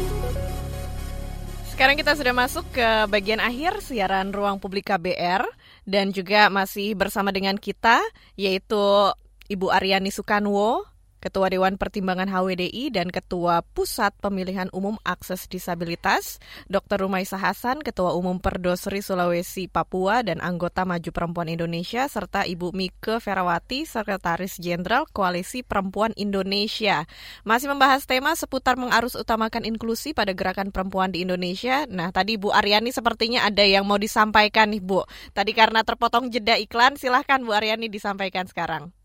Sekarang 1.72 1.96
kita 1.96 2.20
sudah 2.20 2.36
masuk 2.36 2.68
ke 2.76 3.08
bagian 3.08 3.40
akhir 3.40 3.80
siaran 3.80 4.36
Ruang 4.36 4.60
Publik 4.60 4.92
KBR 4.92 5.48
dan 5.88 6.12
juga 6.12 6.52
masih 6.52 6.92
bersama 6.92 7.32
dengan 7.32 7.56
kita 7.56 8.04
yaitu 8.36 9.16
Ibu 9.48 9.72
Aryani 9.72 10.12
Sukanwo, 10.12 10.84
Ketua 11.18 11.50
Dewan 11.50 11.82
Pertimbangan 11.82 12.30
HWDI 12.30 12.94
dan 12.94 13.10
Ketua 13.10 13.66
Pusat 13.74 14.18
Pemilihan 14.22 14.70
Umum 14.70 15.02
Akses 15.02 15.50
Disabilitas, 15.50 16.38
Dr. 16.70 17.06
Rumaisa 17.06 17.42
Hasan, 17.42 17.82
Ketua 17.82 18.14
Umum 18.14 18.38
Perdosri 18.38 19.02
Sulawesi 19.02 19.66
Papua 19.66 20.22
dan 20.22 20.38
anggota 20.40 20.86
Maju 20.86 21.10
Perempuan 21.10 21.50
Indonesia, 21.50 22.06
serta 22.06 22.46
Ibu 22.46 22.70
Mike 22.74 23.18
Ferawati, 23.18 23.90
Sekretaris 23.90 24.62
Jenderal 24.62 25.10
Koalisi 25.10 25.66
Perempuan 25.66 26.14
Indonesia. 26.18 27.10
Masih 27.42 27.70
membahas 27.70 28.06
tema 28.06 28.38
seputar 28.38 28.78
mengarus 28.78 29.18
utamakan 29.18 29.66
inklusi 29.66 30.14
pada 30.14 30.38
gerakan 30.38 30.70
perempuan 30.70 31.14
di 31.14 31.26
Indonesia. 31.26 31.86
Nah, 31.90 32.14
tadi 32.14 32.38
Bu 32.38 32.54
Aryani 32.54 32.94
sepertinya 32.94 33.46
ada 33.46 33.66
yang 33.66 33.86
mau 33.86 33.98
disampaikan 33.98 34.70
nih 34.70 34.82
Bu. 34.82 35.06
Tadi 35.34 35.52
karena 35.54 35.82
terpotong 35.82 36.30
jeda 36.30 36.58
iklan, 36.58 36.98
silahkan 36.98 37.42
Bu 37.42 37.54
Aryani 37.54 37.90
disampaikan 37.90 38.46
sekarang. 38.50 38.97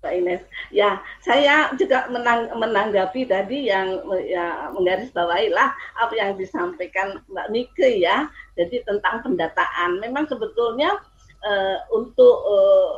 Mbak 0.00 0.14
Ines. 0.16 0.42
Ya, 0.72 1.00
saya 1.20 1.68
juga 1.76 2.08
menang, 2.08 2.48
menanggapi 2.56 3.28
tadi 3.28 3.68
yang 3.68 4.00
ya 4.24 4.72
menggarisbawahi 4.72 5.52
lah 5.52 5.76
apa 6.00 6.12
yang 6.16 6.40
disampaikan 6.40 7.20
Mbak 7.28 7.48
Nike 7.52 8.00
ya. 8.00 8.28
Jadi 8.56 8.80
tentang 8.88 9.20
pendataan. 9.20 10.00
Memang 10.00 10.24
sebetulnya 10.24 10.96
uh, 11.44 11.78
untuk 11.92 12.36
uh, 12.48 12.88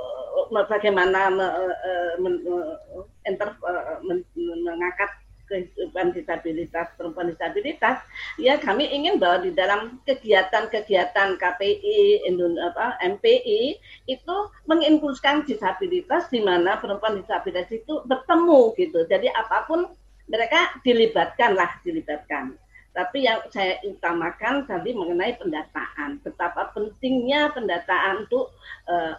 bagaimana 0.71 1.31
uh, 1.35 2.15
men, 2.23 2.39
uh, 2.47 3.03
enter, 3.27 3.51
uh, 3.67 3.99
men, 4.07 4.23
mengangkat 4.39 5.11
kehidupan 5.53 6.17
disabilitas 6.17 6.89
perempuan 6.97 7.29
disabilitas 7.29 8.01
ya 8.41 8.57
kami 8.57 8.89
ingin 8.89 9.21
bahwa 9.21 9.45
di 9.45 9.53
dalam 9.53 10.01
kegiatan-kegiatan 10.09 11.37
KPI 11.37 12.25
apa, 12.65 12.97
MPI 13.05 13.77
itu 14.09 14.37
menginkluskan 14.65 15.45
disabilitas 15.45 16.33
di 16.33 16.41
mana 16.41 16.81
perempuan 16.81 17.21
disabilitas 17.21 17.69
itu 17.69 18.01
bertemu 18.09 18.73
gitu. 18.81 19.05
Jadi 19.05 19.29
apa 19.29 19.69
pun 19.69 19.93
mereka 20.33 20.73
dilibatkan 20.81 21.53
lah 21.53 21.77
dilibatkan. 21.85 22.57
Tapi 22.93 23.25
yang 23.25 23.41
saya 23.49 23.81
utamakan 23.89 24.69
tadi 24.69 24.93
mengenai 24.93 25.37
pendataan. 25.41 26.21
Betapa 26.21 26.73
pentingnya 26.77 27.53
pendataan 27.57 28.29
untuk 28.29 28.53
uh, 28.89 29.17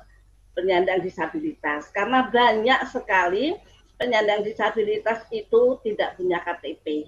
penyandang 0.53 1.01
disabilitas. 1.01 1.89
Karena 1.89 2.29
banyak 2.29 2.85
sekali 2.93 3.57
penyandang 3.97 4.43
disabilitas 4.43 5.25
itu 5.29 5.79
tidak 5.85 6.17
punya 6.17 6.37
KTP, 6.41 7.07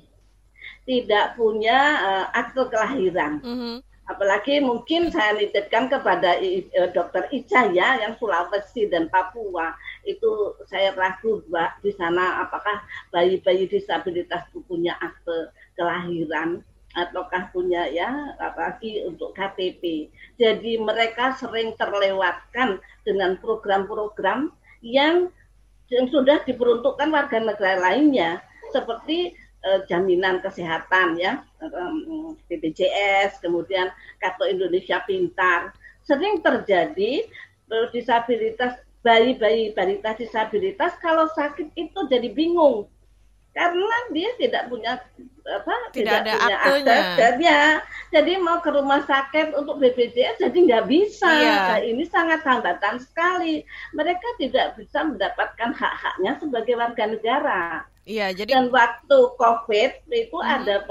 tidak 0.86 1.36
punya 1.36 1.78
uh, 2.02 2.26
akte 2.34 2.64
kelahiran. 2.70 3.42
Mm 3.42 3.58
-hmm. 3.58 3.76
apalagi 4.06 4.62
mungkin 4.62 5.10
saya 5.10 5.34
nitipkan 5.34 5.90
kepada 5.90 6.38
dokter 6.94 7.26
Ica 7.34 7.74
ya 7.74 7.98
yang 8.06 8.14
Sulawesi 8.22 8.86
dan 8.86 9.10
Papua 9.10 9.74
itu 10.06 10.54
saya 10.70 10.94
ragu 10.94 11.42
mbak 11.50 11.82
di 11.82 11.90
sana 11.98 12.46
apakah 12.46 12.86
bayi-bayi 13.10 13.66
disabilitas 13.66 14.46
itu 14.54 14.62
punya 14.70 14.94
akte 15.02 15.50
kelahiran 15.74 16.62
ataukah 16.96 17.52
punya 17.52 17.92
ya 17.92 18.38
apalagi 18.40 19.04
untuk 19.04 19.36
KTP 19.36 20.08
jadi 20.40 20.80
mereka 20.80 21.36
sering 21.36 21.76
terlewatkan 21.76 22.80
dengan 23.04 23.36
program-program 23.42 24.54
yang 24.80 25.34
yang 25.94 26.10
sudah 26.10 26.42
diperuntukkan 26.44 27.10
warga 27.14 27.38
negara 27.38 27.78
lainnya 27.78 28.42
seperti 28.74 29.38
uh, 29.66 29.86
jaminan 29.86 30.42
kesehatan 30.42 31.18
ya 31.20 31.46
BPJS 32.50 33.42
kemudian 33.42 33.94
kartu 34.18 34.50
Indonesia 34.50 35.02
Pintar. 35.06 35.74
Sering 36.06 36.42
terjadi 36.42 37.26
uh, 37.70 37.88
disabilitas 37.94 38.82
bayi-bayi 39.06 39.70
balita 39.78 40.18
disabilitas 40.18 40.98
kalau 40.98 41.30
sakit 41.38 41.70
itu 41.78 42.00
jadi 42.10 42.26
bingung 42.34 42.90
karena 43.56 43.98
dia 44.12 44.30
tidak 44.36 44.68
punya 44.68 45.00
apa 45.48 45.74
tidak, 45.96 45.96
tidak 45.96 46.20
ada 46.20 46.34
punya 46.36 46.58
akses 46.60 47.08
dan 47.16 47.36
ya 47.40 47.64
jadi 48.12 48.32
mau 48.44 48.60
ke 48.60 48.68
rumah 48.68 49.08
sakit 49.08 49.56
untuk 49.56 49.80
BPJS 49.80 50.44
jadi 50.44 50.58
nggak 50.60 50.86
bisa 50.92 51.32
iya. 51.40 51.56
nah, 51.72 51.80
ini 51.80 52.04
sangat 52.04 52.44
hambatan 52.44 53.00
sekali 53.00 53.64
mereka 53.96 54.28
tidak 54.36 54.76
bisa 54.76 55.08
mendapatkan 55.08 55.72
hak-haknya 55.72 56.36
sebagai 56.44 56.76
warga 56.76 57.06
negara 57.08 57.88
Iya, 58.06 58.38
jadi 58.38 58.54
dan 58.54 58.70
waktu 58.70 59.18
COVID 59.34 59.92
itu 60.14 60.38
hmm. 60.38 60.56
ada 60.62 60.86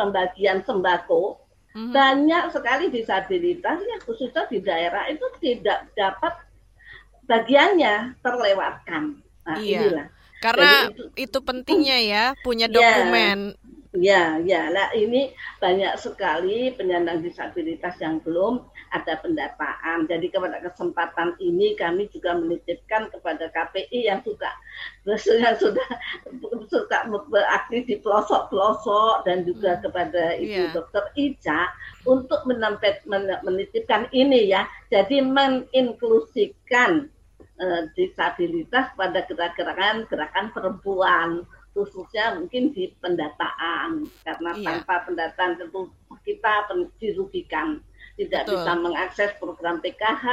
pembagian 0.00 0.64
sembako. 0.64 1.36
Hmm. 1.76 1.92
Banyak 1.92 2.56
sekali 2.56 2.88
disabilitas 2.88 3.84
yang 3.84 4.00
khususnya 4.00 4.48
di 4.48 4.64
daerah 4.64 5.04
itu 5.12 5.28
tidak 5.44 5.92
dapat 5.92 6.32
bagiannya 7.28 8.16
terlewatkan. 8.24 9.20
Nah, 9.44 9.56
iya. 9.60 9.76
inilah. 9.84 10.08
Karena 10.44 10.92
itu, 10.92 11.04
itu 11.16 11.38
pentingnya 11.40 11.98
ya 12.04 12.24
punya 12.44 12.68
ya. 12.68 12.74
dokumen. 12.76 13.56
Ya, 13.94 14.42
ya, 14.42 14.74
lah 14.74 14.90
ini 14.90 15.30
banyak 15.62 15.94
sekali 16.02 16.74
penyandang 16.74 17.22
disabilitas 17.22 17.94
yang 18.02 18.18
belum 18.26 18.66
ada 18.90 19.22
pendataan. 19.22 20.10
Jadi 20.10 20.34
kepada 20.34 20.58
kesempatan 20.58 21.38
ini 21.38 21.78
kami 21.78 22.10
juga 22.10 22.34
menitipkan 22.34 23.06
kepada 23.14 23.54
KPI 23.54 24.10
yang 24.10 24.18
suka 24.26 24.50
yang 25.06 25.54
sudah 25.62 25.88
suka 26.66 27.06
beraktif 27.30 27.86
di 27.86 28.02
pelosok-pelosok 28.02 29.30
dan 29.30 29.46
juga 29.46 29.78
hmm. 29.78 29.82
kepada 29.86 30.22
Ibu 30.42 30.50
yeah. 30.50 30.74
Dokter 30.74 31.04
Ica 31.14 31.70
untuk 32.02 32.42
menampet, 32.50 33.06
menitipkan 33.46 34.10
ini 34.10 34.50
ya. 34.50 34.66
Jadi 34.90 35.22
meninklusikan 35.22 37.14
uh, 37.60 37.82
disabilitas 37.94 38.90
pada 38.96 39.26
gerakan 39.28 40.06
gerakan 40.08 40.46
perempuan 40.54 41.28
khususnya 41.74 42.38
mungkin 42.38 42.70
di 42.70 42.94
pendataan 43.02 44.06
karena 44.22 44.50
iya. 44.54 44.66
tanpa 44.78 45.02
pendataan 45.10 45.58
tentu 45.58 45.90
kita 46.22 46.70
dirugikan 47.02 47.82
tidak 48.14 48.46
Betul. 48.46 48.62
bisa 48.62 48.72
mengakses 48.78 49.30
program 49.42 49.82
PKH, 49.82 50.26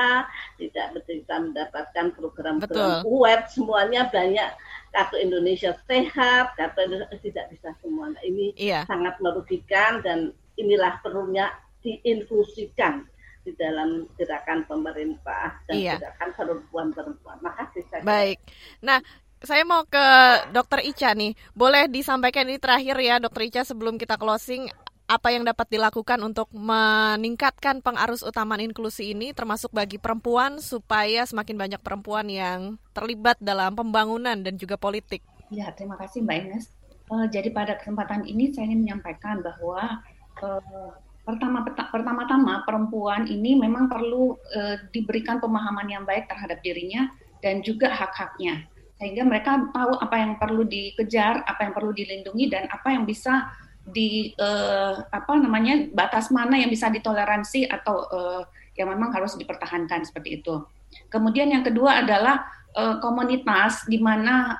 tidak 0.61 0.85
bisa 1.01 1.35
mendapatkan 1.41 2.05
program-program 2.13 3.01
web, 3.09 3.41
semuanya 3.49 4.05
banyak 4.13 4.53
kartu 4.93 5.17
Indonesia 5.17 5.73
Sehat, 5.89 6.53
kartu 6.53 6.77
Indonesia 6.85 7.17
tidak 7.25 7.45
bisa 7.49 7.73
semua. 7.81 8.13
Nah, 8.13 8.21
ini 8.21 8.53
iya. 8.53 8.85
sangat 8.85 9.17
merugikan 9.17 10.05
dan 10.05 10.29
inilah 10.61 11.01
perlunya 11.01 11.49
diinklusikan 11.81 13.09
di 13.41 13.51
dalam 13.57 14.05
gerakan 14.15 14.65
pemerintah 14.69 15.57
dan 15.65 15.75
iya. 15.75 15.95
gerakan 15.97 16.29
perempuan-perempuan. 16.37 17.37
Makasih 17.41 17.83
saya. 17.89 18.01
Baik. 18.05 18.37
Nah, 18.85 19.01
saya 19.41 19.65
mau 19.65 19.81
ke 19.89 20.05
Dokter 20.53 20.85
Ica 20.85 21.17
nih. 21.17 21.33
Boleh 21.57 21.89
disampaikan 21.89 22.45
ini 22.45 22.61
terakhir 22.61 22.97
ya, 23.01 23.17
Dokter 23.17 23.49
Ica 23.49 23.61
sebelum 23.65 23.97
kita 23.97 24.15
closing 24.21 24.69
apa 25.11 25.27
yang 25.35 25.43
dapat 25.43 25.67
dilakukan 25.67 26.23
untuk 26.23 26.47
meningkatkan 26.55 27.83
pengarus 27.83 28.23
utamaan 28.23 28.63
inklusi 28.63 29.11
ini 29.11 29.35
termasuk 29.35 29.67
bagi 29.75 29.99
perempuan 29.99 30.63
supaya 30.63 31.27
semakin 31.27 31.59
banyak 31.59 31.81
perempuan 31.83 32.31
yang 32.31 32.79
terlibat 32.95 33.35
dalam 33.43 33.75
pembangunan 33.75 34.39
dan 34.39 34.55
juga 34.55 34.79
politik. 34.79 35.19
Ya, 35.51 35.67
terima 35.75 35.99
kasih 35.99 36.23
Mbak 36.23 36.37
Ines. 36.47 36.65
Uh, 37.11 37.27
jadi 37.27 37.51
pada 37.51 37.75
kesempatan 37.75 38.23
ini 38.23 38.55
saya 38.55 38.71
ingin 38.71 38.87
menyampaikan 38.87 39.43
bahwa 39.43 39.99
uh, 40.39 40.95
pertama 41.21 41.61
pertama-tama 41.65 42.65
perempuan 42.65 43.29
ini 43.29 43.53
memang 43.53 43.85
perlu 43.85 44.33
uh, 44.57 44.77
diberikan 44.89 45.37
pemahaman 45.37 45.85
yang 45.85 46.03
baik 46.03 46.25
terhadap 46.25 46.59
dirinya 46.65 47.13
dan 47.45 47.61
juga 47.61 47.93
hak-haknya 47.93 48.65
sehingga 49.01 49.25
mereka 49.25 49.65
tahu 49.73 49.97
apa 49.97 50.13
yang 50.13 50.37
perlu 50.37 50.61
dikejar, 50.61 51.41
apa 51.49 51.65
yang 51.65 51.73
perlu 51.73 51.89
dilindungi 51.89 52.53
dan 52.53 52.69
apa 52.69 52.93
yang 52.93 53.01
bisa 53.09 53.49
di 53.81 54.29
uh, 54.37 54.93
apa 55.09 55.41
namanya 55.41 55.89
batas 55.89 56.29
mana 56.29 56.61
yang 56.61 56.69
bisa 56.69 56.85
ditoleransi 56.85 57.65
atau 57.65 58.05
uh, 58.13 58.45
yang 58.77 58.93
memang 58.93 59.09
harus 59.09 59.33
dipertahankan 59.41 60.05
seperti 60.05 60.45
itu. 60.45 60.61
Kemudian 61.09 61.49
yang 61.49 61.65
kedua 61.65 62.05
adalah 62.05 62.45
komunitas 63.03 63.83
di 63.83 63.99
mana 63.99 64.55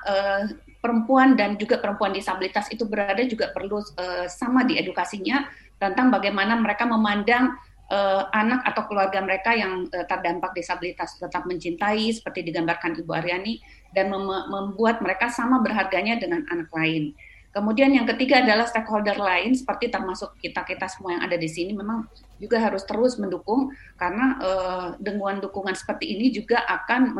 perempuan 0.84 1.32
dan 1.32 1.56
juga 1.56 1.80
perempuan 1.80 2.12
disabilitas 2.12 2.68
itu 2.68 2.84
berada 2.84 3.24
juga 3.24 3.48
perlu 3.56 3.80
sama 4.28 4.68
di 4.68 4.76
edukasinya 4.76 5.48
tentang 5.82 6.14
bagaimana 6.14 6.54
mereka 6.54 6.86
memandang 6.86 7.58
uh, 7.90 8.30
anak 8.30 8.62
atau 8.70 8.86
keluarga 8.86 9.18
mereka 9.18 9.50
yang 9.58 9.90
uh, 9.90 10.06
terdampak 10.06 10.54
disabilitas 10.54 11.18
tetap 11.18 11.42
mencintai 11.42 12.14
seperti 12.14 12.46
digambarkan 12.46 12.94
Ibu 13.02 13.10
Aryani 13.10 13.58
dan 13.90 14.14
mem 14.14 14.22
membuat 14.46 15.02
mereka 15.02 15.26
sama 15.26 15.58
berharganya 15.58 16.22
dengan 16.22 16.46
anak 16.46 16.70
lain. 16.70 17.12
Kemudian 17.52 17.92
yang 17.92 18.08
ketiga 18.08 18.40
adalah 18.40 18.64
stakeholder 18.64 19.20
lain 19.20 19.52
seperti 19.52 19.92
termasuk 19.92 20.40
kita-kita 20.40 20.88
semua 20.88 21.20
yang 21.20 21.22
ada 21.28 21.36
di 21.36 21.44
sini 21.44 21.76
memang 21.76 22.08
juga 22.40 22.56
harus 22.56 22.80
terus 22.88 23.20
mendukung 23.20 23.68
karena 24.00 24.40
uh, 24.40 24.88
dengan 24.96 25.36
dukungan 25.36 25.76
seperti 25.76 26.16
ini 26.16 26.32
juga 26.32 26.64
akan 26.64 27.12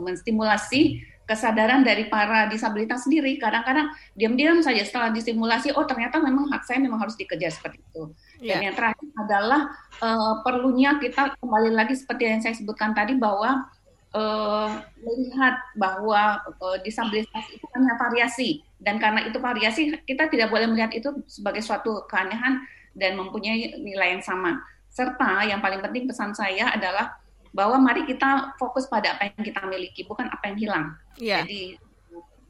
menstimulasi 0.00 1.04
kesadaran 1.24 1.80
dari 1.84 2.08
para 2.08 2.46
disabilitas 2.48 3.04
sendiri. 3.08 3.36
Kadang-kadang 3.40 3.92
diam-diam 4.12 4.60
saja 4.60 4.84
setelah 4.84 5.10
disimulasi, 5.12 5.72
oh 5.72 5.84
ternyata 5.88 6.20
memang 6.20 6.48
hak 6.52 6.68
saya 6.68 6.80
memang 6.80 7.00
harus 7.00 7.16
dikejar 7.16 7.52
seperti 7.52 7.80
itu. 7.80 8.12
Dan 8.44 8.60
yeah. 8.60 8.60
yang 8.70 8.74
terakhir 8.76 9.08
adalah 9.16 9.60
uh, 10.04 10.44
perlunya 10.44 11.00
kita 11.00 11.32
kembali 11.40 11.70
lagi 11.72 11.96
seperti 11.96 12.22
yang 12.28 12.40
saya 12.44 12.54
sebutkan 12.56 12.92
tadi 12.92 13.16
bahwa 13.16 13.66
uh, 14.14 14.68
melihat 15.02 15.58
bahwa 15.74 16.40
uh, 16.60 16.78
disabilitas 16.84 17.44
itu 17.50 17.64
kan 17.72 17.82
variasi 17.98 18.62
dan 18.78 19.00
karena 19.00 19.26
itu 19.26 19.40
variasi 19.40 19.82
kita 20.04 20.28
tidak 20.28 20.48
boleh 20.52 20.68
melihat 20.70 20.92
itu 20.94 21.10
sebagai 21.26 21.60
suatu 21.64 22.04
keanehan 22.06 22.62
dan 22.94 23.18
mempunyai 23.18 23.74
nilai 23.82 24.14
yang 24.16 24.24
sama 24.24 24.62
serta 24.94 25.42
yang 25.42 25.58
paling 25.58 25.82
penting 25.82 26.06
pesan 26.06 26.30
saya 26.30 26.70
adalah 26.70 27.18
bahwa 27.54 27.78
mari 27.78 28.02
kita 28.04 28.58
fokus 28.58 28.90
pada 28.90 29.14
apa 29.14 29.30
yang 29.30 29.42
kita 29.46 29.62
miliki 29.70 30.02
bukan 30.02 30.26
apa 30.26 30.50
yang 30.50 30.58
hilang 30.58 30.86
yeah. 31.16 31.46
jadi 31.46 31.78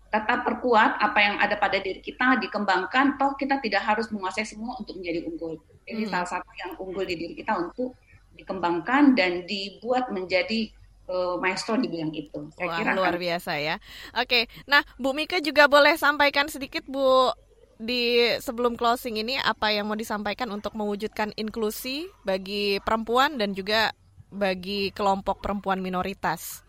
tetap 0.09 0.47
perkuat 0.47 0.97
apa 1.03 1.19
yang 1.21 1.37
ada 1.43 1.59
pada 1.61 1.77
diri 1.77 2.01
kita 2.01 2.41
dikembangkan 2.41 3.21
toh 3.21 3.37
kita 3.37 3.61
tidak 3.61 3.85
harus 3.85 4.09
menguasai 4.09 4.49
semua 4.49 4.79
untuk 4.81 4.97
menjadi 4.97 5.27
unggul 5.29 5.61
ini 5.85 6.09
hmm. 6.09 6.11
salah 6.11 6.29
satu 6.39 6.49
yang 6.57 6.73
unggul 6.81 7.05
di 7.05 7.15
diri 7.19 7.35
kita 7.37 7.53
untuk 7.61 7.93
dikembangkan 8.35 9.15
dan 9.15 9.45
dibuat 9.47 10.11
menjadi 10.11 10.73
uh, 11.09 11.37
maestro 11.39 11.79
di 11.79 11.87
bidang 11.87 12.13
itu. 12.15 12.51
Saya 12.55 12.69
Wah, 12.69 12.79
kira 12.79 12.91
luar 12.97 13.15
kan. 13.17 13.23
biasa 13.23 13.53
ya. 13.63 13.77
Oke, 14.19 14.51
nah 14.67 14.83
Bu 14.99 15.15
Mika 15.15 15.39
juga 15.39 15.71
boleh 15.71 15.95
sampaikan 15.95 16.51
sedikit 16.51 16.85
Bu 16.87 17.31
di 17.79 18.31
sebelum 18.39 18.79
closing 18.79 19.19
ini 19.19 19.35
apa 19.43 19.75
yang 19.75 19.91
mau 19.91 19.99
disampaikan 19.99 20.47
untuk 20.55 20.79
mewujudkan 20.79 21.35
inklusi 21.35 22.07
bagi 22.23 22.79
perempuan 22.83 23.35
dan 23.35 23.51
juga 23.51 23.91
bagi 24.35 24.91
kelompok 24.91 25.41
perempuan 25.41 25.79
minoritas. 25.79 26.67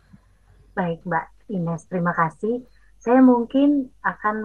Baik, 0.78 1.01
Mbak 1.03 1.26
Ines, 1.49 1.84
terima 1.89 2.13
kasih. 2.13 2.61
Saya 3.01 3.22
mungkin 3.22 3.89
akan 4.01 4.36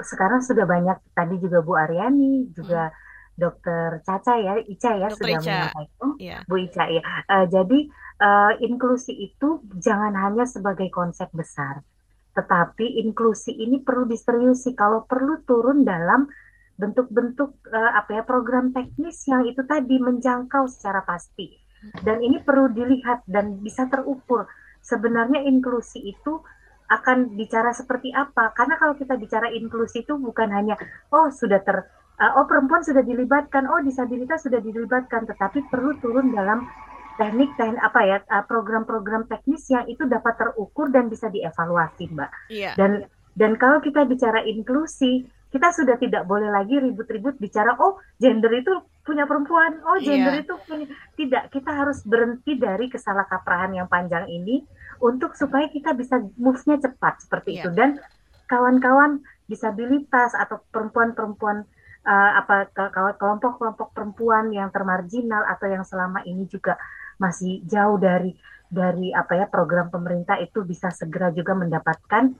sekarang 0.00 0.40
sudah 0.44 0.64
banyak 0.64 0.98
tadi 1.16 1.40
juga 1.40 1.64
Bu 1.64 1.76
Aryani 1.76 2.52
juga 2.52 2.88
hmm 2.90 3.08
Dokter 3.40 4.04
Caca 4.04 4.34
ya, 4.36 4.60
Ica 4.60 4.90
ya 5.00 5.08
Dokter 5.08 5.16
sudah 5.16 5.32
Ica. 5.40 5.48
menyampaikan, 5.48 6.10
yeah. 6.20 6.40
Bu 6.44 6.54
Ica 6.60 6.84
ya. 6.92 7.02
Uh, 7.24 7.46
jadi 7.48 7.78
uh, 8.20 8.52
inklusi 8.60 9.16
itu 9.16 9.64
jangan 9.80 10.12
hanya 10.12 10.44
sebagai 10.44 10.92
konsep 10.92 11.32
besar, 11.32 11.80
tetapi 12.36 13.00
inklusi 13.00 13.56
ini 13.56 13.80
perlu 13.80 14.04
diseriusi. 14.04 14.76
Kalau 14.76 15.08
perlu 15.08 15.40
turun 15.48 15.88
dalam 15.88 16.28
bentuk-bentuk 16.76 17.64
uh, 17.72 17.92
apa 17.96 18.20
ya 18.20 18.22
program 18.28 18.76
teknis 18.76 19.24
yang 19.24 19.48
itu 19.48 19.64
tadi 19.64 19.96
menjangkau 19.96 20.68
secara 20.68 21.00
pasti. 21.08 21.56
Dan 22.04 22.20
ini 22.20 22.40
perlu 22.44 22.68
dilihat 22.72 23.24
dan 23.24 23.60
bisa 23.64 23.88
terukur. 23.88 24.44
Sebenarnya 24.80 25.44
inklusi 25.44 26.00
itu 26.00 26.40
akan 26.90 27.38
bicara 27.38 27.70
seperti 27.70 28.10
apa? 28.10 28.50
Karena 28.52 28.74
kalau 28.76 28.98
kita 28.98 29.14
bicara 29.14 29.48
inklusi 29.54 30.02
itu 30.02 30.18
bukan 30.18 30.50
hanya 30.50 30.74
oh 31.14 31.30
sudah 31.30 31.62
ter 31.62 31.86
uh, 32.18 32.32
oh 32.36 32.44
perempuan 32.50 32.82
sudah 32.82 33.00
dilibatkan, 33.06 33.70
oh 33.70 33.80
disabilitas 33.80 34.42
sudah 34.42 34.58
dilibatkan, 34.58 35.24
tetapi 35.24 35.70
perlu 35.70 35.96
turun 36.02 36.34
dalam 36.34 36.66
teknik 37.16 37.54
teknik 37.54 37.80
apa 37.80 38.00
ya 38.02 38.16
uh, 38.26 38.44
program-program 38.44 39.30
teknis 39.30 39.70
yang 39.70 39.86
itu 39.86 40.02
dapat 40.10 40.34
terukur 40.36 40.90
dan 40.90 41.06
bisa 41.06 41.30
dievaluasi, 41.30 42.10
Mbak. 42.10 42.30
Iya. 42.50 42.72
Dan 42.74 43.06
dan 43.38 43.54
kalau 43.54 43.78
kita 43.78 44.04
bicara 44.04 44.42
inklusi, 44.42 45.30
kita 45.54 45.70
sudah 45.70 45.94
tidak 45.98 46.26
boleh 46.26 46.50
lagi 46.50 46.78
ribut-ribut 46.78 47.38
bicara 47.38 47.78
oh 47.78 48.02
gender 48.18 48.50
itu 48.54 48.74
punya 49.10 49.26
perempuan, 49.26 49.82
oh 49.82 49.98
gender 49.98 50.38
Iya. 50.38 50.42
itu 50.46 50.54
punya 50.62 50.86
tidak. 51.18 51.50
Kita 51.50 51.70
harus 51.74 52.06
berhenti 52.06 52.54
dari 52.54 52.86
kesalahkaprahan 52.86 53.74
yang 53.74 53.90
panjang 53.90 54.30
ini 54.30 54.62
untuk 55.02 55.34
supaya 55.34 55.66
kita 55.66 55.90
bisa 55.98 56.22
move-nya 56.38 56.78
cepat 56.78 57.26
seperti 57.26 57.58
Iya. 57.58 57.66
itu 57.66 57.68
dan 57.74 57.98
kawan-kawan 58.46 59.18
disabilitas 59.50 60.38
atau 60.38 60.62
perempuan-perempuan 60.70 61.66
uh, 62.06 62.30
apa 62.38 62.70
ke- 62.70 62.90
ke- 62.90 63.16
kelompok-kelompok 63.18 63.90
perempuan 63.90 64.54
yang 64.54 64.70
termarginal 64.70 65.42
atau 65.44 65.66
yang 65.66 65.82
selama 65.82 66.22
ini 66.22 66.46
juga 66.46 66.78
masih 67.18 67.60
jauh 67.66 67.98
dari 67.98 68.38
dari 68.70 69.10
apa 69.10 69.34
ya 69.34 69.46
program 69.50 69.90
pemerintah 69.90 70.38
itu 70.38 70.62
bisa 70.62 70.94
segera 70.94 71.34
juga 71.34 71.58
mendapatkan 71.58 72.30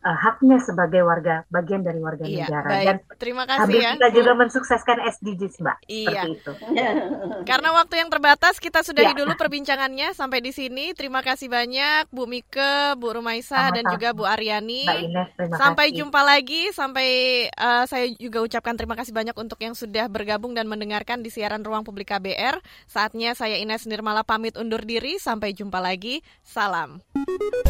uh, 0.00 0.16
haknya 0.16 0.56
sebagai 0.58 1.00
warga 1.00 1.44
bagian 1.48 1.80
dari 1.80 1.98
warga 1.98 2.22
Iya, 2.22 2.46
negara 2.46 2.68
baik. 2.68 2.86
dan 2.86 2.96
Terima 3.16 3.44
kasih 3.44 3.60
sambil 3.66 3.80
ya. 3.80 3.90
kita 3.94 4.08
juga 4.12 4.32
mensukseskan 4.34 4.98
SDGs 5.06 5.54
mbak 5.60 5.76
Iya. 5.86 6.08
seperti 6.10 6.30
itu 6.34 6.52
Karena 7.50 7.68
waktu 7.72 7.94
yang 7.96 8.08
terbatas 8.08 8.56
kita 8.56 8.80
sudahi 8.80 9.12
Ya. 9.12 9.16
dulu 9.16 9.32
perbincangannya 9.34 10.12
sampai 10.12 10.38
di 10.38 10.50
sini. 10.50 10.92
Terima 10.92 11.18
kasih 11.20 11.48
banyak 11.48 12.06
Bu 12.08 12.24
Mike, 12.24 12.60
Bu 12.94 13.10
Rumaisa 13.10 13.70
dan 13.70 13.82
Sama-sama. 13.82 13.92
juga 13.92 14.08
Bu 14.12 14.24
Aryani. 14.24 14.84
Mbak 14.84 15.00
Ines 15.02 15.28
terima 15.34 15.54
Sampai 15.56 15.86
kasih. 15.88 15.98
jumpa 15.98 16.20
lagi. 16.22 16.62
Sampai 16.70 17.08
eh, 17.48 17.84
saya 17.84 18.06
juga 18.14 18.38
ucapkan 18.40 18.74
terima 18.74 18.94
kasih 18.94 19.10
banyak 19.10 19.34
untuk 19.34 19.58
yang 19.58 19.74
sudah 19.74 20.06
bergabung 20.06 20.52
dan 20.52 20.64
mendengarkan 20.64 21.20
di 21.20 21.28
siaran 21.28 21.60
Ruang 21.60 21.82
Publik 21.82 22.08
KBR. 22.08 22.60
Saatnya 22.86 23.32
saya 23.32 23.56
Ines 23.56 23.84
Nirmala 23.84 24.22
pamit 24.22 24.54
undur 24.54 24.80
diri. 24.80 25.16
Sampai 25.16 25.50
jumpa 25.50 25.78
lagi. 25.78 26.22
Salam. 26.40 27.02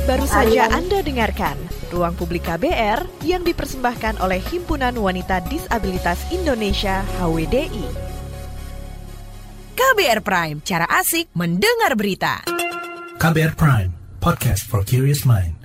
Baru 0.02 0.26
saja 0.26 0.68
Anda 0.68 1.00
dengarkan 1.00 1.56
Ruang 1.88 2.19
Publik 2.20 2.44
KBR 2.44 3.24
yang 3.24 3.40
dipersembahkan 3.40 4.20
oleh 4.20 4.44
Himpunan 4.44 4.92
Wanita 5.00 5.40
Disabilitas 5.48 6.20
Indonesia 6.28 7.00
HWDI. 7.16 7.88
KBR 9.72 10.20
Prime, 10.20 10.60
cara 10.60 10.84
asik 11.00 11.32
mendengar 11.32 11.96
berita. 11.96 12.44
KBR 13.16 13.56
Prime, 13.56 13.90
podcast 14.20 14.68
for 14.68 14.84
curious 14.84 15.24
mind. 15.24 15.59